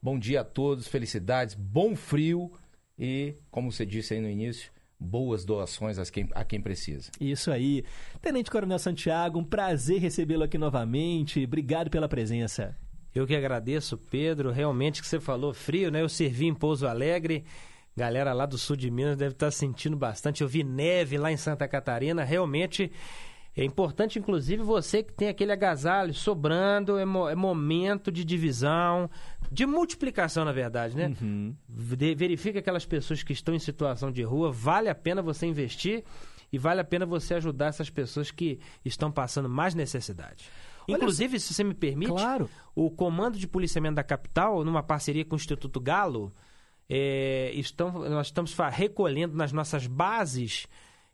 Bom 0.00 0.18
dia 0.18 0.42
a 0.42 0.44
todos, 0.44 0.86
felicidades, 0.86 1.54
bom 1.54 1.96
frio 1.96 2.52
e, 2.98 3.34
como 3.50 3.72
você 3.72 3.84
disse 3.84 4.14
aí 4.14 4.20
no 4.20 4.28
início, 4.28 4.70
boas 4.98 5.44
doações 5.44 5.98
a 5.98 6.04
quem, 6.04 6.28
a 6.34 6.44
quem 6.44 6.60
precisa. 6.60 7.10
Isso 7.20 7.50
aí. 7.50 7.84
Tenente 8.20 8.50
Coronel 8.50 8.78
Santiago, 8.78 9.38
um 9.38 9.44
prazer 9.44 10.00
recebê-lo 10.00 10.44
aqui 10.44 10.56
novamente. 10.56 11.44
Obrigado 11.44 11.90
pela 11.90 12.08
presença. 12.08 12.76
Eu 13.14 13.26
que 13.26 13.34
agradeço, 13.34 13.98
Pedro. 13.98 14.52
Realmente 14.52 15.00
que 15.00 15.08
você 15.08 15.18
falou 15.18 15.52
frio, 15.52 15.90
né? 15.90 16.02
Eu 16.02 16.08
servi 16.08 16.46
em 16.46 16.54
Pouso 16.54 16.86
Alegre. 16.86 17.44
Galera 17.96 18.32
lá 18.32 18.46
do 18.46 18.56
sul 18.56 18.76
de 18.76 18.90
Minas 18.90 19.16
deve 19.16 19.32
estar 19.32 19.50
sentindo 19.50 19.96
bastante. 19.96 20.42
Eu 20.42 20.48
vi 20.48 20.62
neve 20.62 21.18
lá 21.18 21.32
em 21.32 21.36
Santa 21.36 21.66
Catarina. 21.66 22.22
Realmente 22.22 22.92
é 23.60 23.64
importante, 23.64 24.18
inclusive, 24.18 24.62
você 24.62 25.02
que 25.02 25.12
tem 25.12 25.28
aquele 25.28 25.50
agasalho 25.50 26.14
sobrando, 26.14 26.96
é, 26.96 27.04
mo 27.04 27.28
é 27.28 27.34
momento 27.34 28.12
de 28.12 28.24
divisão, 28.24 29.10
de 29.50 29.66
multiplicação, 29.66 30.44
na 30.44 30.52
verdade, 30.52 30.96
né? 30.96 31.12
Uhum. 31.20 31.54
Verifica 31.68 32.60
aquelas 32.60 32.86
pessoas 32.86 33.24
que 33.24 33.32
estão 33.32 33.52
em 33.52 33.58
situação 33.58 34.12
de 34.12 34.22
rua, 34.22 34.52
vale 34.52 34.88
a 34.88 34.94
pena 34.94 35.20
você 35.20 35.44
investir 35.44 36.04
e 36.52 36.56
vale 36.56 36.80
a 36.80 36.84
pena 36.84 37.04
você 37.04 37.34
ajudar 37.34 37.66
essas 37.66 37.90
pessoas 37.90 38.30
que 38.30 38.60
estão 38.84 39.10
passando 39.10 39.48
mais 39.48 39.74
necessidade. 39.74 40.48
Olha 40.88 40.96
Inclusive, 40.96 41.40
se 41.40 41.52
você 41.52 41.64
me 41.64 41.74
permite, 41.74 42.12
Claro. 42.12 42.48
o 42.76 42.88
Comando 42.90 43.36
de 43.36 43.48
Policiamento 43.48 43.96
da 43.96 44.04
Capital, 44.04 44.64
numa 44.64 44.84
parceria 44.84 45.24
com 45.24 45.34
o 45.34 45.36
Instituto 45.36 45.80
Galo, 45.80 46.32
é, 46.88 47.50
estão, 47.54 48.08
nós 48.08 48.28
estamos 48.28 48.56
recolhendo 48.72 49.36
nas 49.36 49.52
nossas 49.52 49.86
bases, 49.86 50.66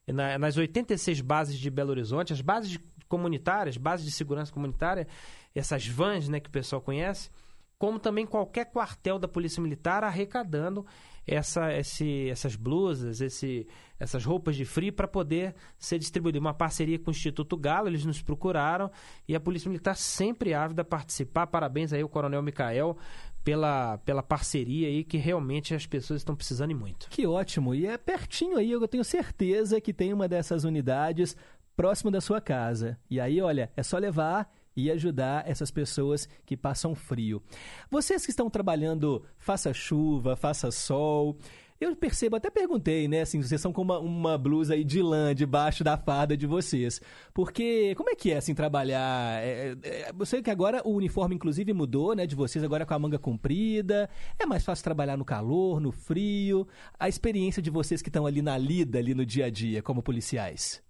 na- 0.06 0.38
nas 0.38 0.56
86 0.56 1.20
bases 1.20 1.58
de 1.58 1.70
Belo 1.70 1.90
Horizonte, 1.90 2.32
as 2.32 2.40
bases 2.40 2.78
comunitárias, 3.08 3.76
bases 3.76 4.04
de 4.06 4.12
segurança 4.12 4.52
comunitária, 4.52 5.06
essas 5.54 5.86
vans 5.86 6.28
né, 6.28 6.40
que 6.40 6.48
o 6.48 6.52
pessoal 6.52 6.80
conhece, 6.82 7.30
como 7.78 7.98
também 7.98 8.26
qualquer 8.26 8.66
quartel 8.66 9.18
da 9.18 9.28
Polícia 9.28 9.62
Militar 9.62 10.02
arrecadando 10.04 10.86
essa, 11.26 11.72
esse, 11.72 12.28
essas 12.28 12.54
blusas, 12.54 13.20
esse, 13.20 13.66
essas 13.98 14.24
roupas 14.24 14.56
de 14.56 14.64
frio 14.64 14.92
para 14.92 15.08
poder 15.08 15.54
ser 15.78 15.98
distribuído. 15.98 16.38
Uma 16.38 16.54
parceria 16.54 16.98
com 16.98 17.10
o 17.10 17.10
Instituto 17.10 17.56
Galo, 17.56 17.88
eles 17.88 18.04
nos 18.04 18.20
procuraram 18.20 18.90
e 19.26 19.34
a 19.34 19.40
Polícia 19.40 19.68
Militar 19.68 19.96
sempre 19.96 20.54
ávida 20.54 20.82
a 20.82 20.84
participar. 20.84 21.46
Parabéns 21.46 21.92
aí 21.92 22.02
ao 22.02 22.08
Coronel 22.08 22.42
Micael 22.42 22.96
pela, 23.44 23.98
pela 23.98 24.22
parceria 24.22 24.88
aí, 24.88 25.04
que 25.04 25.18
realmente 25.18 25.74
as 25.74 25.86
pessoas 25.86 26.22
estão 26.22 26.34
precisando 26.34 26.70
e 26.70 26.74
muito. 26.74 27.08
Que 27.10 27.26
ótimo. 27.26 27.74
E 27.74 27.86
é 27.86 27.98
pertinho 27.98 28.56
aí, 28.56 28.72
eu 28.72 28.88
tenho 28.88 29.04
certeza 29.04 29.80
que 29.80 29.92
tem 29.92 30.12
uma 30.12 30.26
dessas 30.26 30.64
unidades 30.64 31.36
próximo 31.76 32.10
da 32.10 32.20
sua 32.20 32.40
casa. 32.40 32.98
E 33.10 33.20
aí, 33.20 33.40
olha, 33.40 33.70
é 33.76 33.82
só 33.82 33.98
levar 33.98 34.50
e 34.76 34.90
ajudar 34.90 35.48
essas 35.48 35.70
pessoas 35.70 36.28
que 36.44 36.56
passam 36.56 36.94
frio. 36.94 37.42
Vocês 37.90 38.24
que 38.24 38.30
estão 38.30 38.50
trabalhando, 38.50 39.24
faça 39.38 39.72
chuva, 39.72 40.34
faça 40.34 40.70
sol. 40.70 41.38
Eu 41.80 41.94
percebo, 41.96 42.36
até 42.36 42.50
perguntei, 42.50 43.08
né? 43.08 43.22
Assim, 43.22 43.42
vocês 43.42 43.60
são 43.60 43.72
com 43.72 43.82
uma, 43.82 43.98
uma 43.98 44.38
blusa 44.38 44.74
aí 44.74 44.84
de 44.84 45.02
lã 45.02 45.34
debaixo 45.34 45.82
da 45.82 45.96
farda 45.96 46.36
de 46.36 46.46
vocês. 46.46 47.00
Porque 47.32 47.94
como 47.96 48.10
é 48.10 48.14
que 48.14 48.30
é, 48.30 48.36
assim, 48.36 48.54
trabalhar? 48.54 49.42
É, 49.42 49.76
é, 49.82 50.12
eu 50.16 50.24
sei 50.24 50.40
que 50.40 50.50
agora 50.50 50.80
o 50.84 50.94
uniforme, 50.94 51.34
inclusive, 51.34 51.72
mudou, 51.72 52.14
né? 52.14 52.26
De 52.26 52.36
vocês, 52.36 52.64
agora 52.64 52.86
com 52.86 52.94
a 52.94 52.98
manga 52.98 53.18
comprida. 53.18 54.08
É 54.38 54.46
mais 54.46 54.64
fácil 54.64 54.84
trabalhar 54.84 55.16
no 55.16 55.24
calor, 55.24 55.80
no 55.80 55.90
frio. 55.90 56.66
A 56.98 57.08
experiência 57.08 57.60
de 57.60 57.70
vocês 57.70 58.00
que 58.00 58.08
estão 58.08 58.24
ali 58.24 58.40
na 58.40 58.56
lida, 58.56 58.98
ali 58.98 59.12
no 59.12 59.26
dia 59.26 59.46
a 59.46 59.50
dia, 59.50 59.82
como 59.82 60.02
policiais. 60.02 60.82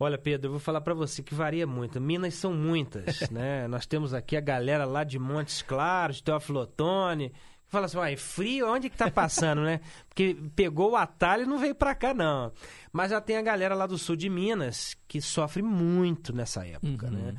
Olha, 0.00 0.16
Pedro, 0.16 0.46
eu 0.46 0.52
vou 0.52 0.60
falar 0.60 0.80
para 0.80 0.94
você 0.94 1.22
que 1.24 1.34
varia 1.34 1.66
muito. 1.66 2.00
Minas 2.00 2.34
são 2.34 2.52
muitas, 2.52 3.28
né? 3.30 3.66
Nós 3.66 3.86
temos 3.86 4.14
aqui 4.14 4.36
a 4.36 4.40
galera 4.40 4.84
lá 4.84 5.02
de 5.02 5.18
Montes 5.18 5.62
Claros, 5.62 6.20
Teófilo 6.20 6.60
Otoni, 6.60 7.32
Fala 7.68 7.86
assim, 7.86 7.98
uai, 7.98 8.16
frio, 8.16 8.66
onde 8.72 8.88
que 8.88 8.96
tá 8.96 9.10
passando, 9.10 9.60
né? 9.62 9.80
Porque 10.08 10.34
pegou 10.56 10.92
o 10.92 10.96
atalho 10.96 11.42
e 11.42 11.46
não 11.46 11.58
veio 11.58 11.74
pra 11.74 11.94
cá, 11.94 12.14
não. 12.14 12.50
Mas 12.92 13.10
já 13.10 13.20
tem 13.20 13.36
a 13.36 13.42
galera 13.42 13.74
lá 13.74 13.86
do 13.86 13.98
sul 13.98 14.16
de 14.16 14.28
Minas 14.30 14.96
que 15.06 15.20
sofre 15.20 15.62
muito 15.62 16.34
nessa 16.34 16.66
época, 16.66 17.10
né? 17.10 17.34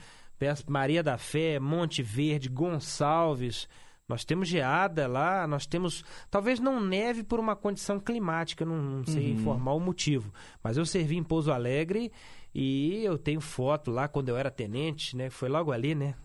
Maria 0.68 1.01
da 1.03 1.18
Fé, 1.18 1.60
Monte 1.60 2.01
Verde, 2.03 2.47
Gonçalves. 2.47 3.68
Nós 4.07 4.23
temos 4.26 4.47
geada 4.47 5.07
lá, 5.07 5.45
nós 5.45 5.65
temos. 5.65 6.03
Talvez 6.31 6.60
não 6.60 6.80
neve 6.80 7.23
por 7.23 7.39
uma 7.39 7.56
condição 7.56 7.99
climática, 7.99 8.65
não, 8.65 8.76
não 8.77 9.06
sei 9.06 9.26
Uhum. 9.34 9.39
informar 9.39 9.73
o 9.73 9.80
motivo. 9.80 10.31
Mas 10.64 10.77
eu 10.77 10.85
servi 10.85 11.18
em 11.18 11.23
Pouso 11.23 11.51
Alegre 11.51 12.11
e 12.53 13.03
eu 13.03 13.18
tenho 13.18 13.41
foto 13.41 13.91
lá 13.91 14.07
quando 14.07 14.30
eu 14.30 14.38
era 14.38 14.49
tenente, 14.49 15.15
né? 15.15 15.30
Foi 15.30 15.49
logo 15.49 15.72
ali, 15.72 15.93
né? 15.93 16.15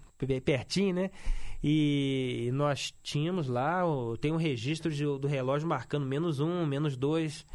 Pertinho, 0.45 0.95
né? 0.95 1.11
E 1.67 2.51
nós 2.53 2.95
tínhamos 3.03 3.49
lá, 3.49 3.81
tem 4.21 4.31
um 4.31 4.37
registro 4.37 4.93
de- 4.93 5.03
do 5.19 5.27
relógio 5.27 5.67
marcando 5.67 6.05
menos 6.05 6.39
um, 6.39 6.67
menos 6.67 6.95
dois. 6.95 7.47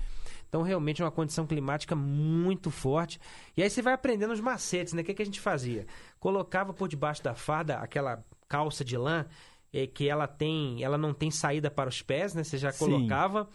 Então, 0.47 0.63
realmente 0.63 0.99
é 0.99 1.05
uma 1.05 1.11
condição 1.11 1.45
climática 1.45 1.95
muito 1.95 2.71
forte. 2.71 3.19
E 3.55 3.61
aí 3.61 3.69
você 3.69 3.83
vai 3.83 3.93
aprendendo 3.93 4.33
os 4.33 4.39
macetes, 4.41 4.93
né? 4.93 5.03
O 5.03 5.05
que, 5.05 5.13
que 5.13 5.21
a 5.21 5.25
gente 5.25 5.39
fazia? 5.39 5.85
Colocava 6.19 6.73
por 6.73 6.87
debaixo 6.87 7.21
da 7.23 7.35
farda 7.35 7.75
aquela 7.75 8.25
calça 8.47 8.83
de 8.83 8.97
lã 8.97 9.27
eh, 9.71 9.85
que 9.85 10.09
ela 10.09 10.25
tem, 10.25 10.83
ela 10.83 10.97
não 10.97 11.13
tem 11.13 11.29
saída 11.29 11.69
para 11.69 11.87
os 11.87 12.01
pés, 12.01 12.33
né? 12.33 12.43
Você 12.43 12.57
já 12.57 12.71
Sim. 12.71 12.85
colocava. 12.85 13.47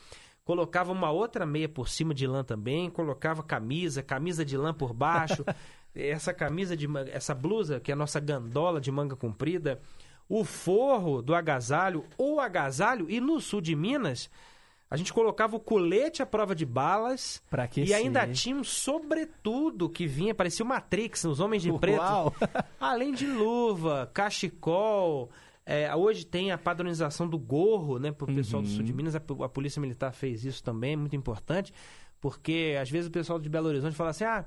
Colocava 0.45 0.93
uma 0.93 1.11
outra 1.11 1.45
meia 1.45 1.69
por 1.69 1.89
cima 1.89 2.15
de 2.15 2.29
lã 2.29 2.45
também, 2.45 2.89
colocava 2.91 3.43
camisa, 3.43 4.05
camisa 4.05 4.45
de 4.45 4.57
lã 4.57 4.73
por 4.73 4.93
baixo, 4.93 5.45
essa 5.93 6.33
camisa 6.33 6.77
de 6.77 6.87
essa 7.11 7.35
blusa 7.35 7.81
que 7.81 7.91
é 7.91 7.95
a 7.95 7.97
nossa 7.97 8.21
gandola 8.21 8.81
de 8.81 8.93
manga 8.93 9.17
comprida, 9.17 9.81
o 10.29 10.45
forro 10.45 11.21
do 11.23 11.35
agasalho, 11.35 12.05
o 12.19 12.41
agasalho 12.41 13.11
e 13.11 13.21
no 13.21 13.41
sul 13.41 13.61
de 13.61 13.75
Minas 13.77 14.31
a 14.91 14.97
gente 14.97 15.13
colocava 15.13 15.57
o 15.57 15.61
colete 15.61 16.23
à 16.23 16.27
prova 16.27 16.55
de 16.55 16.65
balas 16.65 17.43
Pra 17.51 17.65
aquecer. 17.65 17.89
e 17.91 17.95
ainda 17.95 18.29
tinha 18.29 18.55
um 18.55 18.63
sobretudo 18.63 19.89
que 19.89 20.07
vinha, 20.07 20.35
parecia 20.35 20.65
o 20.65 20.69
Matrix, 20.69 21.25
os 21.25 21.41
homens 21.41 21.63
de 21.63 21.73
preto. 21.79 22.01
Além 22.79 23.13
de 23.13 23.27
luva, 23.27 24.09
cachecol. 24.15 25.31
é, 25.67 25.93
hoje 25.97 26.25
tem 26.25 26.53
a 26.53 26.59
padronização 26.59 27.27
do 27.29 27.39
gorro, 27.39 27.99
né? 27.99 28.13
Para 28.13 28.31
o 28.31 28.35
pessoal 28.35 28.63
do 28.63 28.69
sul 28.69 28.85
de 28.85 28.93
Minas, 28.93 29.17
a, 29.17 29.19
a 29.45 29.49
Polícia 29.49 29.81
Militar 29.81 30.13
fez 30.13 30.45
isso 30.45 30.63
também, 30.63 30.95
muito 30.95 31.17
importante, 31.17 31.73
porque 32.21 32.77
às 32.81 32.89
vezes 32.89 33.09
o 33.09 33.13
pessoal 33.13 33.41
de 33.41 33.49
Belo 33.49 33.69
Horizonte 33.69 33.97
fala 33.97 34.11
assim: 34.11 34.25
ah, 34.25 34.45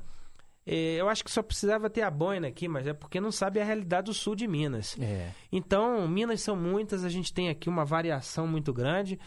eu 0.68 1.08
acho 1.10 1.24
que 1.24 1.32
só 1.32 1.42
precisava 1.42 1.90
ter 1.90 2.02
a 2.02 2.12
boina 2.12 2.48
aqui, 2.48 2.68
mas 2.68 2.86
é 2.88 2.94
porque 2.94 3.20
não 3.22 3.32
sabe 3.32 3.60
a 3.60 3.64
realidade 3.64 4.06
do 4.06 4.14
sul 4.14 4.36
de 4.36 4.48
Minas. 4.48 4.98
É. 5.00 5.30
Então, 5.52 6.08
Minas 6.08 6.42
são 6.42 6.56
muitas, 6.56 7.04
a 7.06 7.10
gente 7.10 7.34
tem 7.34 7.50
aqui 7.50 7.70
uma 7.70 7.86
variação 7.86 8.46
muito 8.48 8.74
grande, 8.74 9.20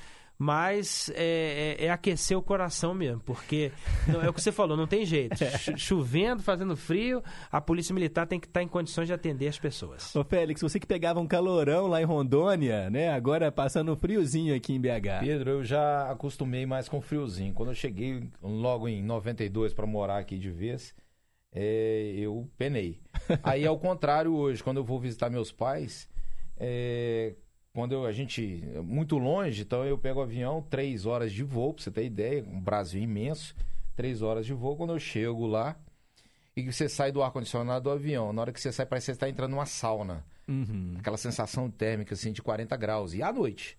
mas 0.42 1.10
é, 1.14 1.76
é- 1.78 1.84
é 1.84 1.90
aquecer 1.90 2.36
o 2.36 2.40
coração 2.40 2.94
mesmo, 2.94 3.20
porque 3.20 3.70
não, 4.08 4.22
é 4.22 4.28
o 4.30 4.32
que 4.32 4.40
você 4.40 4.50
falou, 4.50 4.74
não 4.74 4.86
tem 4.86 5.04
jeito. 5.04 5.36
Chovendo, 5.76 6.42
fazendo 6.42 6.74
frio, 6.76 7.22
a 7.52 7.60
Polícia 7.60 7.94
Militar 7.94 8.26
tem 8.26 8.40
que 8.40 8.46
estar 8.46 8.62
em 8.62 8.68
condições 8.68 9.06
de 9.06 9.12
atender 9.12 9.48
as 9.48 9.58
pessoas. 9.58 10.16
Ô 10.16 10.24
Félix, 10.24 10.62
você 10.62 10.80
que 10.80 10.86
pegava 10.86 11.20
um 11.20 11.26
calorão 11.26 11.86
lá 11.88 12.00
em 12.00 12.06
Rondônia, 12.06 12.88
né? 12.88 13.10
Agora 13.10 13.52
passando 13.52 13.92
um 13.92 13.96
friozinho 13.96 14.54
aqui 14.56 14.72
em 14.72 14.80
BH. 14.80 15.20
Pedro, 15.20 15.50
eu 15.50 15.64
já 15.64 16.10
acostumei 16.10 16.64
mais 16.64 16.88
com 16.88 17.02
friozinho. 17.02 17.52
Quando 17.52 17.68
eu 17.68 17.74
cheguei 17.74 18.24
logo 18.42 18.88
em 18.88 19.02
92 19.02 19.74
para 19.74 19.86
morar 19.86 20.16
aqui 20.18 20.38
de 20.38 20.50
vez, 20.50 20.94
é, 21.52 22.12
eu 22.16 22.48
penei. 22.56 23.00
Aí, 23.42 23.66
ao 23.66 23.78
contrário, 23.78 24.34
hoje, 24.34 24.62
quando 24.62 24.78
eu 24.78 24.84
vou 24.84 24.98
visitar 25.00 25.30
meus 25.30 25.50
pais, 25.52 26.08
é, 26.58 27.34
quando 27.72 27.92
eu- 27.92 28.04
a 28.04 28.12
gente. 28.12 28.62
muito 28.84 29.16
longe, 29.18 29.62
então 29.62 29.84
eu 29.84 29.96
pego 29.98 30.20
o 30.20 30.22
avião, 30.22 30.62
três 30.68 31.06
horas 31.06 31.32
de 31.32 31.42
voo, 31.44 31.72
pra 31.74 31.82
você 31.82 31.90
ter 31.90 32.04
ideia, 32.04 32.44
um 32.44 32.60
Brasil 32.60 33.00
imenso, 33.02 33.54
três 33.96 34.22
horas 34.22 34.44
de 34.46 34.52
voo. 34.52 34.76
Quando 34.76 34.92
eu 34.92 34.98
chego 34.98 35.46
lá, 35.46 35.76
e 36.56 36.62
que 36.64 36.72
você 36.72 36.88
sai 36.88 37.12
do 37.12 37.22
ar-condicionado 37.22 37.84
do 37.84 37.90
avião, 37.90 38.32
na 38.32 38.42
hora 38.42 38.52
que 38.52 38.60
você 38.60 38.72
sai, 38.72 38.84
parece 38.86 39.04
que 39.06 39.12
você 39.12 39.16
está 39.16 39.28
entrando 39.28 39.52
numa 39.52 39.66
sauna. 39.66 40.24
Uhum. 40.48 40.96
Aquela 40.98 41.16
sensação 41.16 41.70
térmica, 41.70 42.12
assim, 42.14 42.32
de 42.32 42.42
40 42.42 42.76
graus. 42.76 43.14
E 43.14 43.22
à 43.22 43.32
noite. 43.32 43.78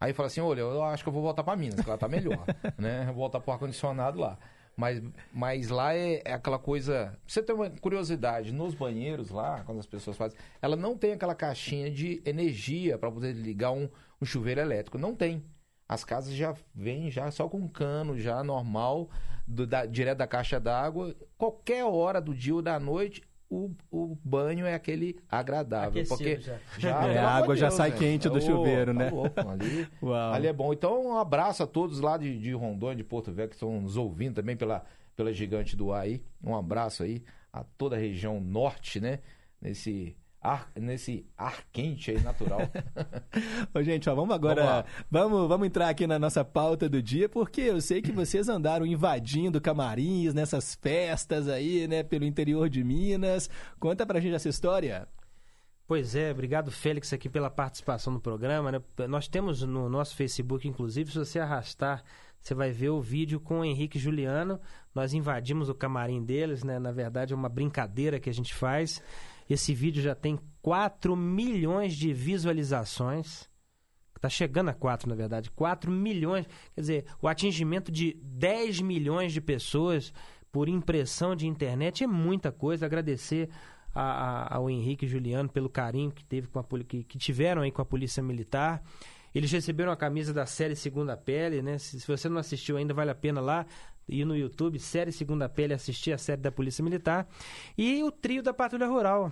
Aí 0.00 0.10
eu 0.10 0.14
falo 0.14 0.26
assim, 0.26 0.40
olha, 0.40 0.60
eu 0.60 0.82
acho 0.82 1.02
que 1.04 1.08
eu 1.08 1.12
vou 1.12 1.22
voltar 1.22 1.42
para 1.44 1.56
Minas, 1.56 1.80
que 1.80 1.88
lá 1.88 1.96
tá 1.96 2.08
melhor, 2.08 2.44
né? 2.76 3.04
Vou 3.06 3.14
voltar 3.16 3.40
pro 3.40 3.52
ar-condicionado 3.52 4.18
lá. 4.18 4.36
Mas, 4.78 5.02
mas 5.32 5.70
lá 5.70 5.92
é, 5.92 6.22
é 6.24 6.32
aquela 6.34 6.56
coisa... 6.56 7.18
Você 7.26 7.42
ter 7.42 7.52
uma 7.52 7.68
curiosidade, 7.68 8.52
nos 8.52 8.74
banheiros 8.74 9.28
lá, 9.28 9.64
quando 9.64 9.80
as 9.80 9.86
pessoas 9.86 10.16
fazem... 10.16 10.38
Ela 10.62 10.76
não 10.76 10.96
tem 10.96 11.14
aquela 11.14 11.34
caixinha 11.34 11.90
de 11.90 12.22
energia 12.24 12.96
para 12.96 13.10
poder 13.10 13.32
ligar 13.32 13.72
um, 13.72 13.88
um 14.22 14.24
chuveiro 14.24 14.60
elétrico. 14.60 14.96
Não 14.96 15.16
tem. 15.16 15.42
As 15.88 16.04
casas 16.04 16.32
já 16.32 16.54
vêm 16.72 17.10
já 17.10 17.28
só 17.32 17.48
com 17.48 17.68
cano, 17.68 18.16
já 18.16 18.44
normal, 18.44 19.10
do- 19.48 19.66
da- 19.66 19.84
direto 19.84 20.18
da 20.18 20.28
caixa 20.28 20.60
d'água. 20.60 21.12
Qualquer 21.36 21.84
hora 21.84 22.20
do 22.20 22.32
dia 22.32 22.54
ou 22.54 22.62
da 22.62 22.78
noite, 22.78 23.22
o, 23.50 23.70
o 23.90 24.16
banho 24.22 24.66
é 24.66 24.74
aquele 24.74 25.18
agradável. 25.28 25.88
Aquecido 25.88 26.16
porque 26.16 26.40
já. 26.40 26.58
já, 26.78 27.06
É, 27.08 27.18
a 27.18 27.30
água 27.30 27.54
de 27.54 27.60
já 27.60 27.68
Deus, 27.68 27.76
sai 27.76 27.90
né? 27.90 27.96
quente 27.96 28.28
do 28.28 28.40
chuveiro, 28.40 28.92
tá 28.92 28.98
né? 28.98 29.10
louco, 29.10 29.40
ali, 29.48 29.88
ali 30.32 30.46
é 30.46 30.52
bom. 30.52 30.72
Então, 30.72 31.06
um 31.06 31.16
abraço 31.16 31.62
a 31.62 31.66
todos 31.66 32.00
lá 32.00 32.16
de, 32.18 32.38
de 32.38 32.52
Rondônia, 32.52 32.96
de 32.96 33.04
Porto 33.04 33.32
Velho, 33.32 33.48
que 33.48 33.54
estão 33.54 33.80
nos 33.80 33.96
ouvindo 33.96 34.34
também 34.34 34.56
pela, 34.56 34.84
pela 35.16 35.32
Gigante 35.32 35.74
do 35.76 35.92
Ar 35.92 36.02
aí. 36.02 36.22
Um 36.44 36.54
abraço 36.54 37.02
aí 37.02 37.22
a 37.52 37.64
toda 37.64 37.96
a 37.96 37.98
região 37.98 38.40
norte, 38.40 39.00
né? 39.00 39.20
Nesse 39.60 40.14
ar, 40.40 40.70
nesse 40.76 41.26
ar 41.36 41.64
quente 41.72 42.10
aí 42.10 42.20
natural. 42.20 42.60
Ô, 43.74 43.82
gente, 43.82 44.08
ó, 44.08 44.14
vamos 44.14 44.34
agora. 44.34 44.84
Vamos. 45.10 45.28
Vamos, 45.28 45.48
vamos, 45.48 45.66
entrar 45.66 45.88
aqui 45.88 46.06
na 46.06 46.18
nossa 46.18 46.44
pauta 46.44 46.88
do 46.88 47.02
dia, 47.02 47.28
porque 47.28 47.60
eu 47.62 47.80
sei 47.80 48.00
que 48.00 48.12
vocês 48.12 48.48
andaram 48.48 48.86
invadindo 48.86 49.60
camarins 49.60 50.32
nessas 50.32 50.74
festas 50.74 51.48
aí, 51.48 51.86
né, 51.88 52.02
pelo 52.02 52.24
interior 52.24 52.68
de 52.68 52.82
Minas. 52.82 53.50
Conta 53.78 54.06
pra 54.06 54.20
gente 54.20 54.34
essa 54.34 54.48
história. 54.48 55.08
Pois 55.86 56.14
é, 56.14 56.30
obrigado 56.30 56.70
Félix 56.70 57.14
aqui 57.14 57.30
pela 57.30 57.48
participação 57.48 58.12
no 58.12 58.20
programa. 58.20 58.70
né? 58.70 58.78
Nós 59.08 59.26
temos 59.26 59.62
no 59.62 59.88
nosso 59.88 60.14
Facebook, 60.14 60.68
inclusive, 60.68 61.10
se 61.10 61.18
você 61.18 61.38
arrastar, 61.38 62.04
você 62.40 62.54
vai 62.54 62.70
ver 62.70 62.90
o 62.90 63.00
vídeo 63.00 63.40
com 63.40 63.60
o 63.60 63.64
Henrique 63.64 63.96
e 63.96 64.00
Juliano. 64.00 64.60
Nós 64.94 65.14
invadimos 65.14 65.70
o 65.70 65.74
camarim 65.74 66.22
deles, 66.22 66.62
né? 66.62 66.78
Na 66.78 66.92
verdade, 66.92 67.32
é 67.32 67.36
uma 67.36 67.48
brincadeira 67.48 68.20
que 68.20 68.28
a 68.28 68.34
gente 68.34 68.54
faz. 68.54 69.02
Esse 69.48 69.74
vídeo 69.74 70.02
já 70.02 70.14
tem 70.14 70.38
4 70.60 71.16
milhões 71.16 71.94
de 71.94 72.12
visualizações. 72.12 73.48
Está 74.16 74.28
chegando 74.28 74.68
a 74.68 74.74
4, 74.74 75.08
na 75.08 75.14
verdade. 75.14 75.50
4 75.50 75.90
milhões. 75.90 76.46
Quer 76.74 76.80
dizer, 76.80 77.04
o 77.22 77.28
atingimento 77.28 77.90
de 77.92 78.14
10 78.22 78.80
milhões 78.80 79.32
de 79.32 79.40
pessoas 79.40 80.12
por 80.50 80.68
impressão 80.68 81.36
de 81.36 81.46
internet 81.46 82.02
é 82.02 82.06
muita 82.06 82.50
coisa. 82.50 82.84
Agradecer 82.84 83.48
a- 83.94 84.02
a- 84.02 84.56
ao 84.56 84.68
Henrique 84.68 85.06
e 85.06 85.08
Juliano 85.08 85.48
pelo 85.48 85.68
carinho 85.70 86.10
que, 86.10 86.24
teve 86.24 86.48
com 86.48 86.58
a, 86.58 86.64
que, 86.86 87.04
que 87.04 87.16
tiveram 87.18 87.62
aí 87.62 87.70
com 87.70 87.80
a 87.80 87.84
Polícia 87.84 88.22
Militar. 88.22 88.82
Eles 89.34 89.50
receberam 89.50 89.92
a 89.92 89.96
camisa 89.96 90.32
da 90.32 90.46
série 90.46 90.74
Segunda 90.74 91.16
Pele, 91.16 91.62
né? 91.62 91.78
Se, 91.78 92.00
se 92.00 92.06
você 92.06 92.28
não 92.28 92.38
assistiu 92.38 92.76
ainda, 92.76 92.94
vale 92.94 93.10
a 93.10 93.14
pena 93.14 93.40
lá 93.40 93.66
ir 94.08 94.24
no 94.24 94.36
YouTube, 94.36 94.78
série 94.78 95.12
Segunda 95.12 95.48
Pele, 95.48 95.74
assistir 95.74 96.12
a 96.12 96.18
série 96.18 96.40
da 96.40 96.50
Polícia 96.50 96.82
Militar. 96.82 97.28
E 97.76 98.02
o 98.02 98.10
trio 98.10 98.42
da 98.42 98.54
Patrulha 98.54 98.86
Rural, 98.86 99.30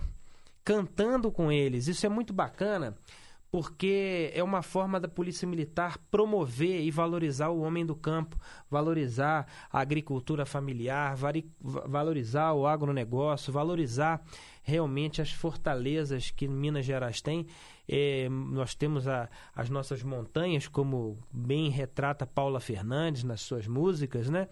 cantando 0.63 1.31
com 1.31 1.51
eles. 1.51 1.87
Isso 1.87 2.05
é 2.05 2.09
muito 2.09 2.33
bacana, 2.33 2.95
porque 3.51 4.31
é 4.33 4.43
uma 4.43 4.61
forma 4.61 4.99
da 4.99 5.07
Polícia 5.07 5.47
Militar 5.47 5.97
promover 6.11 6.81
e 6.81 6.91
valorizar 6.91 7.49
o 7.49 7.61
homem 7.61 7.85
do 7.85 7.95
campo, 7.95 8.37
valorizar 8.69 9.47
a 9.71 9.79
agricultura 9.79 10.45
familiar, 10.45 11.15
valorizar 11.61 12.53
o 12.53 12.67
agronegócio, 12.67 13.51
valorizar 13.53 14.21
realmente 14.61 15.21
as 15.21 15.31
fortalezas 15.31 16.29
que 16.29 16.47
Minas 16.47 16.85
Gerais 16.85 17.21
tem. 17.21 17.47
Eh, 17.87 18.27
nós 18.29 18.75
temos 18.75 19.07
a- 19.07 19.29
as 19.55 19.69
nossas 19.69 20.03
montanhas, 20.03 20.67
como 20.67 21.17
bem 21.31 21.69
retrata 21.69 22.27
Paula 22.27 22.59
Fernandes 22.59 23.23
nas 23.23 23.39
suas 23.39 23.65
músicas, 23.65 24.29
né? 24.29 24.49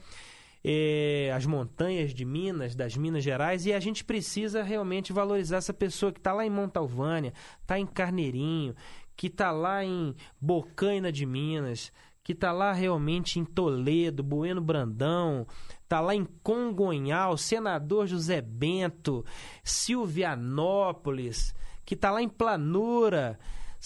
Eh, 0.68 1.32
as 1.32 1.46
montanhas 1.46 2.12
de 2.12 2.26
Minas, 2.26 2.76
das 2.76 2.98
Minas 2.98 3.24
Gerais, 3.24 3.68
e 3.68 3.74
a 3.74 3.80
gente 3.80 4.04
precisa 4.04 4.64
realmente 4.64 5.14
valorizar 5.14 5.58
essa 5.58 5.74
pessoa 5.74 6.12
que 6.12 6.18
está 6.18 6.34
lá 6.34 6.44
em 6.44 6.50
Montalvânia, 6.50 7.34
está 7.62 7.78
em 7.78 7.86
Carneirinho, 7.86 8.76
que 9.16 9.28
está 9.28 9.52
lá 9.52 9.86
em 9.86 10.16
Bocaina 10.42 11.12
de 11.12 11.24
Minas, 11.24 11.92
que 12.24 12.32
está 12.32 12.52
lá 12.52 12.74
realmente 12.74 13.40
em 13.40 13.46
Toledo, 13.46 14.24
Bueno 14.24 14.60
Brandão, 14.60 15.46
está 15.84 16.02
lá 16.02 16.16
em 16.16 16.26
Congonhal, 16.42 17.38
Senador 17.38 18.08
José 18.08 18.42
Bento, 18.42 19.24
Silvianópolis, 19.64 21.54
que 21.86 21.94
está 21.94 22.10
lá 22.10 22.24
em 22.24 22.28
Planura. 22.28 23.38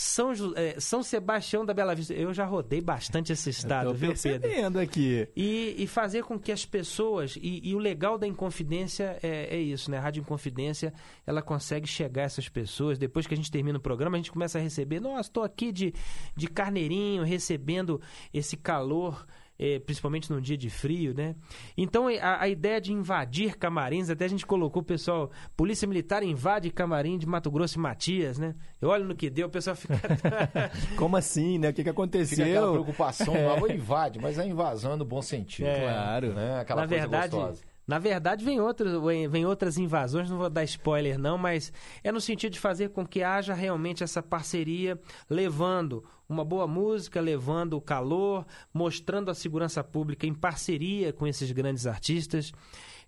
São, 0.01 0.31
é, 0.55 0.79
São 0.79 1.03
Sebastião 1.03 1.65
da 1.65 1.73
Bela 1.73 1.93
Vista. 1.93 2.13
Eu 2.13 2.33
já 2.33 2.45
rodei 2.45 2.79
bastante 2.79 3.33
esse 3.33 3.49
estado, 3.49 3.93
viu, 3.93 4.13
Pedro? 4.23 4.49
aqui. 4.79 5.27
E, 5.35 5.75
e, 5.77 5.87
fazer 5.87 6.23
com 6.23 6.39
que 6.39 6.53
as 6.53 6.65
pessoas. 6.65 7.35
E, 7.35 7.59
e 7.67 7.75
o 7.75 7.77
legal 7.77 8.17
da 8.17 8.25
Inconfidência 8.25 9.19
é, 9.21 9.57
é, 9.57 9.59
isso, 9.59 9.91
né? 9.91 9.97
A 9.97 10.01
Rádio 10.01 10.21
Inconfidência, 10.21 10.93
ela 11.27 11.41
consegue 11.41 11.85
chegar 11.85 12.21
a 12.21 12.25
essas 12.25 12.47
pessoas. 12.47 12.97
Depois 12.97 13.27
que 13.27 13.33
a 13.33 13.37
gente 13.37 13.51
termina 13.51 13.77
o 13.77 13.81
programa, 13.81 14.15
a 14.15 14.19
gente 14.19 14.31
começa 14.31 14.57
a 14.57 14.61
receber. 14.61 15.01
Nossa, 15.01 15.27
estou 15.27 15.43
aqui 15.43 15.69
de, 15.69 15.93
de 16.33 16.47
carneirinho, 16.47 17.23
recebendo 17.23 17.99
esse 18.33 18.55
calor 18.55 19.25
é, 19.59 19.77
principalmente 19.77 20.31
num 20.31 20.39
dia 20.39 20.57
de 20.57 20.69
frio, 20.69 21.13
né? 21.13 21.35
Então 21.77 22.07
a, 22.07 22.43
a, 22.43 22.47
ideia 22.47 22.79
de 22.79 22.93
invadir 22.93 23.57
camarins, 23.57 24.09
até 24.09 24.23
a 24.23 24.27
gente 24.29 24.45
colocou 24.45 24.81
o 24.81 24.85
pessoal, 24.85 25.29
Polícia 25.57 25.85
Militar 25.85 26.23
invade 26.23 26.71
camarim 26.71 27.17
de 27.17 27.27
Mato 27.27 27.51
Grosso 27.51 27.77
e 27.77 27.81
Matias, 27.81 28.39
né? 28.39 28.55
Eu 28.81 28.87
olho 28.87 29.03
no 29.03 29.13
que 29.13 29.29
deu, 29.29 29.47
o 29.47 29.49
pessoal 29.49 29.75
fica. 29.75 29.95
Como 30.95 31.17
assim, 31.17 31.57
né? 31.57 31.69
O 31.69 31.73
que, 31.73 31.83
que 31.83 31.89
aconteceu? 31.89 32.37
Fica 32.37 32.49
aquela 32.49 32.71
preocupação, 32.71 33.35
é. 33.35 33.59
não 33.59 33.67
invade, 33.67 34.17
mas 34.19 34.39
é 34.39 34.47
invasão 34.47 34.95
no 34.95 35.03
bom 35.03 35.21
sentido. 35.21 35.67
É. 35.67 35.81
Claro. 35.81 36.33
Né? 36.33 36.59
Aquela 36.61 36.81
Na 36.81 36.87
coisa 36.87 37.01
verdade, 37.01 37.35
gostosa. 37.35 37.61
Na 37.85 37.97
verdade, 37.97 38.45
vem, 38.45 38.61
outro, 38.61 39.01
vem 39.31 39.47
outras 39.47 39.75
invasões, 39.79 40.29
não 40.29 40.37
vou 40.37 40.47
dar 40.47 40.63
spoiler 40.63 41.17
não, 41.17 41.39
mas 41.39 41.73
é 42.03 42.11
no 42.11 42.21
sentido 42.21 42.53
de 42.53 42.59
fazer 42.59 42.89
com 42.89 43.03
que 43.03 43.23
haja 43.23 43.51
realmente 43.55 44.03
essa 44.03 44.21
parceria, 44.21 44.97
levando 45.27 46.05
uma 46.29 46.45
boa 46.45 46.67
música, 46.67 47.19
levando 47.19 47.73
o 47.73 47.81
calor, 47.81 48.45
mostrando 48.71 49.31
a 49.31 49.33
segurança 49.33 49.83
pública 49.83 50.27
em 50.27 50.33
parceria 50.33 51.11
com 51.11 51.25
esses 51.25 51.51
grandes 51.51 51.87
artistas. 51.87 52.53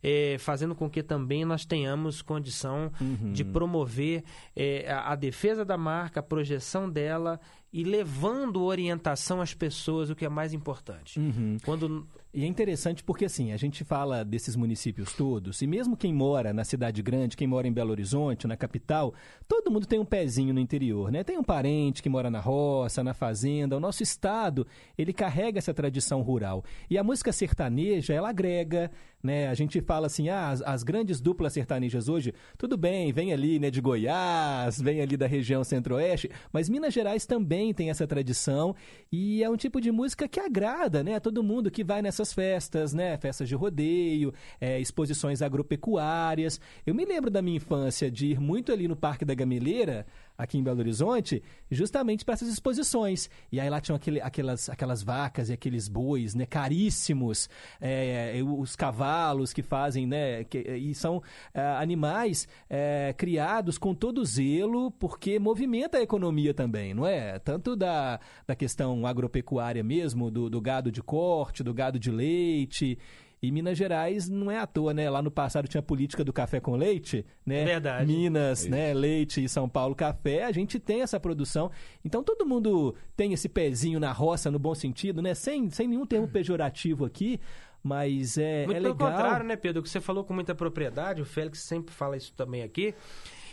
É, 0.04 0.38
fazendo 0.40 0.74
com 0.74 0.90
que 0.90 1.04
também 1.04 1.46
nós 1.46 1.64
tenhamos 1.64 2.24
condição 2.24 2.92
uhum. 3.00 3.34
de 3.34 3.46
promover 3.46 4.24
é, 4.56 4.92
a, 4.92 5.12
a, 5.12 5.16
defesa 5.16 5.64
da 5.64 5.78
marca, 5.78 6.20
a 6.20 6.24
projeção 6.24 6.90
dela 6.90 7.40
e 7.72 7.84
levando 7.84 8.64
orientação 8.64 9.42
às 9.42 9.54
pessoas, 9.54 10.10
o 10.10 10.16
que 10.16 10.26
é 10.26 10.30
mais 10.30 10.54
importante. 10.54 11.20
Uhum. 11.20 11.58
Quando 11.64 12.08
e 12.34 12.44
é 12.44 12.48
interessante 12.48 13.04
porque, 13.04 13.26
assim, 13.26 13.52
a 13.52 13.58
gente 13.58 13.84
fala 13.84 14.24
desses 14.24 14.56
municípios 14.56 15.14
todos, 15.14 15.62
e 15.62 15.68
mesmo 15.68 15.98
quem 15.98 16.14
mora 16.14 16.54
na 16.54 16.64
cidade 16.64 17.02
grande, 17.02 17.36
quem 17.36 17.48
mora 17.48 17.68
em 17.68 17.74
Belo 17.74 17.92
Horizonte, 17.92 18.48
na 18.48 18.56
capital, 18.56 19.14
todo 19.48 19.70
mundo 19.70 19.86
tem 19.86 20.00
um 20.00 20.06
pezinho 20.06 20.54
no 20.54 20.60
interior, 20.60 21.12
né? 21.12 21.24
Tem 21.24 21.38
um 21.38 21.44
parente 21.44 22.02
que 22.02 22.08
mora 22.08 22.32
na 22.32 22.40
roça, 22.40 23.04
na 23.04 23.14
fazenda. 23.14 23.76
O 23.76 23.80
nosso 23.82 24.02
estado, 24.02 24.66
ele 24.98 25.12
carrega 25.12 25.58
essa 25.58 25.74
tradição 25.74 26.22
rural. 26.22 26.64
E 26.90 26.98
a 26.98 27.04
música 27.04 27.34
sertaneja, 27.34 28.14
ela 28.14 28.30
agrega, 28.30 28.90
né? 29.22 29.50
A 29.50 29.54
gente 29.54 29.82
fala 29.82 30.08
assim, 30.08 30.30
ah, 30.30 30.50
as, 30.50 30.62
as, 30.62 30.84
grandes 30.84 31.20
duplas 31.20 31.54
sertanejas 31.54 32.08
hoje, 32.08 32.34
tudo 32.58 32.78
bem, 32.78 33.12
vem 33.12 33.34
ali, 33.34 33.60
né, 33.60 33.70
de 33.70 33.82
Goiás, 33.82 34.82
vem 34.82 35.02
ali 35.02 35.18
da 35.18 35.28
região 35.28 35.64
centro-oeste, 35.64 36.32
mas 36.52 36.70
Minas 36.70 36.94
Gerais 36.94 37.26
também 37.26 37.74
tem 37.74 37.90
essa 37.90 38.08
tradição 38.08 38.74
e 39.12 39.44
é 39.44 39.50
um 39.50 39.58
tipo 39.58 39.82
de 39.82 39.92
música 39.92 40.28
que 40.28 40.40
agrada, 40.40 41.04
né? 41.04 41.20
Todo 41.20 41.44
mundo 41.44 41.70
que 41.70 41.84
vai 41.84 42.02
nessa 42.02 42.22
essas 42.22 42.34
festas, 42.34 42.94
né? 42.94 43.18
Festas 43.18 43.50
de 43.50 43.56
rodeio, 43.56 44.34
é, 44.60 44.80
exposições 44.80 45.42
agropecuárias. 45.42 46.60
Eu 46.86 46.94
me 46.94 47.04
lembro 47.04 47.30
da 47.30 47.42
minha 47.42 47.58
infância 47.58 48.10
de 48.10 48.28
ir 48.28 48.40
muito 48.40 48.72
ali 48.72 48.88
no 48.88 48.96
Parque 48.96 49.26
da 49.26 49.34
Gameleira, 49.34 50.06
aqui 50.42 50.58
em 50.58 50.64
Belo 50.64 50.80
Horizonte, 50.80 51.44
justamente 51.70 52.26
para 52.26 52.34
essas 52.34 52.48
exposições. 52.48 53.30
E 53.52 53.60
aí 53.60 53.70
lá 53.70 53.80
tinham 53.80 53.96
aquele, 53.96 54.20
aquelas, 54.20 54.70
aquelas 54.70 55.04
vacas 55.04 55.50
e 55.50 55.54
aqueles 55.54 55.88
bois, 55.88 56.34
né, 56.34 56.48
caríssimos, 56.48 57.48
é, 57.80 58.42
os 58.44 58.76
cavalos 58.76 59.54
que 59.54 59.62
fazem, 59.62 60.08
né, 60.08 60.44
que, 60.44 60.58
e 60.58 60.96
são 60.96 61.22
é, 61.54 61.62
animais 61.62 62.48
é, 62.68 63.14
criados 63.16 63.78
com 63.78 63.94
todo 63.94 64.26
zelo, 64.26 64.90
porque 64.90 65.38
movimenta 65.38 66.00
a 66.00 66.02
economia 66.02 66.56
também, 66.56 66.94
não 66.96 67.06
é? 67.06 67.38
Tanto 67.38 67.76
da, 67.76 68.20
da 68.48 68.56
questão 68.56 69.06
agropecuária 69.06 69.84
mesmo, 69.84 70.32
do, 70.32 70.50
do 70.50 70.60
gado 70.60 70.92
de 70.92 71.04
corte, 71.04 71.64
do 71.64 71.74
gado 71.74 72.00
de 72.00 72.10
leite. 72.10 72.98
E 73.42 73.52
Minas 73.52 73.76
Gerais 73.76 74.30
não 74.30 74.52
é 74.52 74.60
à 74.60 74.68
toa, 74.68 74.94
né? 74.94 75.10
Lá 75.10 75.20
no 75.20 75.32
passado 75.32 75.68
tinha 75.68 75.80
a 75.80 75.84
política 75.84 76.24
do 76.24 76.32
café 76.32 76.60
com 76.60 76.76
leite, 76.76 77.26
né? 77.44 77.66
Verdade. 77.66 78.06
Minas, 78.06 78.68
né? 78.68 78.94
Leite 78.94 79.44
e 79.44 79.50
São 79.50 79.68
Paulo 79.68 79.96
café. 79.96 80.44
A 80.44 80.52
gente 80.52 80.80
tem 80.80 81.02
essa 81.02 81.20
produção. 81.20 81.72
Então 82.06 82.24
todo 82.24 82.46
mundo 82.46 82.96
tem 83.18 83.34
esse 83.34 83.50
pezinho 83.50 84.00
na 84.00 84.12
roça 84.12 84.52
no 84.52 84.60
bom 84.60 84.76
sentido, 84.76 85.24
né? 85.24 85.34
Sem, 85.34 85.72
sem 85.72 85.88
nenhum 85.88 86.06
termo 86.06 86.28
pejorativo 86.30 87.04
aqui. 87.04 87.40
Mas 87.84 88.38
é, 88.38 88.66
Muito 88.66 88.78
é 88.78 88.82
pelo 88.82 88.94
legal. 88.94 89.12
contrário, 89.12 89.46
né, 89.48 89.56
Pedro? 89.56 89.82
Que 89.82 89.90
você 89.90 90.00
falou 90.00 90.24
com 90.24 90.36
muita 90.36 90.54
propriedade, 90.54 91.20
o 91.20 91.26
Félix 91.26 91.62
sempre 91.62 91.92
fala 91.92 92.16
isso 92.16 92.32
também 92.34 92.62
aqui. 92.62 92.94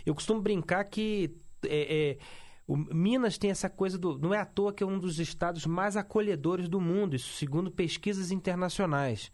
Eu 0.04 0.14
costumo 0.14 0.38
brincar 0.38 0.84
que 0.84 1.34
é, 1.64 2.10
é, 2.10 2.18
o 2.66 2.76
Minas 2.76 3.38
tem 3.38 3.50
essa 3.50 3.70
coisa 3.70 3.96
do. 3.96 4.18
Não 4.18 4.34
é 4.34 4.38
à 4.38 4.44
toa 4.44 4.70
que 4.70 4.82
é 4.82 4.86
um 4.86 4.98
dos 4.98 5.18
estados 5.18 5.64
mais 5.64 5.96
acolhedores 5.96 6.68
do 6.68 6.78
mundo, 6.78 7.16
isso 7.16 7.32
segundo 7.32 7.70
pesquisas 7.70 8.30
internacionais. 8.30 9.32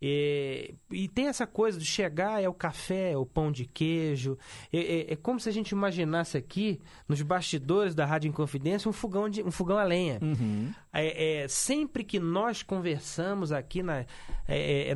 E, 0.00 0.74
e, 0.90 1.08
tem 1.08 1.28
essa 1.28 1.46
coisa 1.46 1.78
de 1.78 1.84
chegar 1.86 2.42
é 2.42 2.48
o 2.48 2.52
café, 2.52 3.12
é 3.12 3.16
o 3.16 3.24
pão 3.24 3.50
de 3.50 3.64
queijo. 3.64 4.36
É, 4.72 4.78
é, 4.78 5.12
é, 5.12 5.16
como 5.16 5.40
se 5.40 5.48
a 5.48 5.52
gente 5.52 5.70
imaginasse 5.70 6.36
aqui, 6.36 6.80
nos 7.08 7.22
bastidores 7.22 7.94
da 7.94 8.04
Rádio 8.04 8.28
Inconfidência, 8.28 8.88
um 8.88 8.92
fogão, 8.92 9.28
de, 9.28 9.42
um 9.42 9.50
fogão 9.50 9.78
a 9.78 9.84
lenha. 9.84 10.18
Uhum. 10.20 10.70
É, 10.92 11.46
sempre 11.48 12.04
que 12.04 12.20
nós 12.20 12.62
conversamos 12.62 13.52
aqui 13.52 13.82
na, 13.82 14.04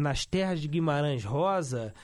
nas 0.01 0.27
terras 0.27 0.61
de 0.61 0.69
Guimarães 0.69 1.25
Rosa, 1.25 1.95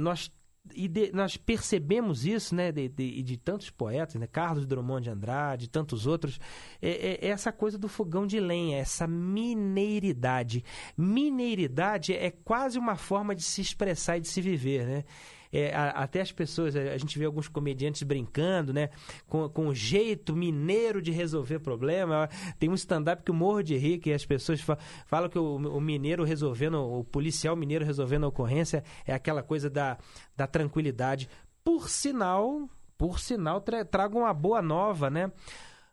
nós 0.00 0.30
e 0.74 0.88
de, 0.88 1.12
nós 1.12 1.36
percebemos 1.36 2.24
isso, 2.24 2.54
né, 2.54 2.70
de, 2.72 2.88
de, 2.88 3.22
de, 3.22 3.36
tantos 3.36 3.70
poetas, 3.70 4.16
né, 4.16 4.26
Carlos 4.26 4.66
Drummond 4.66 5.04
de 5.04 5.10
Andrade, 5.10 5.68
tantos 5.68 6.06
outros, 6.06 6.38
é, 6.80 6.90
é, 6.90 7.26
é, 7.26 7.28
essa 7.28 7.52
coisa 7.52 7.78
do 7.78 7.88
fogão 7.88 8.26
de 8.26 8.40
lenha, 8.40 8.78
essa 8.78 9.06
mineiridade. 9.06 10.64
Mineiridade 10.96 12.12
é 12.12 12.30
quase 12.30 12.78
uma 12.78 12.96
forma 12.96 13.34
de 13.34 13.42
se 13.42 13.60
expressar 13.60 14.18
e 14.18 14.20
de 14.20 14.28
se 14.28 14.40
viver, 14.40 14.86
né? 14.86 15.04
É, 15.52 15.74
a, 15.74 15.90
até 15.90 16.20
as 16.20 16.32
pessoas, 16.32 16.76
a, 16.76 16.80
a, 16.80 16.98
gente 16.98 17.18
vê 17.18 17.24
alguns 17.24 17.48
comediantes 17.48 18.02
brincando, 18.02 18.72
né? 18.72 18.90
Com, 19.26 19.48
com 19.48 19.68
o 19.68 19.74
jeito 19.74 20.34
mineiro 20.34 21.00
de 21.00 21.10
resolver 21.10 21.58
problema. 21.58 22.28
Tem 22.58 22.68
um 22.68 22.74
stand-up 22.74 23.22
que 23.22 23.30
eu 23.30 23.34
morro 23.34 23.62
de 23.62 23.76
rir, 23.76 23.98
que 23.98 24.12
as 24.12 24.24
pessoas 24.24 24.60
fa 24.60 24.78
falam 25.06 25.28
que 25.28 25.38
o, 25.38 25.56
o, 25.56 25.80
mineiro 25.80 26.24
resolvendo, 26.24 26.76
o 26.76 27.04
policial 27.04 27.56
mineiro 27.56 27.84
resolvendo 27.84 28.24
a 28.24 28.28
ocorrência 28.28 28.84
é 29.06 29.14
aquela 29.14 29.42
coisa 29.42 29.70
da, 29.70 29.98
da 30.36 30.46
tranquilidade. 30.46 31.28
Por 31.64 31.88
sinal, 31.88 32.68
por 32.96 33.18
sinal, 33.18 33.60
tra 33.60 33.84
trago 33.84 34.18
uma 34.18 34.34
boa 34.34 34.62
nova, 34.62 35.10
né? 35.10 35.30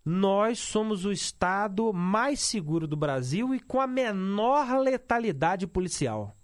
nós 0.05 0.59
somos 0.59 1.03
o 1.03 1.11
estado 1.11 1.91
mais 1.91 2.39
seguro 2.39 2.87
do 2.87 2.95
Brasil 2.95 3.55
e 3.55 3.59
com 3.59 3.81
a 3.81 3.87
menor 3.87 4.77
letalidade 4.77 5.65
policial. 5.65 6.35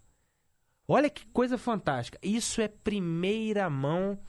Olha 0.94 1.10
que 1.10 1.26
coisa 1.28 1.58
fantástica. 1.58 2.20
Isso 2.22 2.60
é 2.60 2.68
primeira 2.68 3.70
mão 3.70 4.20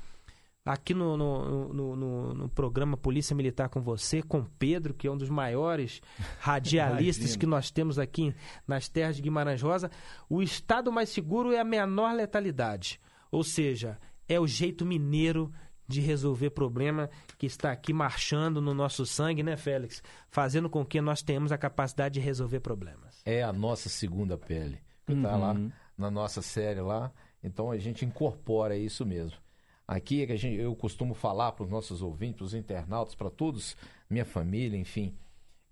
aqui 0.64 0.94
no, 0.94 1.16
no, 1.16 1.74
no, 1.74 2.34
no, 2.34 2.48
programa 2.50 2.96
Polícia 2.96 3.34
Militar 3.34 3.68
com 3.68 3.82
você, 3.82 4.22
com 4.22 4.44
Pedro, 4.44 4.94
que 4.94 5.08
é 5.08 5.10
um 5.10 5.16
dos 5.16 5.28
maiores 5.28 6.00
radialistas 6.38 7.34
que 7.34 7.46
nós 7.46 7.72
temos 7.72 7.98
aqui 7.98 8.32
nas 8.64 8.88
terras 8.88 9.16
de 9.16 9.22
Guimarães 9.22 9.60
Rosa. 9.60 9.90
O 10.30 10.40
estado 10.40 10.92
mais 10.92 11.08
seguro 11.08 11.50
é 11.50 11.58
a 11.58 11.64
menor 11.64 12.14
letalidade. 12.14 13.00
Ou 13.28 13.42
seja, 13.42 13.98
é 14.28 14.38
o 14.38 14.46
jeito 14.46 14.86
mineiro 14.86 15.52
de 15.88 16.00
resolver 16.00 16.50
problema 16.50 17.10
que 17.36 17.46
está 17.46 17.72
aqui 17.72 17.92
marchando 17.92 18.60
no 18.60 18.72
nosso 18.72 19.04
sangue, 19.04 19.42
né, 19.42 19.56
Félix? 19.56 20.00
Fazendo 20.28 20.70
com 20.70 20.86
que 20.86 21.00
nós 21.00 21.22
tenhamos 21.22 21.50
a 21.50 21.58
capacidade 21.58 22.14
de 22.14 22.20
resolver 22.20 22.60
problemas. 22.60 23.20
É 23.24 23.42
a 23.42 23.52
nossa 23.52 23.88
segunda 23.88 24.38
pele. 24.38 24.78
Que 25.04 25.12
está 25.14 25.36
lá 25.36 25.50
uhum 25.54 25.72
na 25.96 26.10
nossa 26.10 26.42
série 26.42 26.80
lá. 26.80 27.12
Então 27.42 27.70
a 27.70 27.78
gente 27.78 28.04
incorpora 28.04 28.76
isso 28.76 29.04
mesmo. 29.04 29.38
Aqui 29.86 30.22
é 30.22 30.26
que 30.26 30.36
gente, 30.36 30.60
eu 30.60 30.74
costumo 30.74 31.12
falar 31.12 31.52
para 31.52 31.64
os 31.64 31.70
nossos 31.70 32.02
ouvintes, 32.02 32.36
para 32.36 32.44
os 32.44 32.54
internautas, 32.54 33.14
para 33.14 33.30
todos, 33.30 33.76
minha 34.08 34.24
família, 34.24 34.78
enfim. 34.78 35.14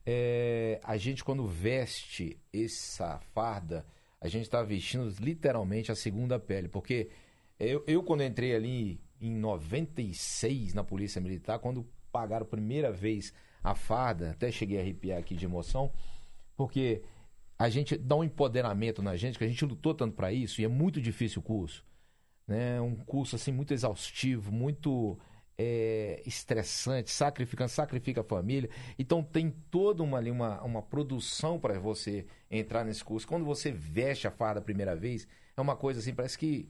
É, 0.05 0.81
a 0.83 0.97
gente, 0.97 1.23
quando 1.23 1.47
veste 1.47 2.39
essa 2.53 3.19
farda, 3.33 3.87
a 4.21 4.29
gente 4.29 4.43
está 4.43 4.63
vestindo 4.63 5.09
literalmente 5.21 5.93
a 5.93 5.95
segunda 5.95 6.39
pele. 6.39 6.69
Porque 6.69 7.09
eu, 7.59 7.85
eu, 7.87 8.03
quando 8.03 8.23
entrei 8.23 8.55
ali 8.55 9.01
em 9.21 9.35
96 9.35 10.75
na 10.75 10.83
Polícia 10.83 11.21
Militar, 11.21 11.59
quando 11.59 11.87
pagaram 12.11 12.45
a 12.45 12.49
primeira 12.49 12.91
vez 12.91 13.33
a 13.63 13.75
farda, 13.75 14.31
até 14.31 14.51
cheguei 14.51 14.79
a 14.79 14.81
arrepiar 14.81 15.19
aqui 15.19 15.35
de 15.35 15.45
emoção, 15.45 15.93
porque 16.57 17.03
a 17.61 17.69
gente 17.69 17.95
dá 17.99 18.17
um 18.17 18.25
empoderamento 18.25 19.03
na 19.03 19.17
gente, 19.17 19.37
que 19.37 19.45
a 19.45 19.47
gente 19.47 19.67
lutou 19.67 19.95
tanto 19.95 20.17
para 20.17 20.33
isso, 20.33 20.63
e 20.63 20.65
é 20.65 20.69
muito 20.69 20.99
difícil 20.99 21.41
o 21.41 21.45
curso. 21.45 21.85
Né? 22.49 22.81
Um 22.81 22.97
curso 22.97 23.37
assim 23.37 23.53
muito 23.53 23.75
exaustivo, 23.75 24.51
muito 24.51 25.19
é, 25.59 26.23
estressante, 26.25 27.11
sacrificando, 27.11 27.69
sacrifica 27.69 28.23
a 28.23 28.25
família. 28.25 28.71
Então 28.99 29.23
tem 29.23 29.51
toda 29.71 30.03
uma, 30.03 30.17
ali, 30.17 30.31
uma, 30.31 30.63
uma 30.63 30.81
produção 30.81 31.61
para 31.61 31.79
você 31.79 32.25
entrar 32.51 32.83
nesse 32.83 33.05
curso. 33.05 33.29
Quando 33.29 33.45
você 33.45 33.71
veste 33.71 34.27
a 34.27 34.31
farda 34.31 34.61
a 34.61 34.65
primeira 34.65 34.97
vez, 34.97 35.29
é 35.55 35.61
uma 35.61 35.77
coisa 35.77 36.01
assim, 36.01 36.15
parece 36.15 36.39
que 36.39 36.67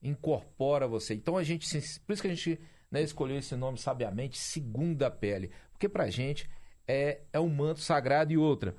incorpora 0.00 0.86
você. 0.86 1.14
Então 1.14 1.36
a 1.36 1.42
gente, 1.42 1.68
por 2.06 2.12
isso 2.12 2.22
que 2.22 2.28
a 2.28 2.34
gente 2.34 2.60
né, 2.88 3.02
escolheu 3.02 3.38
esse 3.38 3.56
nome 3.56 3.76
sabiamente, 3.76 4.38
Segunda 4.38 5.10
Pele, 5.10 5.50
porque 5.72 5.88
pra 5.88 6.08
gente 6.10 6.48
é, 6.86 7.22
é 7.32 7.40
um 7.40 7.48
manto 7.48 7.80
sagrado 7.80 8.32
e 8.32 8.38
outra, 8.38 8.76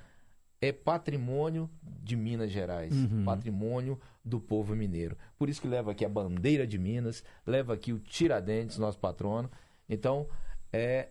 é 0.67 0.71
patrimônio 0.71 1.69
de 2.01 2.15
Minas 2.15 2.51
Gerais, 2.51 2.93
Uhum. 2.93 3.23
patrimônio 3.25 3.99
do 4.23 4.39
povo 4.39 4.75
mineiro. 4.75 5.17
Por 5.37 5.49
isso 5.49 5.61
que 5.61 5.67
leva 5.67 5.91
aqui 5.91 6.05
a 6.05 6.09
bandeira 6.09 6.65
de 6.65 6.77
Minas, 6.77 7.23
leva 7.45 7.73
aqui 7.73 7.91
o 7.91 7.99
Tiradentes, 7.99 8.77
nosso 8.77 8.97
patrono. 8.99 9.49
Então, 9.89 10.27
é, 10.71 11.09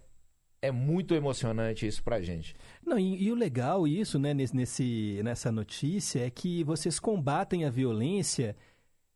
é 0.60 0.70
muito 0.70 1.14
emocionante 1.14 1.86
isso 1.86 2.02
pra 2.02 2.20
gente. 2.22 2.54
Não, 2.86 2.98
e, 2.98 3.24
e 3.24 3.30
o 3.32 3.34
legal 3.34 3.86
isso, 3.86 4.18
né, 4.18 4.32
nesse, 4.32 4.56
nesse- 4.56 5.20
nessa 5.22 5.52
notícia, 5.52 6.24
é 6.26 6.30
que 6.30 6.64
vocês 6.64 6.98
combatem 6.98 7.64
a 7.64 7.70
violência. 7.70 8.56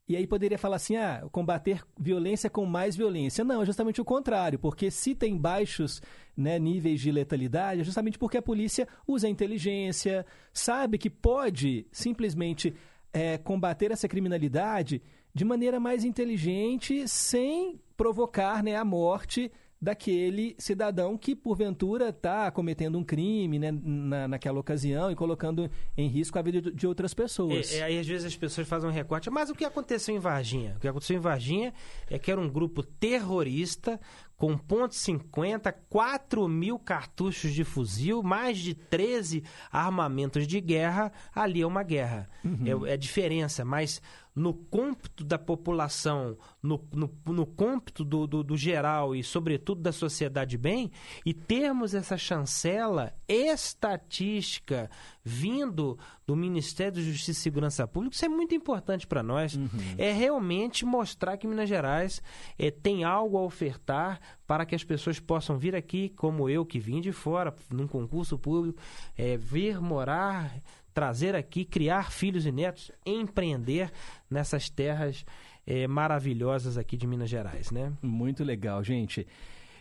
E 0.08 0.14
aí 0.14 0.26
poderia 0.26 0.56
falar 0.56 0.76
assim, 0.76 0.96
ah, 0.96 1.26
combater 1.32 1.82
violência 1.98 2.48
com 2.48 2.64
mais 2.64 2.94
violência. 2.94 3.44
Não, 3.44 3.62
é 3.62 3.66
justamente 3.66 4.00
o 4.00 4.04
contrário, 4.04 4.58
porque 4.58 4.88
se 4.88 5.14
tem 5.16 5.36
baixos 5.36 6.00
né, 6.36 6.58
níveis 6.60 7.00
de 7.00 7.10
letalidade, 7.10 7.80
é 7.80 7.84
justamente 7.84 8.18
porque 8.18 8.36
a 8.36 8.42
polícia 8.42 8.86
usa 9.06 9.26
a 9.26 9.30
inteligência, 9.30 10.24
sabe 10.52 10.96
que 10.96 11.10
pode 11.10 11.86
simplesmente 11.90 12.72
é, 13.12 13.36
combater 13.38 13.90
essa 13.90 14.06
criminalidade 14.06 15.02
de 15.34 15.44
maneira 15.44 15.80
mais 15.80 16.04
inteligente, 16.04 17.08
sem 17.08 17.80
provocar 17.96 18.62
né, 18.62 18.76
a 18.76 18.84
morte 18.84 19.50
daquele 19.80 20.54
cidadão 20.58 21.16
que, 21.18 21.34
porventura, 21.34 22.08
está 22.08 22.50
cometendo 22.50 22.98
um 22.98 23.04
crime 23.04 23.58
né, 23.58 23.70
na, 23.72 24.28
naquela 24.28 24.58
ocasião 24.58 25.10
e 25.10 25.14
colocando 25.14 25.70
em 25.96 26.08
risco 26.08 26.38
a 26.38 26.42
vida 26.42 26.60
de, 26.70 26.86
outras 26.86 27.12
pessoas. 27.12 27.72
É, 27.72 27.78
é, 27.78 27.82
aí 27.82 27.98
às 27.98 28.06
vezes 28.06 28.26
as 28.26 28.36
pessoas 28.36 28.66
fazem 28.66 28.88
um 28.88 28.92
recorte. 28.92 29.30
Mas 29.30 29.50
o 29.50 29.54
que 29.54 29.64
aconteceu 29.64 30.14
em 30.14 30.18
Varginha? 30.18 30.74
O 30.76 30.80
que 30.80 30.88
aconteceu 30.88 31.16
em 31.16 31.20
Varginha 31.20 31.74
é 32.10 32.18
que 32.18 32.30
era 32.30 32.40
um 32.40 32.48
grupo 32.48 32.82
terrorista 32.82 34.00
com 34.36 34.56
ponto 34.56 34.94
.50, 34.94 35.74
4 35.88 36.46
mil 36.48 36.78
cartuchos 36.78 37.52
de 37.52 37.64
fuzil, 37.64 38.22
mais 38.22 38.58
de 38.58 38.74
13 38.74 39.42
armamentos 39.72 40.46
de 40.46 40.60
guerra. 40.60 41.10
Ali 41.34 41.62
é 41.62 41.66
uma 41.66 41.82
guerra. 41.82 42.28
Uhum. 42.44 42.86
É, 42.86 42.94
é 42.94 42.96
diferença, 42.96 43.64
mas 43.64 44.00
no 44.36 44.52
cômputo 44.52 45.24
da 45.24 45.38
população, 45.38 46.36
no, 46.62 46.86
no, 46.92 47.10
no 47.24 47.46
cômputo 47.46 48.04
do, 48.04 48.26
do, 48.26 48.44
do 48.44 48.56
geral 48.56 49.16
e, 49.16 49.24
sobretudo, 49.24 49.80
da 49.80 49.92
sociedade 49.92 50.58
bem, 50.58 50.92
e 51.24 51.32
termos 51.32 51.94
essa 51.94 52.18
chancela 52.18 53.14
estatística 53.26 54.90
vindo 55.24 55.98
do 56.26 56.36
Ministério 56.36 56.92
da 56.92 57.00
Justiça 57.00 57.30
e 57.30 57.34
Segurança 57.34 57.88
Pública, 57.88 58.14
isso 58.14 58.26
é 58.26 58.28
muito 58.28 58.54
importante 58.54 59.06
para 59.06 59.22
nós. 59.22 59.58
É 59.96 60.12
realmente 60.12 60.84
mostrar 60.84 61.38
que 61.38 61.46
Minas 61.46 61.68
Gerais 61.68 62.22
eh, 62.58 62.70
tem 62.70 63.04
algo 63.04 63.38
a 63.38 63.42
ofertar 63.42 64.20
para 64.46 64.66
que 64.66 64.74
as 64.74 64.84
pessoas 64.84 65.18
possam 65.18 65.56
vir 65.56 65.74
aqui, 65.74 66.10
como 66.10 66.48
eu 66.48 66.64
que 66.66 66.78
vim 66.78 67.00
de 67.00 67.10
fora, 67.10 67.54
num 67.70 67.88
concurso 67.88 68.38
público, 68.38 68.78
eh, 69.16 69.36
vir 69.36 69.80
morar 69.80 70.60
trazer 70.96 71.36
aqui, 71.36 71.62
criar 71.62 72.10
filhos 72.10 72.46
e 72.46 72.50
netos, 72.50 72.90
empreender 73.04 73.92
nessas 74.30 74.70
terras 74.70 75.26
eh, 75.66 75.86
maravilhosas 75.86 76.78
aqui 76.78 76.96
de 76.96 77.06
Minas 77.06 77.28
Gerais, 77.28 77.70
né? 77.70 77.92
Muito 78.00 78.42
legal, 78.42 78.82
gente. 78.82 79.26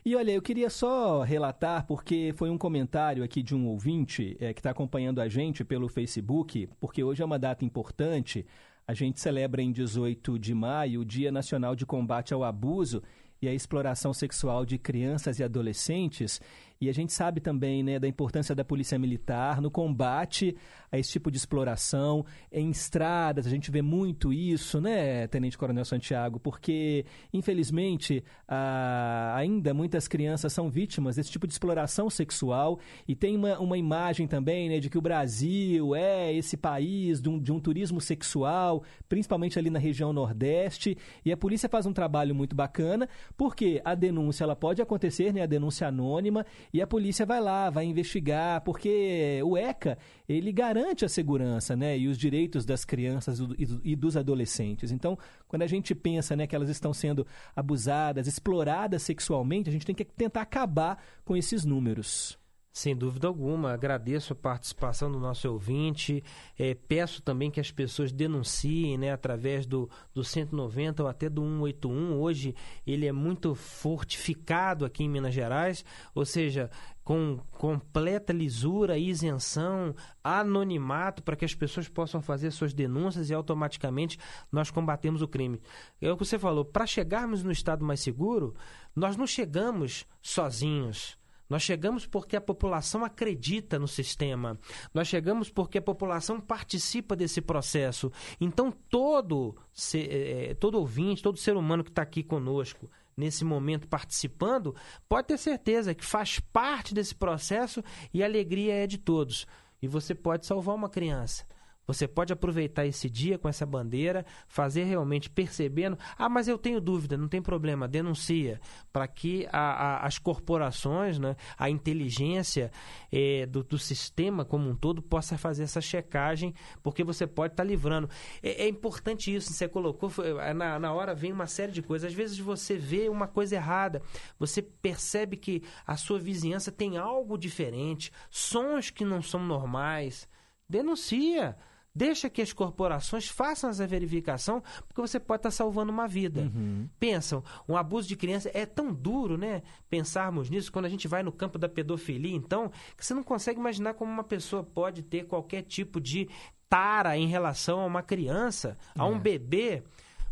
E 0.04 0.14
olha, 0.14 0.32
eu 0.32 0.42
queria 0.42 0.70
só 0.70 1.24
relatar, 1.24 1.88
porque 1.88 2.34
foi 2.36 2.50
um 2.50 2.58
comentário 2.58 3.24
aqui 3.24 3.42
de 3.42 3.56
um 3.56 3.66
ouvinte 3.66 4.36
eh, 4.42 4.54
que 4.54 4.60
está 4.60 4.72
acompanhando 4.72 5.22
a 5.22 5.30
gente 5.30 5.64
pelo 5.64 5.88
Facebook, 5.88 6.68
porque 6.82 7.02
hoje 7.02 7.22
é 7.22 7.26
uma 7.26 7.40
data 7.40 7.64
importante. 7.64 8.46
A 8.86 8.94
gente 8.94 9.22
celebra 9.22 9.62
em 9.62 9.72
18 9.72 10.38
de 10.38 10.54
maio 10.54 11.00
o 11.00 11.06
Dia 11.06 11.32
Nacional 11.32 11.78
de 11.78 11.86
Combate 11.86 12.34
ao 12.34 12.44
Abuso 12.44 13.02
e 13.42 13.48
à 13.48 13.54
Exploração 13.54 14.14
Sexual 14.14 14.66
de 14.66 14.78
Crianças 14.78 15.40
e 15.40 15.46
Adolescentes. 15.46 16.42
E 16.80 16.90
a 16.90 16.94
gente 16.94 17.14
sabe 17.14 17.40
também 17.40 17.84
né, 17.84 18.00
da 18.00 18.08
importância 18.08 18.54
da 18.54 18.64
Polícia 18.64 19.00
Militar 19.00 19.62
no 19.62 19.72
combate 19.72 20.56
a 20.92 21.00
esse 21.00 21.12
tipo 21.12 21.32
de 21.32 21.38
exploração. 21.38 22.26
Em 22.52 22.70
estradas, 22.70 23.48
a 23.48 23.50
gente 23.50 23.72
vê 23.72 23.82
muito 23.82 24.34
isso, 24.34 24.82
né, 24.82 25.28
Tenente 25.28 25.58
Coronel 25.58 25.86
Santiago? 25.86 26.40
Porque, 26.40 27.06
infelizmente, 27.34 28.24
ah, 28.48 29.34
ainda 29.36 29.74
muitas 29.74 30.08
crianças 30.08 30.52
são 30.54 30.70
vítimas 30.70 31.16
desse 31.16 31.32
tipo 31.32 31.48
de 31.48 31.54
exploração 31.54 32.10
sexual. 32.10 32.80
E 33.08 33.16
tem 33.16 33.36
uma, 33.36 33.58
uma 33.60 33.78
imagem 33.78 34.28
também 34.28 34.70
né, 34.70 34.80
de 34.80 34.90
que 34.90 34.98
o 34.98 35.02
Brasil 35.02 35.96
é 35.96 36.34
esse 36.34 36.58
país 36.58 37.22
de 37.22 37.30
um, 37.30 37.40
de 37.40 37.52
um 37.52 37.60
turismo 37.60 38.02
sexual, 38.02 38.84
principalmente 39.08 39.58
ali 39.58 39.70
na 39.70 39.80
região 39.80 40.12
Nordeste. 40.12 40.98
E 41.24 41.32
a 41.32 41.38
polícia 41.38 41.70
faz 41.70 41.86
um 41.86 41.94
trabalho 41.94 42.36
muito 42.36 42.56
bacana, 42.56 43.08
porque 43.38 43.82
a 43.84 43.96
denúncia 43.96 44.44
ela 44.44 44.56
pode 44.56 44.82
acontecer, 44.82 45.34
né, 45.34 45.42
a 45.42 45.46
denúncia 45.46 45.88
anônima, 45.88 46.46
e 46.74 46.82
a 46.82 46.88
polícia 46.88 47.26
vai 47.26 47.40
lá, 47.42 47.70
vai 47.70 47.86
investigar, 47.86 48.62
porque 48.62 49.42
o 49.44 49.58
ECA, 49.58 49.98
ele 50.28 50.52
garante 50.52 51.06
a 51.06 51.10
segurança, 51.10 51.76
né, 51.76 51.98
e 51.98 52.08
os 52.08 52.18
direitos 52.18 52.66
das 52.66 52.84
crianças 52.86 53.40
e 53.58 53.66
do- 53.66 54.06
dos 54.06 54.18
adolescentes. 54.18 54.92
Então, 54.92 55.18
quando 55.48 55.64
a 55.64 55.68
gente 55.68 55.94
pensa, 55.96 56.36
né, 56.36 56.46
que 56.48 56.56
elas 56.56 56.70
estão 56.70 56.94
sendo 56.94 57.26
abusadas, 57.56 58.28
exploradas 58.28 59.02
sexualmente, 59.02 59.70
a 59.70 59.74
gente 59.74 59.86
tem 59.86 59.96
que 59.96 60.06
tentar 60.06 60.42
acabar 60.42 61.04
com 61.24 61.36
esses 61.36 61.66
números. 61.66 62.38
Sem 62.76 62.94
dúvida 62.94 63.26
alguma, 63.26 63.72
agradeço 63.72 64.34
a 64.34 64.36
participação 64.36 65.10
do 65.10 65.18
nosso 65.18 65.50
ouvinte. 65.50 66.22
Eh, 66.60 66.76
peço 66.90 67.22
também 67.22 67.50
que 67.50 67.62
as 67.62 67.72
pessoas 67.72 68.12
denunciem 68.12 68.98
né, 68.98 69.14
através 69.14 69.66
do, 69.66 69.90
do 70.14 70.26
190 70.26 71.02
ou 71.02 71.08
até 71.08 71.30
do 71.30 71.42
181. 71.42 72.20
Hoje 72.20 72.54
ele 72.86 73.06
é 73.06 73.14
muito 73.14 73.56
fortificado 73.56 74.84
aqui 74.84 75.06
em 75.06 75.10
Minas 75.10 75.34
Gerais, 75.34 75.86
ou 76.14 76.26
seja, 76.26 76.70
com 77.02 77.40
completa 77.54 78.34
lisura, 78.34 78.98
isenção, 78.98 79.96
anonimato, 80.22 81.24
para 81.24 81.38
que 81.38 81.46
as 81.46 81.56
pessoas 81.56 81.88
possam 81.88 82.22
fazer 82.22 82.52
suas 82.52 82.74
denúncias 82.74 83.30
e 83.30 83.34
automaticamente 83.34 84.20
nós 84.52 84.70
combatemos 84.70 85.22
o 85.22 85.30
crime. 85.30 85.62
É 86.02 86.12
o 86.12 86.18
que 86.18 86.26
você 86.26 86.38
falou, 86.38 86.66
para 86.66 86.86
chegarmos 86.86 87.42
no 87.42 87.54
estado 87.54 87.86
mais 87.86 88.02
seguro, 88.02 88.54
nós 88.94 89.16
não 89.16 89.26
chegamos 89.26 90.06
sozinhos. 90.22 91.18
Nós 91.50 91.62
chegamos 91.62 92.06
porque 92.06 92.36
a 92.36 92.42
população 92.42 93.06
acredita 93.06 93.78
no 93.78 93.88
sistema. 93.88 94.60
Nós 94.94 95.08
chegamos 95.08 95.50
porque 95.50 95.78
a 95.78 95.82
população 95.82 96.40
participa 96.42 97.16
desse 97.16 97.42
processo. 97.42 98.12
Então, 98.42 98.72
todo, 98.72 99.56
se- 99.74 100.08
eh, 100.10 100.56
todo 100.60 100.80
ouvinte, 100.80 101.22
todo 101.22 101.38
ser 101.38 101.56
humano 101.56 101.84
que 101.84 101.92
está 101.92 102.02
aqui 102.02 102.24
conosco, 102.24 102.90
nesse 103.16 103.46
momento 103.46 103.88
participando, 103.88 104.76
pode 105.08 105.28
ter 105.28 105.38
certeza 105.38 105.94
que 105.94 106.04
faz 106.04 106.40
parte 106.40 106.94
desse 106.94 107.14
processo 107.16 107.84
e 108.14 108.24
a 108.24 108.26
alegria 108.26 108.74
é 108.74 108.88
de 108.88 108.98
todos. 108.98 109.46
E 109.82 109.88
você 109.88 110.16
pode 110.16 110.46
salvar 110.46 110.76
uma 110.76 110.90
criança. 110.90 111.46
Você 111.88 112.07
pode 112.07 112.34
aproveitar 112.34 112.86
esse 112.86 113.10
dia 113.10 113.38
com 113.38 113.48
essa 113.48 113.66
bandeira, 113.66 114.26
fazer 114.48 114.84
realmente 114.86 115.30
percebendo. 115.30 115.98
Ah, 116.18 116.28
mas 116.28 116.48
eu 116.48 116.57
tenho 116.57 116.82
dúvida, 116.82 117.16
não 117.18 117.28
tem 117.28 117.41
problema, 117.41 117.88
denuncia. 117.88 118.60
Para 118.91 119.07
que 119.07 119.48
a- 119.52 119.60
a- 119.99 120.06
as 120.06 120.18
corporações, 120.18 121.20
né, 121.20 121.36
a 121.57 121.70
inteligência 121.70 122.72
eh, 123.12 123.45
do, 123.45 123.64
do 123.64 123.78
sistema 123.78 124.44
como 124.44 124.70
um 124.70 124.76
todo 124.76 125.02
possa 125.02 125.38
fazer 125.38 125.64
essa 125.64 125.80
checagem, 125.82 126.53
porque 126.82 127.03
você 127.03 127.26
pode 127.28 127.53
estar 127.53 127.64
livrando. 127.64 128.10
É, 128.41 128.64
é 128.64 128.68
importante 128.68 129.34
isso, 129.34 129.53
você 129.53 129.68
colocou, 129.68 130.10
foi- 130.10 130.34
na, 130.53 130.80
na 130.80 130.94
hora 130.94 131.14
vem 131.14 131.32
uma 131.32 131.48
série 131.48 131.72
de 131.72 131.82
coisas. 131.82 132.10
Às 132.10 132.14
vezes 132.16 132.38
você 132.40 132.76
vê 132.78 133.07
uma 133.10 133.28
coisa 133.28 133.56
errada, 133.56 134.02
você 134.40 134.62
percebe 134.62 135.38
que 135.38 135.62
a 135.86 135.95
sua 135.98 136.20
vizinhança 136.20 136.72
tem 136.72 136.98
algo 136.98 137.38
diferente, 137.38 138.12
sons 138.30 138.90
que 138.90 139.06
não 139.06 139.22
são 139.22 139.40
normais. 139.44 140.28
Denuncia. 140.68 141.56
Deixa 141.96 142.30
que 142.30 142.42
as 142.42 142.52
corporações 142.52 143.30
façam 143.30 143.70
essa 143.70 143.88
verificação, 143.88 144.62
porque 144.86 145.00
você 145.00 145.18
pode 145.18 145.40
estar 145.40 145.52
salvando 145.52 145.92
uma 145.94 146.08
vida. 146.08 146.52
Pensam, 147.00 147.42
um 147.70 147.78
abuso 147.78 148.08
de 148.08 148.18
criança 148.18 148.52
é 148.54 148.66
tão 148.66 148.94
duro, 148.94 149.38
né? 149.38 149.64
Pensarmos 149.90 150.50
nisso 150.50 150.72
quando 150.72 150.86
a 150.86 150.90
gente 150.90 151.08
vai 151.08 151.24
no 151.24 151.32
campo 151.32 151.58
da 151.58 151.70
pedofilia, 151.70 152.36
então, 152.36 152.70
que 152.98 153.06
você 153.06 153.14
não 153.14 153.24
consegue 153.24 153.60
imaginar 153.60 153.94
como 153.94 154.12
uma 154.12 154.24
pessoa 154.26 154.62
pode 154.62 155.04
ter 155.04 155.26
qualquer 155.26 155.62
tipo 155.62 156.02
de 156.02 156.28
tara 156.70 157.18
em 157.18 157.28
relação 157.28 157.80
a 157.80 157.86
uma 157.86 158.04
criança, 158.04 158.78
a 158.98 159.06
um 159.06 159.18
bebê. 159.18 159.84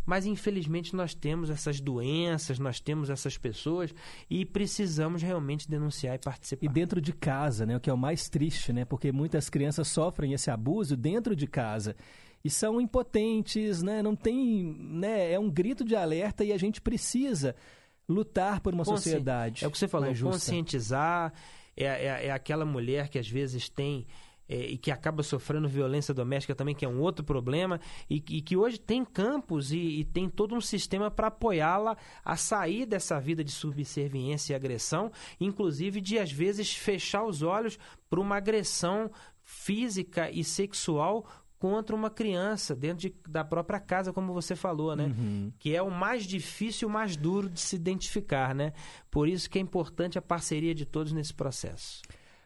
Mas 0.05 0.25
infelizmente 0.25 0.95
nós 0.95 1.13
temos 1.13 1.49
essas 1.49 1.80
doenças, 1.80 2.59
nós 2.59 2.80
temos 2.80 3.09
essas 3.09 3.38
pessoas 3.38 3.93
e 4.30 4.45
precisamos 4.45 5.21
realmente 5.21 5.69
denunciar 5.69 6.15
e 6.15 6.19
participar. 6.19 6.65
E 6.65 6.69
dentro 6.69 6.99
de 6.99 7.13
casa, 7.13 7.65
né? 7.65 7.77
O 7.77 7.80
que 7.80 7.89
é 7.89 7.93
o 7.93 7.97
mais 7.97 8.27
triste, 8.27 8.73
né? 8.73 8.84
Porque 8.84 9.11
muitas 9.11 9.49
crianças 9.49 9.88
sofrem 9.88 10.34
esse 10.34 10.51
abuso 10.51 10.97
dentro 10.97 11.35
de 11.35 11.47
casa. 11.47 11.95
E 12.43 12.49
são 12.49 12.81
impotentes, 12.81 13.81
né? 13.81 14.03
Não 14.03 14.15
tem, 14.15 14.75
né? 14.77 15.31
É 15.31 15.39
um 15.39 15.49
grito 15.49 15.85
de 15.85 15.95
alerta 15.95 16.43
e 16.43 16.51
a 16.51 16.57
gente 16.57 16.81
precisa 16.81 17.55
lutar 18.07 18.59
por 18.59 18.73
uma 18.73 18.84
Consci- 18.84 19.03
sociedade. 19.03 19.63
É 19.63 19.67
o 19.67 19.71
que 19.71 19.77
você 19.77 19.88
falou, 19.88 20.13
conscientizar. 20.13 21.34
É, 21.75 21.85
é, 21.85 22.25
é 22.27 22.31
aquela 22.31 22.65
mulher 22.65 23.07
que 23.07 23.17
às 23.17 23.27
vezes 23.27 23.69
tem 23.69 24.05
é, 24.48 24.57
e 24.57 24.78
que 24.78 24.91
acaba 24.91 25.24
sofrendo 25.24 25.68
violência 25.68 26.14
doméstica 26.14 26.56
também, 26.56 26.76
que 26.76 26.86
é 26.86 26.88
um 26.88 26.99
outro 26.99 27.24
problema, 27.24 27.80
e, 28.10 28.15
e 28.15 28.41
que 28.41 28.57
hoje 28.57 28.80
tem 28.80 29.06
campos 29.06 29.72
e, 29.72 29.78
e 29.78 30.03
tem 30.06 30.30
todo 30.30 30.56
um 30.56 30.61
sistema 30.61 31.10
para 31.10 31.28
apoiá-la 31.28 31.98
a 32.24 32.36
sair 32.36 32.86
dessa 32.86 33.20
vida 33.20 33.44
de 33.44 33.52
subserviência 33.52 34.53
e 34.53 34.56
agressão, 34.56 35.11
inclusive 35.40 36.02
de 36.02 36.20
às 36.20 36.32
vezes 36.32 36.76
fechar 36.76 37.24
os 37.24 37.41
olhos 37.41 37.78
para 38.10 38.20
uma 38.20 38.38
agressão 38.38 39.10
física 39.44 40.30
e 40.32 40.44
sexual 40.44 41.26
contra 41.64 41.95
uma 41.95 42.10
criança 42.10 42.76
dentro 42.76 43.07
de, 43.07 43.15
da 43.26 43.41
própria 43.41 43.80
casa, 43.80 44.11
como 44.11 44.34
você 44.34 44.53
falou, 44.53 44.98
né? 44.98 45.06
Uhum. 45.06 45.53
Que 45.57 45.74
é 45.74 45.82
o 45.82 45.90
mais 45.90 46.26
difícil, 46.26 46.90
o 46.90 46.91
mais 46.91 47.15
duro 47.15 47.49
de 47.49 47.61
se 47.61 47.78
identificar, 47.78 48.53
né? 48.53 48.74
Por 49.10 49.30
isso 49.30 49.49
que 49.49 49.57
é 49.57 49.61
importante 49.61 50.18
a 50.18 50.22
parceria 50.22 50.76
de 50.76 50.86
todos 50.86 51.14
nesse 51.14 51.34
processo. 51.34 52.02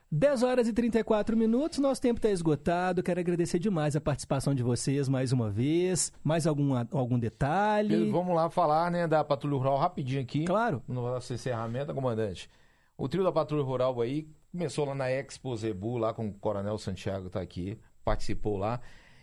10 0.10 0.44
horas 0.44 0.68
e 0.70 0.74
34 0.74 1.36
minutos, 1.36 1.80
nosso 1.80 2.02
tempo 2.02 2.18
está 2.18 2.30
esgotado. 2.30 3.04
Quero 3.04 3.20
agradecer 3.20 3.60
demais 3.60 3.94
a 3.94 4.00
participação 4.00 4.56
de 4.56 4.64
vocês 4.64 5.10
mais 5.10 5.34
uma 5.34 5.50
vez. 5.50 6.14
Mais 6.24 6.48
algum, 6.48 6.74
algum 6.92 7.20
detalhe? 7.20 7.90
Pedro, 7.90 8.12
vamos 8.12 8.34
lá 8.34 8.50
falar 8.50 8.90
né, 8.90 9.06
da 9.06 9.22
Patrulha 9.22 9.58
Rural 9.58 9.78
rapidinho 9.78 10.22
aqui. 10.22 10.46
Claro. 10.46 10.82
No 10.88 11.02
nosso 11.02 11.34
encerramento, 11.34 11.94
comandante. 11.94 12.50
O 12.98 13.10
trio 13.10 13.22
da 13.22 13.34
Patrulha 13.34 13.64
Rural 13.64 14.00
aí 14.00 14.30
começou 14.50 14.86
lá 14.86 14.96
na 14.96 15.12
Expo 15.12 15.54
Zebu, 15.58 15.98
lá 15.98 16.14
com 16.14 16.30
o 16.30 16.34
Coronel 16.34 16.78
Santiago, 16.78 17.30
tá 17.30 17.42
aqui, 17.42 17.78
participou 18.06 18.58
lá. 18.58 18.80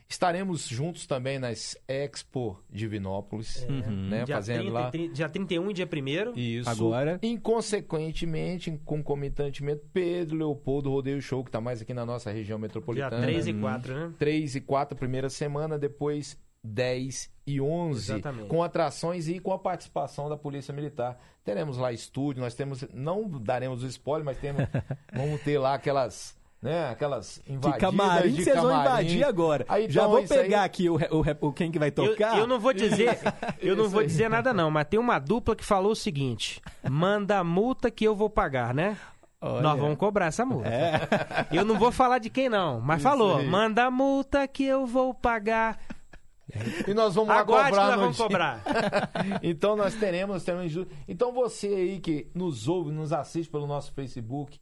Estaremos 0.09 0.69
juntos 0.69 1.07
também 1.07 1.39
nas 1.39 1.77
Expo 1.89 2.63
Divinópolis, 2.71 3.65
Uhum. 3.69 4.09
né? 4.11 4.25
Dia 4.25 4.37
fazendo 4.37 4.61
30, 4.61 4.73
lá. 4.73 4.91
dia 5.13 5.29
31 5.29 5.71
e 5.71 5.75
dia 5.75 5.89
1 6.35 6.39
Isso. 6.39 6.69
Agora. 6.71 7.19
Inconsequentemente, 7.23 8.71
concomitantemente, 8.85 9.83
Pedro 9.93 10.37
Leopoldo 10.37 10.91
Rodeio 10.91 11.21
Show, 11.21 11.43
que 11.43 11.49
está 11.49 11.61
mais 11.61 11.81
aqui 11.83 11.95
na 11.95 12.05
nossa 12.07 12.31
região 12.31 12.59
metropolitana. 12.59 13.17
Dia 13.17 13.27
3 13.27 13.47
e 13.49 13.55
4, 13.55 13.95
né? 13.95 14.13
3 14.19 14.57
e 14.57 14.61
4, 14.61 14.97
primeira 14.97 15.31
semana, 15.31 15.79
depois 15.79 16.39
10 16.63 17.31
e 17.47 17.61
11. 17.61 18.13
Exatamente. 18.13 18.49
Com 18.49 18.63
atrações 18.63 19.29
e 19.29 19.39
com 19.39 19.53
a 19.53 19.59
participação 19.59 20.29
da 20.29 20.37
Polícia 20.37 20.73
Militar. 20.73 21.19
Teremos 21.45 21.77
lá 21.77 21.93
estúdio, 21.93 22.41
nós 22.43 22.55
temos, 22.55 22.85
não 22.93 23.29
daremos 23.29 23.83
o 23.83 23.87
spoiler, 23.87 24.25
mas 24.25 24.39
temos, 24.39 24.63
vamos 25.15 25.41
ter 25.43 25.59
lá 25.59 25.75
aquelas... 25.75 26.37
Né, 26.65 26.89
aquelas 26.89 27.43
invadidas 27.47 27.75
Que 27.75 27.79
camarim 27.81 28.33
de 28.33 28.43
vocês 28.43 28.57
vão 28.57 28.71
camarim. 28.71 28.89
invadir 29.07 29.25
agora. 29.25 29.67
Aí, 29.69 29.91
Já 29.91 30.01
então, 30.01 30.11
vou 30.13 30.21
isso 30.21 30.33
aí- 30.33 30.41
pegar 30.41 30.65
aqui 30.65 30.89
o, 30.89 30.95
o, 30.97 31.47
o 31.49 31.53
quem 31.53 31.71
que 31.71 31.79
vai 31.79 31.89
Eu, 31.89 31.93
tocar. 31.93 32.39
eu 32.39 32.47
não 32.47 32.59
vou 32.59 32.73
dizer, 32.73 33.19
eu 33.61 33.77
não 33.77 33.87
vou 33.91 34.01
aí. 34.01 34.07
dizer 34.07 34.31
nada 34.31 34.55
não, 34.55 34.71
mas 34.71 34.87
tem 34.89 34.99
uma 34.99 35.19
dupla 35.19 35.55
que 35.55 35.63
falou 35.63 35.93
o 35.93 35.97
seguinte: 35.97 36.63
manda 36.89 37.39
a 37.39 37.45
multa 37.45 37.91
que 37.91 38.03
eu 38.05 38.17
vou 38.17 38.31
pagar, 38.31 38.73
né? 38.73 38.97
Olha. 39.43 39.61
Nós 39.61 39.79
vamos 39.79 39.99
cobrar 39.99 40.25
essa 40.29 40.47
multa. 40.47 40.67
É. 40.71 41.01
Eu 41.53 41.67
não 41.67 41.79
vou 41.79 41.93
falar 41.93 42.17
de 42.19 42.31
quem 42.31 42.49
não, 42.49 42.81
mas 42.81 43.01
Isso 43.01 43.09
falou: 43.11 43.37
aí. 43.37 43.47
manda 43.47 43.85
a 43.85 43.91
multa 43.91 44.49
que 44.49 44.65
eu 44.65 44.87
vou 44.87 45.13
pagar. 45.13 45.79
E 46.89 46.95
nós 46.95 47.15
vamos 47.15 47.29
lá 47.29 47.41
Aguarde 47.41 47.71
que 47.73 47.77
cobrar 47.77 47.87
nós 47.91 48.01
vamos 48.01 48.17
dia. 48.17 48.25
cobrar. 48.27 48.63
então 49.43 49.77
nós 49.77 49.95
teremos, 49.95 50.43
teremos 50.45 50.87
Então 51.07 51.31
você 51.33 51.67
aí 51.67 52.01
que 52.01 52.31
nos 52.35 52.69
ouve, 52.69 52.91
nos 52.91 53.13
assiste 53.13 53.51
pelo 53.51 53.67
nosso 53.67 53.93
Facebook, 53.93 54.59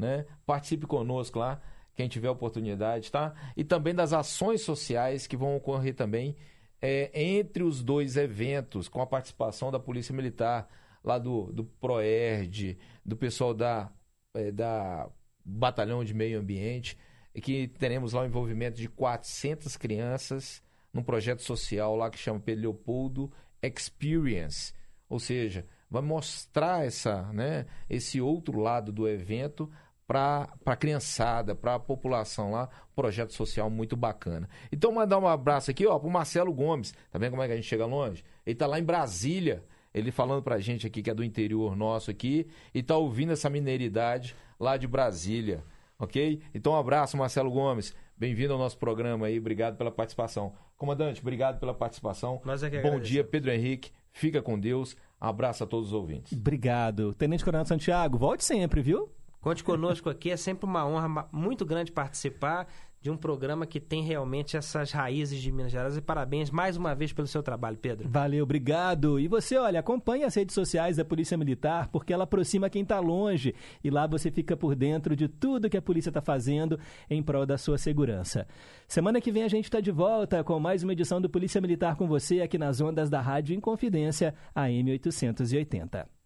né? 0.00 0.26
Participe 0.44 0.86
conosco 0.86 1.38
lá, 1.38 1.60
quem 1.94 2.08
tiver 2.08 2.30
oportunidade, 2.30 3.12
tá? 3.12 3.34
E 3.56 3.62
também 3.62 3.94
das 3.94 4.12
ações 4.12 4.62
sociais 4.62 5.26
que 5.26 5.36
vão 5.36 5.56
ocorrer 5.56 5.94
também 5.94 6.36
é, 6.80 7.10
entre 7.14 7.62
os 7.62 7.82
dois 7.82 8.16
eventos, 8.16 8.88
com 8.88 9.02
a 9.02 9.06
participação 9.06 9.70
da 9.70 9.78
Polícia 9.78 10.14
Militar, 10.14 10.68
lá 11.04 11.18
do, 11.18 11.52
do 11.52 11.64
PROERD, 11.64 12.78
do 13.04 13.16
pessoal 13.16 13.52
da, 13.54 13.92
é, 14.34 14.50
da 14.50 15.08
Batalhão 15.44 16.04
de 16.04 16.14
Meio 16.14 16.40
Ambiente, 16.40 16.96
que 17.42 17.68
teremos 17.68 18.12
lá 18.12 18.22
o 18.22 18.26
envolvimento 18.26 18.76
de 18.76 18.88
400 18.88 19.76
crianças 19.76 20.62
num 20.92 21.02
projeto 21.02 21.42
social 21.42 21.94
lá 21.96 22.10
que 22.10 22.18
chama 22.18 22.42
Leopoldo 22.46 23.30
Experience. 23.62 24.72
Ou 25.08 25.18
seja, 25.18 25.66
vai 25.88 26.02
mostrar 26.02 26.84
essa, 26.84 27.32
né, 27.32 27.66
esse 27.88 28.20
outro 28.20 28.58
lado 28.58 28.92
do 28.92 29.08
evento 29.08 29.70
para 30.10 30.48
a 30.66 30.74
criançada, 30.74 31.54
para 31.54 31.76
a 31.76 31.78
população 31.78 32.50
lá, 32.50 32.68
um 32.90 32.94
projeto 32.96 33.32
social 33.32 33.70
muito 33.70 33.96
bacana. 33.96 34.48
Então, 34.72 34.90
mandar 34.90 35.20
um 35.20 35.28
abraço 35.28 35.70
aqui 35.70 35.86
ó, 35.86 35.96
para 36.00 36.08
o 36.08 36.10
Marcelo 36.10 36.52
Gomes. 36.52 36.92
Tá 37.12 37.16
vendo 37.16 37.30
como 37.30 37.44
é 37.44 37.46
que 37.46 37.52
a 37.52 37.54
gente 37.54 37.68
chega 37.68 37.86
longe? 37.86 38.24
Ele 38.44 38.54
está 38.54 38.66
lá 38.66 38.80
em 38.80 38.82
Brasília, 38.82 39.62
ele 39.94 40.10
falando 40.10 40.42
para 40.42 40.56
a 40.56 40.58
gente 40.58 40.84
aqui 40.84 41.00
que 41.00 41.10
é 41.10 41.14
do 41.14 41.22
interior 41.22 41.76
nosso 41.76 42.10
aqui, 42.10 42.48
e 42.74 42.80
está 42.80 42.96
ouvindo 42.96 43.30
essa 43.30 43.48
mineiridade 43.48 44.34
lá 44.58 44.76
de 44.76 44.88
Brasília, 44.88 45.62
ok? 45.96 46.42
Então, 46.52 46.72
um 46.72 46.76
abraço, 46.76 47.16
Marcelo 47.16 47.52
Gomes. 47.52 47.94
Bem-vindo 48.16 48.52
ao 48.52 48.58
nosso 48.58 48.78
programa 48.78 49.28
aí, 49.28 49.38
obrigado 49.38 49.76
pela 49.76 49.92
participação. 49.92 50.52
Comandante, 50.76 51.20
obrigado 51.20 51.60
pela 51.60 51.72
participação. 51.72 52.40
Nós 52.44 52.64
é 52.64 52.68
que 52.68 52.80
Bom 52.80 52.98
dia, 52.98 53.22
Pedro 53.22 53.52
Henrique. 53.52 53.92
Fica 54.10 54.42
com 54.42 54.58
Deus. 54.58 54.96
Abraço 55.20 55.62
a 55.62 55.68
todos 55.68 55.88
os 55.88 55.94
ouvintes. 55.94 56.36
Obrigado. 56.36 57.14
Tenente 57.14 57.44
Coronel 57.44 57.64
Santiago, 57.64 58.18
volte 58.18 58.44
sempre, 58.44 58.82
viu? 58.82 59.08
Conte 59.40 59.64
conosco 59.64 60.10
aqui, 60.10 60.30
é 60.30 60.36
sempre 60.36 60.66
uma 60.66 60.86
honra 60.86 61.28
muito 61.32 61.64
grande 61.64 61.90
participar 61.90 62.66
de 63.00 63.10
um 63.10 63.16
programa 63.16 63.66
que 63.66 63.80
tem 63.80 64.02
realmente 64.02 64.58
essas 64.58 64.92
raízes 64.92 65.40
de 65.40 65.50
Minas 65.50 65.72
Gerais. 65.72 65.96
E 65.96 66.02
parabéns 66.02 66.50
mais 66.50 66.76
uma 66.76 66.94
vez 66.94 67.12
pelo 67.12 67.26
seu 67.26 67.42
trabalho, 67.42 67.78
Pedro. 67.78 68.06
Valeu, 68.08 68.42
obrigado. 68.42 69.18
E 69.18 69.26
você, 69.26 69.56
olha, 69.56 69.80
acompanhe 69.80 70.24
as 70.24 70.34
redes 70.34 70.54
sociais 70.54 70.98
da 70.98 71.04
Polícia 71.04 71.38
Militar, 71.38 71.88
porque 71.88 72.12
ela 72.12 72.24
aproxima 72.24 72.68
quem 72.68 72.82
está 72.82 73.00
longe. 73.00 73.54
E 73.82 73.88
lá 73.88 74.06
você 74.06 74.30
fica 74.30 74.54
por 74.54 74.74
dentro 74.74 75.16
de 75.16 75.28
tudo 75.28 75.70
que 75.70 75.78
a 75.78 75.82
polícia 75.82 76.10
está 76.10 76.20
fazendo 76.20 76.78
em 77.08 77.22
prol 77.22 77.46
da 77.46 77.56
sua 77.56 77.78
segurança. 77.78 78.46
Semana 78.86 79.20
que 79.20 79.32
vem 79.32 79.44
a 79.44 79.48
gente 79.48 79.64
está 79.64 79.80
de 79.80 79.90
volta 79.90 80.44
com 80.44 80.60
mais 80.60 80.82
uma 80.82 80.92
edição 80.92 81.22
do 81.22 81.30
Polícia 81.30 81.60
Militar 81.60 81.96
com 81.96 82.06
você 82.06 82.42
aqui 82.42 82.58
nas 82.58 82.82
ondas 82.82 83.08
da 83.08 83.22
Rádio 83.22 83.56
Inconfidência, 83.56 84.34
AM 84.54 84.90
880. 84.90 86.19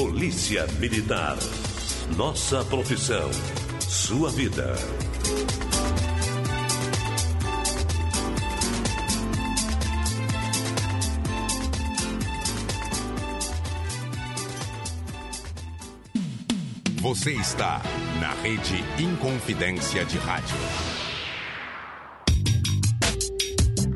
Polícia 0.00 0.64
Militar. 0.78 1.36
Nossa 2.16 2.64
profissão. 2.66 3.28
Sua 3.80 4.30
vida. 4.30 4.76
Você 17.00 17.32
está 17.32 17.82
na 18.20 18.34
rede 18.34 18.84
Inconfidência 19.02 20.04
de 20.04 20.16
Rádio. 20.18 20.56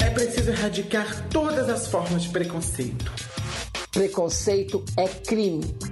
É 0.00 0.10
preciso 0.10 0.50
erradicar 0.50 1.28
todas 1.28 1.68
as 1.68 1.86
formas 1.86 2.24
de 2.24 2.30
preconceito. 2.30 3.12
Preconceito 3.92 4.82
é 4.96 5.06
crime. 5.06 5.91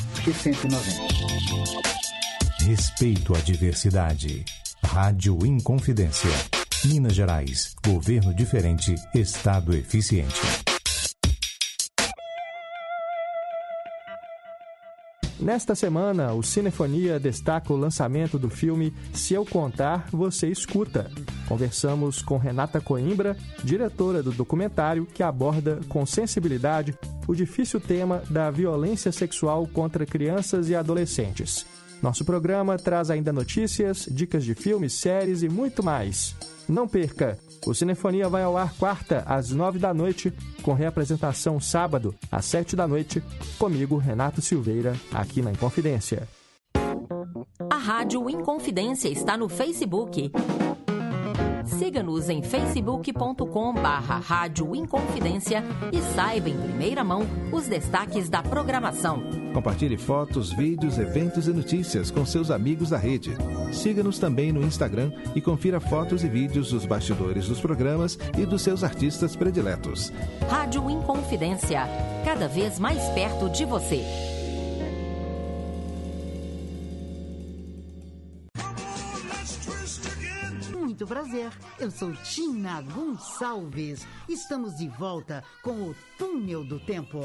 e 0.27 0.33
190. 0.33 1.89
Respeito 2.65 3.35
à 3.35 3.39
diversidade. 3.39 4.45
Rádio 4.83 5.45
Inconfidência. 5.45 6.29
Minas 6.85 7.13
Gerais. 7.13 7.75
Governo 7.83 8.33
diferente. 8.33 8.93
Estado 9.15 9.75
eficiente. 9.75 10.39
Nesta 15.41 15.73
semana, 15.73 16.33
o 16.33 16.43
Cinefonia 16.43 17.19
destaca 17.19 17.73
o 17.73 17.75
lançamento 17.75 18.37
do 18.37 18.47
filme 18.47 18.93
Se 19.11 19.33
Eu 19.33 19.43
Contar, 19.43 20.07
Você 20.11 20.47
Escuta. 20.47 21.09
Conversamos 21.47 22.21
com 22.21 22.37
Renata 22.37 22.79
Coimbra, 22.79 23.35
diretora 23.63 24.21
do 24.21 24.31
documentário 24.31 25.07
que 25.07 25.23
aborda 25.23 25.79
com 25.89 26.05
sensibilidade 26.05 26.95
o 27.27 27.33
difícil 27.33 27.81
tema 27.81 28.21
da 28.29 28.51
violência 28.51 29.11
sexual 29.11 29.67
contra 29.67 30.05
crianças 30.05 30.69
e 30.69 30.75
adolescentes. 30.75 31.65
Nosso 32.03 32.23
programa 32.23 32.77
traz 32.77 33.09
ainda 33.09 33.33
notícias, 33.33 34.07
dicas 34.11 34.43
de 34.43 34.53
filmes, 34.53 34.93
séries 34.93 35.41
e 35.41 35.49
muito 35.49 35.81
mais. 35.81 36.35
Não 36.69 36.87
perca! 36.87 37.39
O 37.65 37.75
Cinefonia 37.75 38.27
vai 38.27 38.43
ao 38.43 38.57
ar 38.57 38.73
quarta, 38.73 39.23
às 39.27 39.51
nove 39.51 39.77
da 39.77 39.93
noite, 39.93 40.33
com 40.63 40.73
reapresentação 40.73 41.59
sábado, 41.59 42.15
às 42.31 42.45
sete 42.45 42.75
da 42.75 42.87
noite, 42.87 43.23
comigo, 43.59 43.97
Renato 43.97 44.41
Silveira, 44.41 44.95
aqui 45.13 45.41
na 45.41 45.51
Inconfidência. 45.51 46.27
A 47.69 47.77
Rádio 47.77 48.27
Inconfidência 48.29 49.09
está 49.09 49.37
no 49.37 49.47
Facebook. 49.47 50.31
Siga-nos 51.81 52.29
em 52.29 52.43
facebook.com 52.43 53.73
barra 53.73 54.19
Rádio 54.19 54.75
Inconfidência 54.75 55.63
e 55.91 55.99
saiba 56.13 56.47
em 56.47 56.55
primeira 56.55 57.03
mão 57.03 57.23
os 57.51 57.65
destaques 57.65 58.29
da 58.29 58.43
programação. 58.43 59.23
Compartilhe 59.51 59.97
fotos, 59.97 60.53
vídeos, 60.53 60.99
eventos 60.99 61.47
e 61.47 61.51
notícias 61.51 62.11
com 62.11 62.23
seus 62.23 62.51
amigos 62.51 62.91
da 62.91 62.99
rede. 62.99 63.35
Siga-nos 63.73 64.19
também 64.19 64.51
no 64.51 64.61
Instagram 64.61 65.11
e 65.33 65.41
confira 65.41 65.79
fotos 65.79 66.23
e 66.23 66.29
vídeos 66.29 66.69
dos 66.69 66.85
bastidores 66.85 67.47
dos 67.47 67.59
programas 67.59 68.15
e 68.37 68.45
dos 68.45 68.61
seus 68.61 68.83
artistas 68.83 69.35
prediletos. 69.35 70.13
Rádio 70.47 70.87
Inconfidência, 70.87 71.81
cada 72.23 72.47
vez 72.47 72.77
mais 72.77 73.03
perto 73.15 73.49
de 73.49 73.65
você. 73.65 74.40
Prazer, 81.11 81.51
eu 81.77 81.91
sou 81.91 82.13
Tina 82.13 82.81
Gonçalves. 82.83 84.07
Estamos 84.29 84.77
de 84.77 84.87
volta 84.87 85.43
com 85.61 85.89
o 85.89 85.95
Túnel 86.17 86.63
do 86.63 86.79
Tempo. 86.79 87.19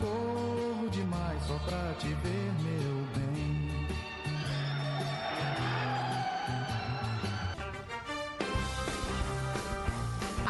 Corro 0.00 0.90
demais 0.90 1.40
só 1.46 1.56
pra 1.60 1.94
te 1.94 2.08
ver, 2.08 2.52
meu 2.60 2.71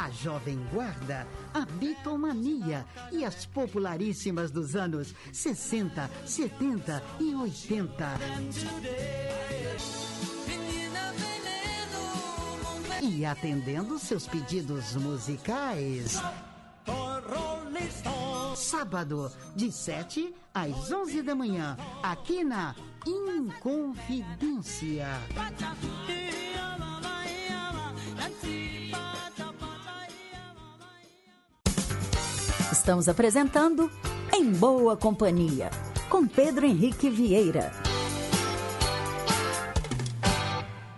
A 0.02 0.10
Jovem 0.10 0.58
Guarda, 0.72 1.28
a 1.54 1.64
Bitomania 1.64 2.84
e 3.12 3.24
as 3.24 3.46
popularíssimas 3.46 4.50
dos 4.50 4.74
anos 4.74 5.14
60, 5.32 6.10
70 6.26 7.00
e 7.20 7.32
80. 7.32 8.18
E 13.00 13.24
atendendo 13.24 13.96
seus 13.96 14.26
pedidos 14.26 14.96
musicais. 14.96 16.20
Sábado, 18.56 19.30
de 19.54 19.70
7 19.70 20.34
às 20.52 20.90
11 20.90 21.22
da 21.22 21.36
manhã, 21.36 21.76
aqui 22.02 22.42
na 22.42 22.74
Inconfidência. 23.06 25.06
Estamos 32.72 33.06
apresentando 33.06 33.90
Em 34.34 34.50
Boa 34.50 34.96
Companhia, 34.96 35.70
com 36.08 36.26
Pedro 36.26 36.64
Henrique 36.64 37.10
Vieira. 37.10 37.70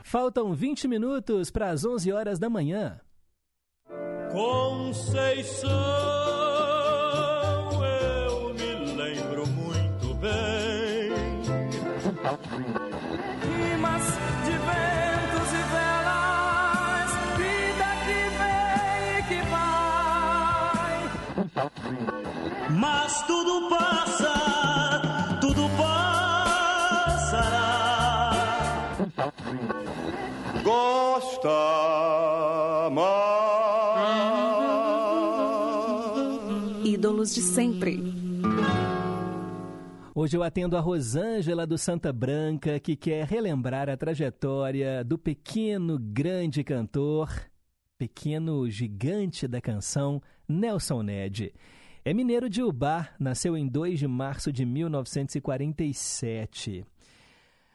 Faltam 0.05 0.55
20 0.55 0.87
minutos 0.87 1.51
para 1.51 1.71
as 1.71 1.85
11 1.85 2.13
horas 2.13 2.39
da 2.39 2.49
manhã. 2.49 3.01
Conceição, 4.31 5.69
eu 7.83 8.55
me 8.55 8.95
lembro 8.95 9.45
muito 9.49 10.15
bem. 10.15 11.11
Tudo 23.55 23.69
passa, 23.69 25.39
tudo 25.41 25.63
passará. 25.79 27.21
Gosta 30.65 31.49
mais. 32.91 33.15
Ídolos 36.85 37.33
de 37.35 37.41
sempre. 37.43 38.03
Hoje 40.17 40.37
eu 40.37 40.43
atendo 40.43 40.77
a 40.77 40.81
Rosângela 40.81 41.65
do 41.67 41.79
Santa 41.79 42.13
Branca, 42.13 42.81
que 42.81 42.97
quer 42.97 43.25
relembrar 43.27 43.89
a 43.89 43.97
trajetória 43.97 45.05
do 45.05 45.17
pequeno 45.19 45.99
grande 45.99 46.65
cantor, 46.65 47.31
pequeno 47.99 48.69
gigante 48.69 49.47
da 49.47 49.61
canção, 49.61 50.21
Nelson 50.49 51.03
Ned. 51.03 51.53
É 52.07 52.13
mineiro 52.13 52.51
de 52.51 52.63
Ubá, 52.63 53.09
nasceu 53.19 53.57
em 53.57 53.67
2 53.67 53.99
de 53.99 54.07
março 54.07 54.53
de 54.53 54.67
1947. 54.67 56.85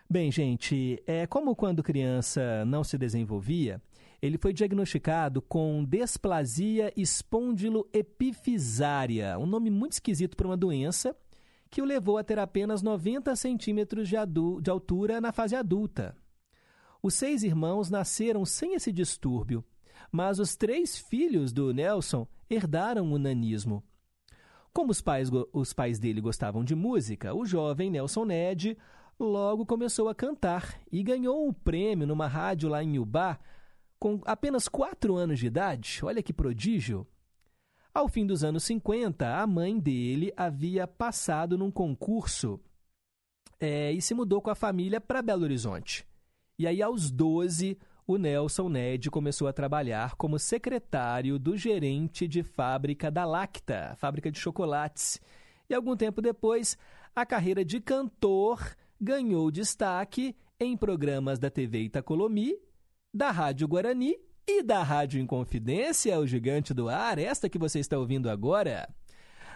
Bem, 0.08 0.32
gente, 0.32 1.02
é 1.08 1.26
como 1.26 1.56
quando 1.56 1.82
criança 1.82 2.64
não 2.64 2.84
se 2.84 2.96
desenvolvia, 2.96 3.82
ele 4.22 4.38
foi 4.38 4.54
diagnosticado 4.54 5.42
com 5.42 5.84
displasia 5.84 6.94
espondiloepifisária, 6.96 9.36
um 9.40 9.48
nome 9.48 9.72
muito 9.72 9.94
esquisito 9.94 10.38
para 10.38 10.46
uma 10.46 10.56
doença 10.56 11.18
que 11.72 11.82
o 11.82 11.86
levou 11.86 12.20
a 12.20 12.24
ter 12.24 12.38
apenas 12.38 12.84
90 12.84 13.36
centímetros 13.36 14.08
de, 14.08 14.16
de 14.62 14.70
altura 14.70 15.20
na 15.20 15.32
fase 15.32 15.56
adulta. 15.56 16.16
Os 17.02 17.16
seis 17.16 17.42
irmãos 17.42 17.90
nasceram 17.90 18.46
sem 18.46 18.76
esse 18.76 18.92
distúrbio, 18.92 19.66
mas 20.12 20.38
os 20.38 20.56
três 20.56 21.00
filhos 21.00 21.52
do 21.52 21.74
Nelson 21.74 22.28
herdaram 22.48 23.12
o 23.12 23.18
nanismo. 23.18 23.84
Como 24.74 24.92
os 24.92 25.02
pais, 25.02 25.30
os 25.52 25.74
pais 25.74 26.00
dele 26.00 26.22
gostavam 26.22 26.64
de 26.64 26.76
música, 26.76 27.34
o 27.34 27.46
jovem 27.46 27.90
Nelson 27.90 28.26
Ned 28.26 28.78
logo 29.20 29.66
começou 29.66 30.08
a 30.08 30.16
cantar 30.16 30.80
e 30.92 31.04
ganhou 31.04 31.48
um 31.48 31.52
prêmio 31.52 32.08
numa 32.08 32.28
rádio 32.28 32.70
lá 32.70 32.84
em 32.84 32.98
Ubá 32.98 33.40
com 34.00 34.22
apenas 34.26 34.68
quatro 34.68 35.16
anos 35.16 35.40
de 35.40 35.48
idade. 35.48 36.00
Olha 36.04 36.24
que 36.24 36.32
prodígio! 36.32 37.06
Ao 37.94 38.08
fim 38.08 38.26
dos 38.26 38.44
anos 38.44 38.64
50, 38.64 39.36
a 39.36 39.46
mãe 39.46 39.78
dele 39.78 40.32
havia 40.38 40.88
passado 40.88 41.58
num 41.58 41.72
concurso 41.72 42.60
é, 43.60 43.92
e 43.92 44.02
se 44.02 44.14
mudou 44.14 44.42
com 44.42 44.50
a 44.50 44.56
família 44.56 45.02
para 45.02 45.22
Belo 45.22 45.44
Horizonte. 45.44 46.08
E 46.58 46.68
aí, 46.68 46.82
aos 46.82 47.12
12, 47.12 47.78
o 48.10 48.18
Nelson 48.18 48.70
Ned 48.70 49.12
começou 49.12 49.48
a 49.48 49.54
trabalhar 49.54 50.16
como 50.16 50.40
secretário 50.40 51.38
do 51.38 51.56
gerente 51.56 52.28
de 52.28 52.42
fábrica 52.42 53.12
da 53.12 53.24
Lacta, 53.24 53.96
fábrica 54.00 54.32
de 54.32 54.40
chocolates. 54.40 55.22
E 55.70 55.76
algum 55.76 55.96
tempo 55.96 56.20
depois, 56.20 56.76
a 57.16 57.24
carreira 57.24 57.64
de 57.64 57.80
cantor 57.80 58.76
ganhou 59.00 59.52
destaque 59.52 60.36
em 60.60 60.76
programas 60.76 61.38
da 61.38 61.52
TV 61.52 61.82
Itacolomi, 61.82 62.56
da 63.14 63.30
Rádio 63.30 63.68
Guarani 63.68 64.16
e 64.48 64.64
da 64.64 64.82
Rádio 64.82 65.22
Inconfidência, 65.22 66.20
o 66.20 66.26
gigante 66.26 66.74
do 66.74 66.90
ar, 66.90 67.20
esta 67.20 67.48
que 67.48 67.60
você 67.60 67.78
está 67.78 67.96
ouvindo 67.96 68.28
agora. 68.28 68.90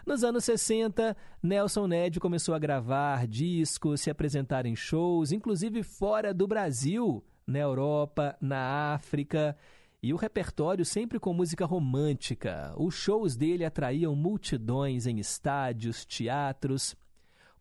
Nos 0.05 0.23
anos 0.23 0.43
60, 0.43 1.17
Nelson 1.41 1.87
Ned 1.87 2.19
começou 2.19 2.53
a 2.53 2.59
gravar 2.59 3.25
discos, 3.25 4.01
se 4.01 4.11
apresentar 4.11 4.67
em 4.67 4.75
shows, 4.75 5.31
inclusive 5.31 5.81
fora 5.81 6.31
do 6.31 6.45
Brasil, 6.45 7.23
na 7.45 7.59
Europa, 7.59 8.35
na 8.41 8.93
África, 8.93 9.57
e 10.01 10.13
o 10.13 10.17
repertório 10.17 10.83
sempre 10.83 11.19
com 11.19 11.33
música 11.33 11.65
romântica. 11.65 12.73
Os 12.77 12.93
shows 12.93 13.35
dele 13.37 13.63
atraíam 13.63 14.15
multidões 14.15 15.07
em 15.07 15.17
estádios, 15.17 16.05
teatros. 16.05 16.95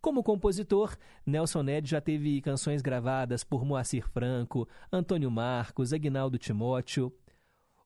Como 0.00 0.24
compositor, 0.24 0.96
Nelson 1.24 1.62
Ned 1.62 1.88
já 1.88 2.00
teve 2.00 2.40
canções 2.40 2.82
gravadas 2.82 3.44
por 3.44 3.64
Moacir 3.64 4.08
Franco, 4.08 4.68
Antônio 4.92 5.30
Marcos, 5.30 5.92
Aguinaldo 5.92 6.36
Timóteo. 6.38 7.12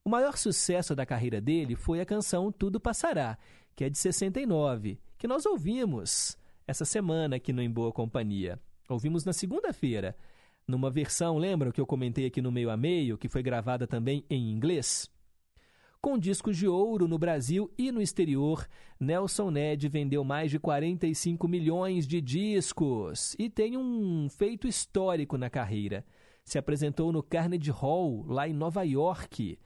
O 0.03 0.09
maior 0.09 0.39
sucesso 0.39 0.95
da 0.95 1.05
carreira 1.05 1.41
dele 1.41 1.77
foi 1.77 2.01
a 2.01 2.07
canção 2.07 2.51
Tudo 2.51 2.81
Passará, 2.81 3.37
que 3.75 3.85
é 3.85 3.91
de 3.91 3.99
69, 3.99 4.99
que 5.19 5.29
nós 5.29 5.45
ouvimos 5.45 6.39
essa 6.67 6.87
semana 6.87 7.37
aqui 7.37 7.53
no 7.53 7.61
Em 7.61 7.71
Boa 7.71 7.93
Companhia. 7.93 8.59
Ouvimos 8.89 9.25
na 9.27 9.35
segunda-feira, 9.35 10.17
numa 10.67 10.91
versão, 10.91 11.39
lembram 11.39 11.71
que 11.71 11.81
eu 11.81 11.87
comentei 11.87 12.27
aqui 12.27 12.43
no 12.43 12.51
meio 12.51 12.71
a 12.71 12.77
meio, 12.77 13.17
que 13.17 13.29
foi 13.29 13.43
gravada 13.43 13.87
também 13.87 14.25
em 14.29 14.51
inglês? 14.51 15.11
Com 16.01 16.19
discos 16.19 16.57
de 16.57 16.69
ouro 16.69 17.09
no 17.09 17.19
Brasil 17.19 17.73
e 17.77 17.91
no 17.91 18.01
exterior, 18.01 18.67
Nelson 19.01 19.51
Ned 19.51 19.89
vendeu 19.89 20.23
mais 20.23 20.51
de 20.51 20.59
45 20.59 21.49
milhões 21.49 22.07
de 22.07 22.21
discos 22.21 23.35
e 23.39 23.51
tem 23.51 23.77
um 23.77 24.29
feito 24.29 24.69
histórico 24.69 25.37
na 25.37 25.51
carreira. 25.51 26.05
Se 26.45 26.59
apresentou 26.59 27.11
no 27.11 27.23
Carnegie 27.23 27.73
Hall, 27.73 28.25
lá 28.29 28.47
em 28.47 28.53
Nova 28.53 28.85
York, 28.85 29.59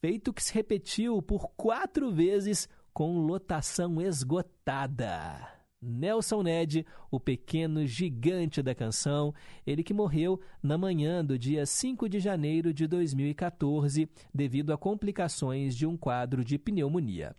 feito 0.00 0.34
que 0.34 0.42
se 0.42 0.52
repetiu 0.52 1.22
por 1.22 1.48
quatro 1.56 2.12
vezes 2.12 2.68
com 2.92 3.20
lotação 3.20 4.00
esgotada. 4.02 5.59
Nelson 5.82 6.42
Ned, 6.42 6.86
o 7.10 7.18
pequeno 7.18 7.86
gigante 7.86 8.62
da 8.62 8.74
canção, 8.74 9.34
ele 9.66 9.82
que 9.82 9.94
morreu 9.94 10.40
na 10.62 10.76
manhã 10.76 11.24
do 11.24 11.38
dia 11.38 11.64
5 11.64 12.08
de 12.08 12.20
janeiro 12.20 12.72
de 12.72 12.86
2014 12.86 14.08
devido 14.34 14.72
a 14.72 14.78
complicações 14.78 15.74
de 15.74 15.86
um 15.86 15.96
quadro 15.96 16.44
de 16.44 16.58
pneumonia. 16.58 17.34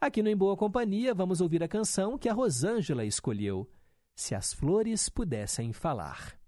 Aqui 0.00 0.22
no 0.22 0.28
Em 0.28 0.36
Boa 0.36 0.56
Companhia, 0.56 1.14
vamos 1.14 1.40
ouvir 1.40 1.62
a 1.62 1.68
canção 1.68 2.18
que 2.18 2.28
a 2.28 2.32
Rosângela 2.32 3.04
escolheu, 3.04 3.68
Se 4.14 4.34
as 4.34 4.52
Flores 4.52 5.08
Pudessem 5.08 5.72
Falar. 5.72 6.38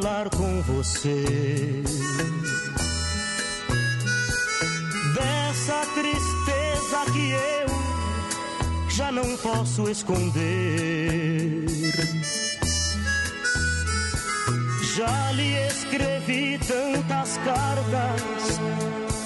Falar 0.00 0.28
com 0.30 0.62
você? 0.62 1.82
Dessa 5.14 5.86
tristeza 5.94 7.12
que 7.12 7.30
eu 7.32 8.90
já 8.90 9.10
não 9.10 9.36
posso 9.38 9.90
esconder. 9.90 11.66
Já 14.96 15.32
lhe 15.32 15.66
escrevi 15.66 16.58
tantas 16.58 17.36
cartas, 17.38 18.60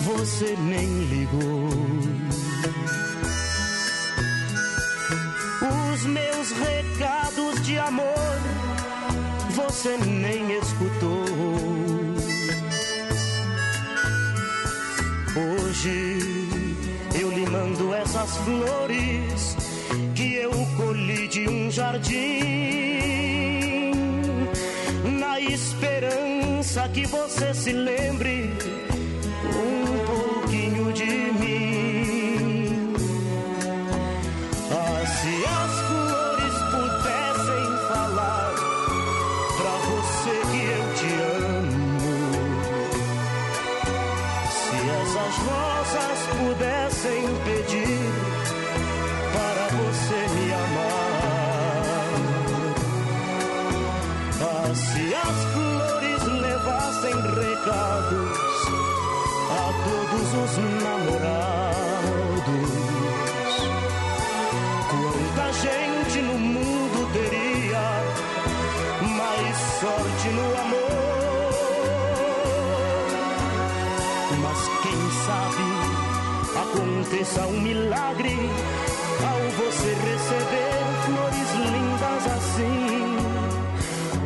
você 0.01 0.57
nem 0.57 1.05
ligou. 1.05 1.69
Os 5.93 6.05
meus 6.07 6.51
recados 6.53 7.63
de 7.63 7.79
amor 7.79 8.62
você 9.65 9.97
nem 9.97 10.59
escutou. 10.59 11.25
Hoje 15.37 16.19
eu 17.21 17.31
lhe 17.31 17.47
mando 17.47 17.95
essas 17.95 18.37
flores 18.39 19.57
que 20.15 20.35
eu 20.35 20.51
colhi 20.77 21.29
de 21.29 21.49
um 21.49 21.71
jardim, 21.71 22.13
na 25.19 25.41
esperança 25.41 26.89
que 26.89 27.07
você 27.07 27.55
se 27.55 27.73
lembre 27.73 28.51
aconteça 77.33 77.47
um 77.47 77.61
milagre 77.61 78.37
ao 79.25 79.41
você 79.65 79.89
receber 79.89 80.83
flores 81.05 81.51
lindas 81.73 82.27
assim. 82.37 83.17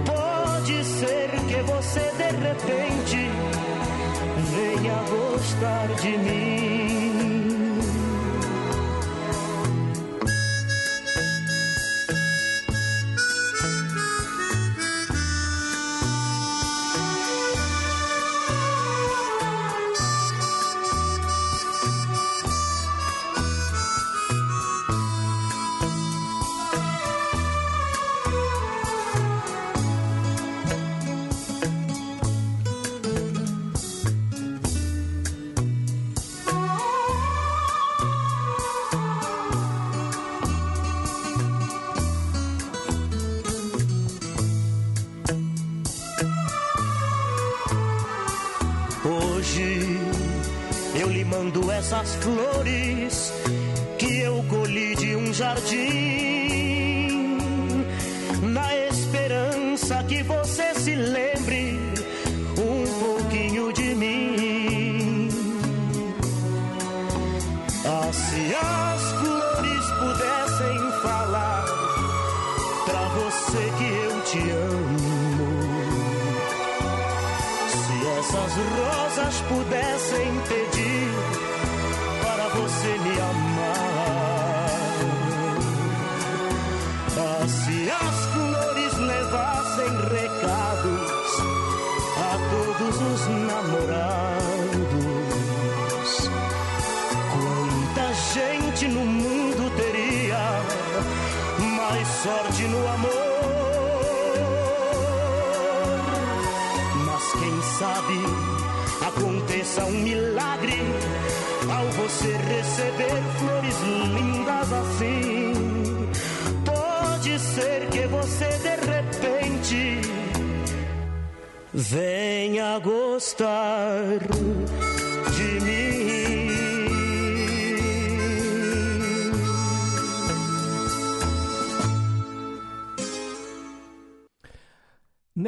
Pode 0.04 0.84
ser 0.84 1.30
que 1.48 1.62
você 1.62 2.00
de 2.00 2.30
repente 2.46 3.30
venha 4.52 4.98
gostar 5.08 5.86
de 6.00 6.18
mim. 6.18 6.85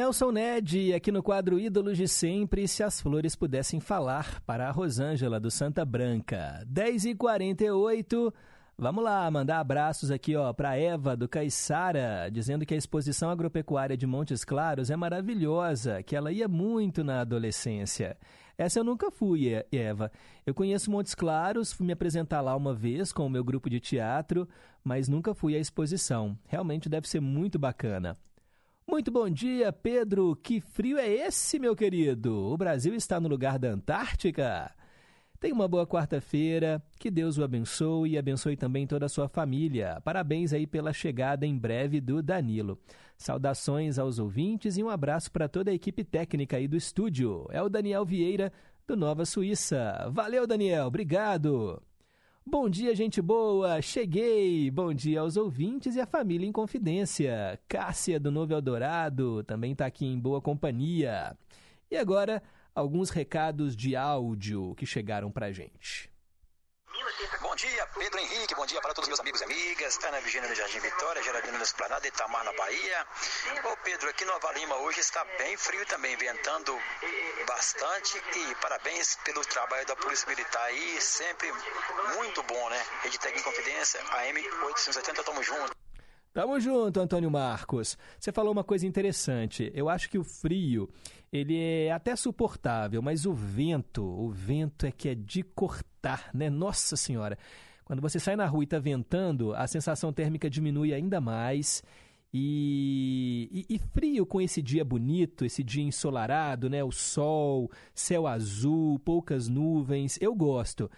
Nelson 0.08 0.32
Ned, 0.32 0.94
aqui 0.94 1.12
no 1.12 1.22
quadro 1.22 1.60
Ídolos 1.60 1.98
de 1.98 2.08
Sempre, 2.08 2.66
se 2.66 2.82
as 2.82 2.98
flores 2.98 3.36
pudessem 3.36 3.78
falar, 3.78 4.40
para 4.46 4.66
a 4.66 4.70
Rosângela 4.70 5.38
do 5.38 5.50
Santa 5.50 5.84
Branca. 5.84 6.66
10h48, 6.66 8.32
Vamos 8.78 9.04
lá, 9.04 9.30
mandar 9.30 9.60
abraços 9.60 10.10
aqui, 10.10 10.34
ó, 10.34 10.50
para 10.54 10.78
Eva 10.78 11.14
do 11.14 11.28
Caiçara, 11.28 12.30
dizendo 12.32 12.64
que 12.64 12.72
a 12.72 12.76
exposição 12.78 13.28
agropecuária 13.28 13.98
de 13.98 14.06
Montes 14.06 14.46
Claros 14.46 14.88
é 14.88 14.96
maravilhosa, 14.96 16.02
que 16.02 16.16
ela 16.16 16.32
ia 16.32 16.48
muito 16.48 17.04
na 17.04 17.20
adolescência. 17.20 18.16
Essa 18.56 18.78
eu 18.78 18.84
nunca 18.84 19.10
fui, 19.10 19.62
Eva. 19.70 20.10
Eu 20.46 20.54
conheço 20.54 20.90
Montes 20.90 21.14
Claros, 21.14 21.70
fui 21.70 21.84
me 21.86 21.92
apresentar 21.92 22.40
lá 22.40 22.56
uma 22.56 22.72
vez 22.72 23.12
com 23.12 23.26
o 23.26 23.30
meu 23.30 23.44
grupo 23.44 23.68
de 23.68 23.78
teatro, 23.78 24.48
mas 24.82 25.06
nunca 25.06 25.34
fui 25.34 25.54
à 25.54 25.58
exposição. 25.58 26.34
Realmente 26.46 26.88
deve 26.88 27.06
ser 27.06 27.20
muito 27.20 27.58
bacana. 27.58 28.16
Muito 28.90 29.10
bom 29.10 29.28
dia, 29.28 29.70
Pedro. 29.70 30.34
Que 30.34 30.62
frio 30.62 30.96
é 30.96 31.06
esse, 31.06 31.58
meu 31.58 31.76
querido? 31.76 32.34
O 32.34 32.56
Brasil 32.56 32.94
está 32.94 33.20
no 33.20 33.28
lugar 33.28 33.58
da 33.58 33.68
Antártica? 33.68 34.74
Tenha 35.38 35.54
uma 35.54 35.68
boa 35.68 35.86
quarta-feira, 35.86 36.82
que 36.98 37.10
Deus 37.10 37.36
o 37.36 37.44
abençoe 37.44 38.12
e 38.12 38.18
abençoe 38.18 38.56
também 38.56 38.86
toda 38.86 39.04
a 39.04 39.08
sua 39.10 39.28
família. 39.28 40.00
Parabéns 40.02 40.54
aí 40.54 40.66
pela 40.66 40.90
chegada 40.94 41.44
em 41.44 41.54
breve 41.54 42.00
do 42.00 42.22
Danilo. 42.22 42.78
Saudações 43.18 43.98
aos 43.98 44.18
ouvintes 44.18 44.78
e 44.78 44.82
um 44.82 44.88
abraço 44.88 45.30
para 45.30 45.50
toda 45.50 45.70
a 45.70 45.74
equipe 45.74 46.02
técnica 46.02 46.56
aí 46.56 46.66
do 46.66 46.74
estúdio. 46.76 47.46
É 47.50 47.60
o 47.60 47.68
Daniel 47.68 48.06
Vieira, 48.06 48.50
do 48.86 48.96
Nova 48.96 49.26
Suíça. 49.26 50.08
Valeu, 50.10 50.46
Daniel, 50.46 50.86
obrigado. 50.86 51.82
Bom 52.50 52.70
dia, 52.70 52.96
gente 52.96 53.20
boa, 53.20 53.82
cheguei. 53.82 54.70
Bom 54.70 54.94
dia 54.94 55.20
aos 55.20 55.36
ouvintes 55.36 55.96
e 55.96 56.00
à 56.00 56.06
família 56.06 56.46
em 56.46 56.50
confidência. 56.50 57.60
Cássia 57.68 58.18
do 58.18 58.30
Novo 58.30 58.54
Eldorado 58.54 59.44
também 59.44 59.72
está 59.72 59.84
aqui 59.84 60.06
em 60.06 60.18
boa 60.18 60.40
companhia. 60.40 61.36
E 61.90 61.96
agora 61.98 62.42
alguns 62.74 63.10
recados 63.10 63.76
de 63.76 63.94
áudio 63.94 64.74
que 64.76 64.86
chegaram 64.86 65.30
para 65.30 65.48
a 65.48 65.52
gente. 65.52 66.10
Bom 67.40 67.54
dia, 67.54 67.86
Pedro 67.96 68.18
Henrique. 68.18 68.54
Bom 68.54 68.66
dia 68.66 68.80
para 68.80 68.92
todos 68.92 69.04
os 69.04 69.08
meus 69.08 69.20
amigos 69.20 69.40
e 69.40 69.44
amigas. 69.44 69.98
Ana 70.04 70.20
Virginia 70.20 70.48
no 70.48 70.54
Jardim 70.54 70.80
Vitória, 70.80 71.22
Geraldina 71.22 71.56
no 71.56 71.62
Esplanada, 71.62 72.06
Itamar 72.08 72.44
na 72.44 72.52
Bahia. 72.52 73.06
Ô 73.64 73.76
Pedro, 73.84 74.08
aqui 74.08 74.24
no 74.24 74.32
Nova 74.32 74.52
Lima 74.52 74.74
hoje 74.76 74.98
está 75.00 75.24
bem 75.38 75.56
frio 75.56 75.86
também, 75.86 76.16
ventando 76.16 76.76
bastante. 77.46 78.18
E 78.18 78.54
parabéns 78.56 79.16
pelo 79.24 79.40
trabalho 79.42 79.86
da 79.86 79.94
Polícia 79.94 80.28
Militar 80.28 80.62
aí, 80.64 81.00
sempre 81.00 81.52
muito 82.16 82.42
bom, 82.42 82.68
né? 82.70 82.84
Rede 83.04 83.18
Tec 83.18 83.38
em 83.38 83.42
Confidência, 83.42 84.00
AM 84.00 84.40
880, 84.66 85.22
tamo 85.22 85.42
junto. 85.42 85.78
Tamo 86.32 86.60
junto, 86.60 87.00
Antônio 87.00 87.30
Marcos. 87.30 87.96
Você 88.18 88.30
falou 88.30 88.52
uma 88.52 88.62
coisa 88.62 88.86
interessante. 88.86 89.72
Eu 89.74 89.88
acho 89.88 90.08
que 90.10 90.18
o 90.18 90.24
frio, 90.24 90.88
ele 91.32 91.60
é 91.60 91.90
até 91.90 92.14
suportável, 92.14 93.02
mas 93.02 93.26
o 93.26 93.32
vento, 93.32 94.04
o 94.04 94.30
vento 94.30 94.86
é 94.86 94.92
que 94.92 95.08
é 95.08 95.14
de 95.14 95.42
cortar, 95.42 95.87
né? 96.32 96.50
Nossa 96.50 96.96
Senhora. 96.96 97.38
Quando 97.84 98.02
você 98.02 98.20
sai 98.20 98.36
na 98.36 98.46
rua 98.46 98.62
e 98.62 98.64
está 98.64 98.78
ventando, 98.78 99.54
a 99.54 99.66
sensação 99.66 100.12
térmica 100.12 100.50
diminui 100.50 100.92
ainda 100.92 101.20
mais. 101.20 101.82
E, 102.32 103.48
e, 103.50 103.74
e, 103.74 103.78
frio 103.78 104.26
com 104.26 104.38
esse 104.38 104.60
dia 104.60 104.84
bonito, 104.84 105.46
esse 105.46 105.64
dia 105.64 105.82
ensolarado, 105.82 106.68
né? 106.68 106.84
O 106.84 106.92
sol, 106.92 107.70
céu 107.94 108.26
azul, 108.26 108.98
poucas 108.98 109.48
nuvens. 109.48 110.18
Eu 110.20 110.34
gosto. 110.34 110.90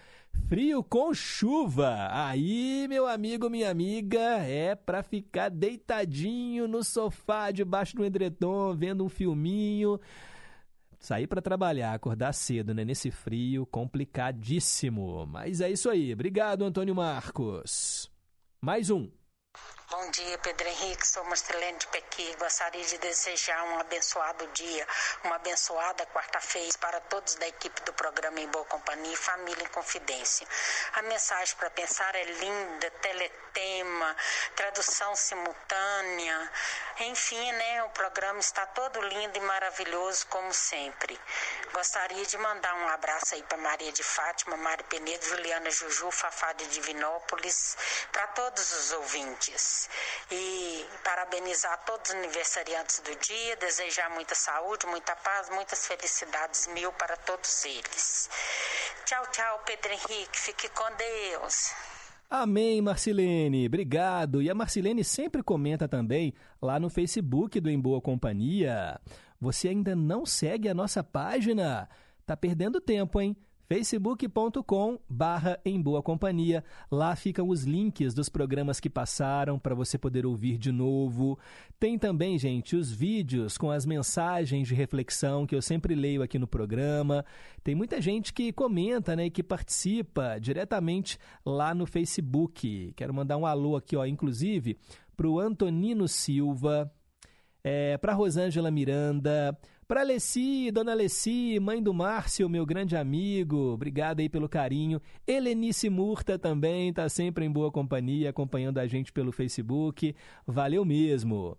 Frio 0.49 0.83
com 0.83 1.13
chuva. 1.13 2.09
Aí, 2.11 2.85
meu 2.89 3.07
amigo, 3.07 3.49
minha 3.49 3.71
amiga, 3.71 4.19
é 4.19 4.75
para 4.75 5.01
ficar 5.01 5.47
deitadinho 5.49 6.67
no 6.67 6.83
sofá, 6.83 7.51
debaixo 7.51 7.95
do 7.95 8.03
edredom, 8.03 8.75
vendo 8.75 9.05
um 9.05 9.09
filminho. 9.09 9.97
Sair 11.01 11.25
para 11.25 11.41
trabalhar, 11.41 11.95
acordar 11.95 12.31
cedo, 12.31 12.75
né? 12.75 12.85
Nesse 12.85 13.09
frio, 13.09 13.65
complicadíssimo. 13.65 15.25
Mas 15.25 15.59
é 15.59 15.71
isso 15.71 15.89
aí. 15.89 16.13
Obrigado, 16.13 16.63
Antônio 16.63 16.93
Marcos. 16.93 18.07
Mais 18.61 18.91
um. 18.91 19.09
Bom 19.91 20.09
dia, 20.11 20.37
Pedro 20.37 20.69
Henrique. 20.69 21.05
Sou 21.05 21.21
Marcelene 21.25 21.77
de 21.77 21.85
Pequi. 21.87 22.33
Gostaria 22.39 22.81
de 22.85 22.97
desejar 22.99 23.61
um 23.65 23.77
abençoado 23.77 24.47
dia, 24.53 24.87
uma 25.25 25.35
abençoada 25.35 26.05
quarta-feira 26.05 26.77
para 26.79 27.01
todos 27.01 27.35
da 27.35 27.45
equipe 27.49 27.81
do 27.81 27.91
programa 27.91 28.39
Em 28.39 28.47
Boa 28.47 28.63
Companhia 28.63 29.11
e 29.11 29.17
Família 29.17 29.61
em 29.61 29.67
Confidência. 29.67 30.47
A 30.93 31.01
mensagem 31.01 31.57
para 31.57 31.69
pensar 31.71 32.15
é 32.15 32.23
linda, 32.23 32.89
teletema, 33.01 34.15
tradução 34.55 35.13
simultânea. 35.13 36.51
Enfim, 37.01 37.51
né, 37.51 37.83
o 37.83 37.89
programa 37.89 38.39
está 38.39 38.65
todo 38.67 39.01
lindo 39.01 39.37
e 39.37 39.41
maravilhoso, 39.41 40.25
como 40.27 40.53
sempre. 40.53 41.19
Gostaria 41.73 42.25
de 42.25 42.37
mandar 42.37 42.73
um 42.75 42.87
abraço 42.87 43.35
aí 43.35 43.43
para 43.43 43.57
Maria 43.57 43.91
de 43.91 44.03
Fátima, 44.03 44.55
Mari 44.55 44.83
Penedo, 44.83 45.25
Juliana 45.25 45.69
Juju, 45.69 46.11
Fafá 46.11 46.53
de 46.53 46.65
Divinópolis, 46.67 47.75
para 48.11 48.27
todos 48.27 48.71
os 48.71 48.91
ouvintes 48.93 49.80
e 50.31 50.85
parabenizar 51.03 51.83
todos 51.85 52.09
os 52.09 52.15
aniversariantes 52.15 52.99
do 52.99 53.15
dia, 53.15 53.55
desejar 53.57 54.09
muita 54.11 54.35
saúde, 54.35 54.85
muita 54.87 55.15
paz, 55.15 55.49
muitas 55.49 55.87
felicidades 55.87 56.67
mil 56.67 56.91
para 56.93 57.15
todos 57.17 57.65
eles. 57.65 58.29
Tchau, 59.05 59.25
tchau, 59.31 59.61
Pedro 59.65 59.91
Henrique. 59.91 60.39
Fique 60.39 60.69
com 60.69 60.89
Deus. 60.95 61.73
Amém, 62.29 62.81
Marcilene. 62.81 63.67
Obrigado. 63.67 64.41
E 64.41 64.49
a 64.49 64.55
Marcilene 64.55 65.03
sempre 65.03 65.43
comenta 65.43 65.87
também 65.87 66.33
lá 66.61 66.79
no 66.79 66.89
Facebook 66.89 67.59
do 67.59 67.69
Em 67.69 67.79
Boa 67.79 67.99
Companhia. 67.99 68.99
Você 69.39 69.67
ainda 69.67 69.95
não 69.95 70.25
segue 70.25 70.69
a 70.69 70.73
nossa 70.73 71.03
página? 71.03 71.89
Tá 72.25 72.37
perdendo 72.37 72.79
tempo, 72.79 73.19
hein? 73.19 73.35
facebook.com 73.71 74.99
barra 75.09 75.57
em 75.63 75.81
boa 75.81 76.03
companhia. 76.03 76.61
Lá 76.91 77.15
ficam 77.15 77.47
os 77.47 77.63
links 77.63 78.13
dos 78.13 78.27
programas 78.27 78.81
que 78.81 78.89
passaram 78.89 79.57
para 79.57 79.73
você 79.73 79.97
poder 79.97 80.25
ouvir 80.25 80.57
de 80.57 80.73
novo. 80.73 81.39
Tem 81.79 81.97
também, 81.97 82.37
gente, 82.37 82.75
os 82.75 82.91
vídeos 82.91 83.57
com 83.57 83.71
as 83.71 83.85
mensagens 83.85 84.67
de 84.67 84.75
reflexão 84.75 85.47
que 85.47 85.55
eu 85.55 85.61
sempre 85.61 85.95
leio 85.95 86.21
aqui 86.21 86.37
no 86.37 86.47
programa. 86.47 87.23
Tem 87.63 87.73
muita 87.73 88.01
gente 88.01 88.33
que 88.33 88.51
comenta, 88.51 89.15
né, 89.15 89.27
e 89.27 89.31
que 89.31 89.41
participa 89.41 90.37
diretamente 90.37 91.17
lá 91.45 91.73
no 91.73 91.85
Facebook. 91.85 92.91
Quero 92.97 93.13
mandar 93.13 93.37
um 93.37 93.45
alô 93.45 93.77
aqui, 93.77 93.95
ó, 93.95 94.05
inclusive, 94.05 94.77
para 95.15 95.29
o 95.29 95.39
Antonino 95.39 96.09
Silva, 96.09 96.91
é, 97.63 97.97
para 97.97 98.11
Rosângela 98.11 98.69
Miranda, 98.69 99.57
para 99.91 99.99
Alessi, 99.99 100.71
dona 100.71 100.93
Alessi, 100.93 101.59
mãe 101.59 101.83
do 101.83 101.93
Márcio, 101.93 102.47
meu 102.47 102.65
grande 102.65 102.95
amigo, 102.95 103.73
obrigado 103.73 104.21
aí 104.21 104.29
pelo 104.29 104.47
carinho. 104.47 105.01
Helenice 105.27 105.89
Murta 105.89 106.39
também 106.39 106.87
está 106.87 107.09
sempre 107.09 107.43
em 107.43 107.51
boa 107.51 107.69
companhia, 107.69 108.29
acompanhando 108.29 108.77
a 108.77 108.87
gente 108.87 109.11
pelo 109.11 109.33
Facebook. 109.33 110.15
Valeu 110.47 110.85
mesmo. 110.85 111.57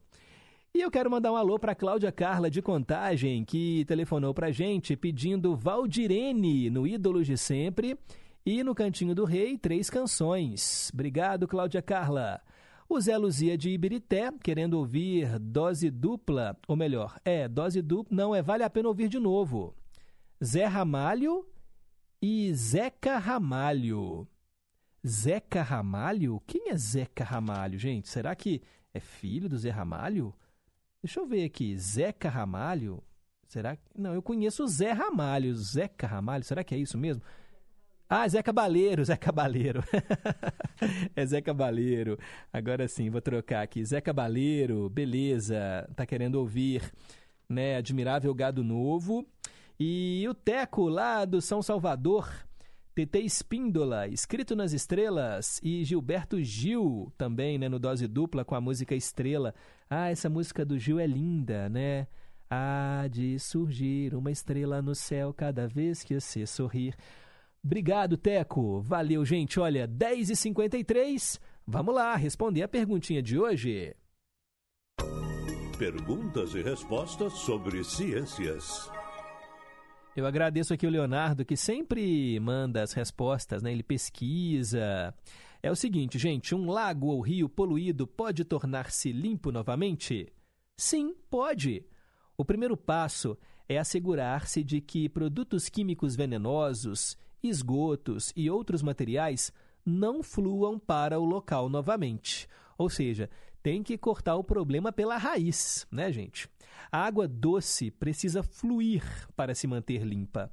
E 0.75 0.81
eu 0.81 0.91
quero 0.91 1.11
mandar 1.11 1.31
um 1.31 1.37
alô 1.37 1.59
para 1.59 1.75
Cláudia 1.75 2.11
Carla 2.11 2.51
de 2.51 2.63
Contagem, 2.63 3.45
que 3.45 3.85
telefonou 3.85 4.33
para 4.33 4.47
a 4.47 4.51
gente 4.51 4.97
pedindo 4.97 5.55
Valdirene 5.55 6.71
no 6.71 6.87
Ídolos 6.87 7.27
de 7.27 7.37
Sempre 7.37 7.99
e 8.47 8.65
no 8.65 8.75
Cantinho 8.75 9.15
do 9.15 9.27
Rei, 9.27 9.59
três 9.59 9.91
canções. 9.91 10.91
Obrigado, 10.95 11.47
Cláudia 11.47 11.83
Carla. 11.83 12.41
O 12.95 13.01
Zé 13.01 13.17
Luzia 13.17 13.57
de 13.57 13.71
Ibirité, 13.71 14.31
querendo 14.45 14.75
ouvir 14.75 15.39
dose 15.39 15.91
dupla, 15.91 16.55
ou 16.69 16.77
melhor, 16.77 17.19
é, 17.25 17.49
dose 17.49 17.81
dupla, 17.81 18.15
não, 18.15 18.35
é 18.35 18.43
vale 18.43 18.65
a 18.65 18.69
pena 18.69 18.87
ouvir 18.87 19.09
de 19.09 19.19
novo. 19.19 19.75
Zé 20.45 20.67
Ramalho 20.67 21.43
e 22.21 22.53
Zeca 22.53 23.17
Ramalho. 23.17 24.29
Zeca 25.07 25.63
Ramalho? 25.63 26.43
Quem 26.47 26.69
é 26.69 26.77
Zeca 26.77 27.25
Ramalho, 27.25 27.79
gente? 27.79 28.11
Será 28.11 28.35
que 28.35 28.61
é 28.93 29.01
filho 29.01 29.49
do 29.49 29.57
Zé 29.57 29.71
Ramalho? 29.71 30.35
Deixa 31.03 31.19
eu 31.19 31.27
ver 31.27 31.47
aqui. 31.47 31.75
Zeca 31.79 32.29
Ramalho? 32.29 33.03
Será 33.49 33.75
que. 33.75 33.83
Não, 33.97 34.13
eu 34.13 34.21
conheço 34.21 34.65
o 34.65 34.69
Zé 34.69 34.93
Ramalho. 34.93 35.55
Zeca 35.55 36.07
Ramalho, 36.07 36.45
será 36.45 36.63
que 36.63 36.75
é 36.75 36.79
isso 36.79 36.99
mesmo? 36.99 37.23
Ah, 38.15 38.29
Zé 38.29 38.43
Cabaleiro, 38.43 39.03
Zé 39.03 39.17
Cabaleiro. 39.17 39.83
é 41.17 41.25
Zé 41.25 41.41
Cabaleiro. 41.41 42.19
Agora 42.53 42.87
sim, 42.87 43.09
vou 43.09 43.23
trocar 43.23 43.63
aqui. 43.63 43.83
Zé 43.83 44.03
Cabaleiro, 44.03 44.91
beleza. 44.91 45.89
Tá 45.97 46.05
querendo 46.05 46.35
ouvir, 46.35 46.93
né? 47.49 47.77
Admirável 47.77 48.35
Gado 48.35 48.63
Novo. 48.63 49.27
E 49.81 50.27
o 50.29 50.35
Teco, 50.35 50.91
lá 50.91 51.25
do 51.25 51.41
São 51.41 51.63
Salvador. 51.63 52.31
TT 52.95 53.21
Espíndola, 53.21 54.07
Escrito 54.07 54.55
nas 54.55 54.75
Estrelas. 54.75 55.59
E 55.63 55.83
Gilberto 55.83 56.39
Gil, 56.45 57.11
também, 57.17 57.57
né? 57.57 57.67
No 57.67 57.79
Dose 57.79 58.07
Dupla, 58.07 58.45
com 58.45 58.55
a 58.55 58.61
música 58.61 58.95
Estrela. 58.95 59.55
Ah, 59.89 60.11
essa 60.11 60.29
música 60.29 60.67
do 60.67 60.79
Gil 60.79 61.01
é 61.01 61.07
linda, 61.07 61.67
né? 61.71 62.07
Há 62.51 63.09
de 63.11 63.39
surgir 63.39 64.15
uma 64.15 64.31
estrela 64.31 64.83
no 64.83 64.95
céu 64.95 65.33
cada 65.33 65.67
vez 65.67 66.05
que 66.05 66.21
você 66.21 66.47
sorrir. 66.47 66.95
Obrigado, 67.65 68.17
Teco. 68.17 68.81
Valeu, 68.81 69.25
gente. 69.25 69.61
Olha, 69.61 69.87
10h53. 69.87 71.41
Vamos 71.67 71.95
lá 71.95 72.17
responder 72.17 72.63
a 72.63 72.69
perguntinha 72.69 73.23
de 73.23 73.39
hoje. 73.39 73.95
Perguntas 75.79 76.55
e 76.55 76.63
respostas 76.63 77.33
sobre 77.35 77.85
ciências. 77.85 78.91
Eu 80.15 80.27
agradeço 80.27 80.75
aqui 80.75 80.87
o 80.87 80.91
Leonardo, 80.91 81.45
que 81.45 81.57
sempre 81.57 82.39
manda 82.41 82.83
as 82.83 82.93
respostas, 82.93 83.63
né? 83.63 83.73
Ele 83.73 83.83
pesquisa. 83.83 85.15
É 85.63 85.71
o 85.71 85.77
seguinte, 85.77 86.19
gente: 86.19 86.55
um 86.55 86.71
lago 86.71 87.07
ou 87.07 87.21
rio 87.21 87.49
poluído 87.49 88.07
pode 88.07 88.45
tornar-se 88.45 89.13
limpo 89.13 89.53
novamente? 89.53 90.31
Sim, 90.77 91.15
pode. 91.31 91.87
O 92.37 92.45
primeiro 92.45 92.77
passo 92.77 93.39
é 93.69 93.79
assegurar-se 93.79 94.63
de 94.65 94.81
que 94.81 95.09
produtos 95.09 95.69
químicos 95.69 96.17
venenosos, 96.17 97.17
esgotos 97.43 98.33
e 98.37 98.49
outros 98.51 98.83
materiais 98.83 99.53
não 99.85 100.23
fluam 100.23 100.79
para 100.79 101.19
o 101.19 101.25
local 101.25 101.69
novamente. 101.69 102.49
Ou 102.79 102.89
seja, 102.89 103.29
tem 103.63 103.83
que 103.83 103.97
cortar 103.97 104.37
o 104.37 104.45
problema 104.45 104.93
pela 104.93 105.17
raiz, 105.17 105.87
né, 105.91 106.11
gente? 106.13 106.49
A 106.91 106.99
água 106.99 107.29
doce 107.29 107.91
precisa 107.91 108.43
fluir 108.43 109.05
para 109.37 109.55
se 109.55 109.67
manter 109.67 110.03
limpa. 110.03 110.53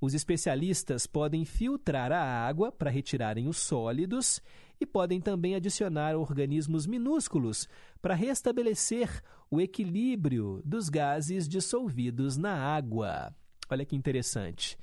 Os 0.00 0.14
especialistas 0.14 1.06
podem 1.06 1.44
filtrar 1.44 2.10
a 2.10 2.22
água 2.22 2.72
para 2.72 2.90
retirarem 2.90 3.46
os 3.46 3.58
sólidos 3.58 4.40
e 4.80 4.86
podem 4.86 5.20
também 5.20 5.54
adicionar 5.54 6.16
organismos 6.16 6.86
minúsculos 6.86 7.68
para 8.00 8.14
restabelecer 8.14 9.22
o 9.50 9.60
equilíbrio 9.60 10.62
dos 10.64 10.88
gases 10.88 11.46
dissolvidos 11.46 12.38
na 12.38 12.54
água. 12.54 13.34
Olha 13.68 13.84
que 13.84 13.94
interessante. 13.94 14.78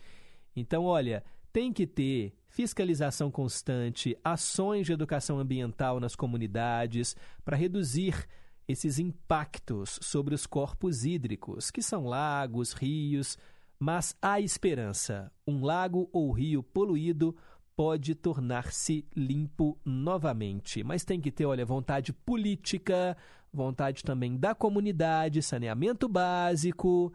Então, 0.56 0.86
olha, 0.86 1.24
tem 1.58 1.74
que 1.74 1.88
ter 1.88 2.36
fiscalização 2.48 3.32
constante, 3.32 4.16
ações 4.24 4.86
de 4.86 4.94
educação 4.94 5.40
ambiental 5.40 6.00
nas 6.00 6.16
comunidades 6.16 7.16
para 7.44 7.58
reduzir 7.58 8.28
esses 8.68 9.00
impactos 9.00 9.98
sobre 10.04 10.36
os 10.36 10.46
corpos 10.46 11.04
hídricos, 11.04 11.72
que 11.72 11.82
são 11.82 12.06
lagos, 12.06 12.74
rios, 12.74 13.40
mas 13.80 14.16
há 14.22 14.40
esperança. 14.40 15.32
Um 15.48 15.66
lago 15.66 16.08
ou 16.14 16.32
rio 16.32 16.62
poluído 16.62 17.36
pode 17.76 18.14
tornar-se 18.14 19.04
limpo 19.16 19.80
novamente, 19.84 20.84
mas 20.84 21.04
tem 21.04 21.20
que 21.20 21.32
ter, 21.32 21.48
olha, 21.48 21.66
vontade 21.66 22.14
política, 22.14 23.18
vontade 23.52 24.04
também 24.04 24.38
da 24.38 24.54
comunidade, 24.54 25.42
saneamento 25.42 26.08
básico 26.08 27.12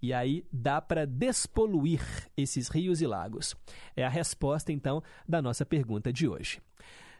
e 0.00 0.12
aí 0.12 0.44
dá 0.52 0.80
para 0.80 1.06
despoluir 1.06 2.02
esses 2.36 2.68
rios 2.68 3.00
e 3.00 3.06
lagos. 3.06 3.54
É 3.96 4.04
a 4.04 4.08
resposta, 4.08 4.72
então, 4.72 5.02
da 5.28 5.40
nossa 5.40 5.64
pergunta 5.64 6.12
de 6.12 6.28
hoje. 6.28 6.60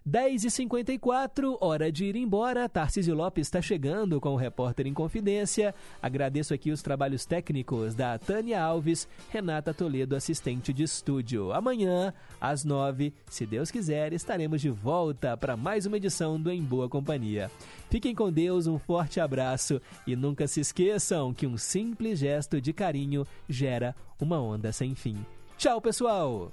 10h54, 0.08 1.58
hora 1.60 1.90
de 1.90 2.04
ir 2.04 2.14
embora. 2.14 2.68
Tarcísio 2.68 3.14
Lopes 3.14 3.48
está 3.48 3.60
chegando 3.60 4.20
com 4.20 4.30
o 4.30 4.36
Repórter 4.36 4.86
em 4.86 4.94
Confidência. 4.94 5.74
Agradeço 6.00 6.54
aqui 6.54 6.70
os 6.70 6.80
trabalhos 6.80 7.26
técnicos 7.26 7.94
da 7.94 8.16
Tânia 8.16 8.62
Alves, 8.62 9.08
Renata 9.30 9.74
Toledo, 9.74 10.14
assistente 10.14 10.72
de 10.72 10.84
estúdio. 10.84 11.52
Amanhã, 11.52 12.14
às 12.40 12.64
9 12.64 13.12
se 13.28 13.44
Deus 13.44 13.70
quiser, 13.70 14.12
estaremos 14.12 14.60
de 14.60 14.70
volta 14.70 15.36
para 15.36 15.56
mais 15.56 15.86
uma 15.86 15.96
edição 15.96 16.40
do 16.40 16.52
Em 16.52 16.62
Boa 16.62 16.88
Companhia. 16.88 17.50
Fiquem 17.90 18.14
com 18.14 18.30
Deus, 18.30 18.68
um 18.68 18.78
forte 18.78 19.18
abraço 19.18 19.80
e 20.06 20.14
nunca 20.14 20.46
se 20.46 20.60
esqueçam 20.60 21.34
que 21.34 21.46
um 21.46 21.58
simples 21.58 22.20
gesto 22.20 22.60
de 22.60 22.72
carinho 22.72 23.26
gera 23.48 23.94
uma 24.20 24.40
onda 24.40 24.70
sem 24.72 24.94
fim. 24.94 25.16
Tchau, 25.58 25.80
pessoal! 25.80 26.52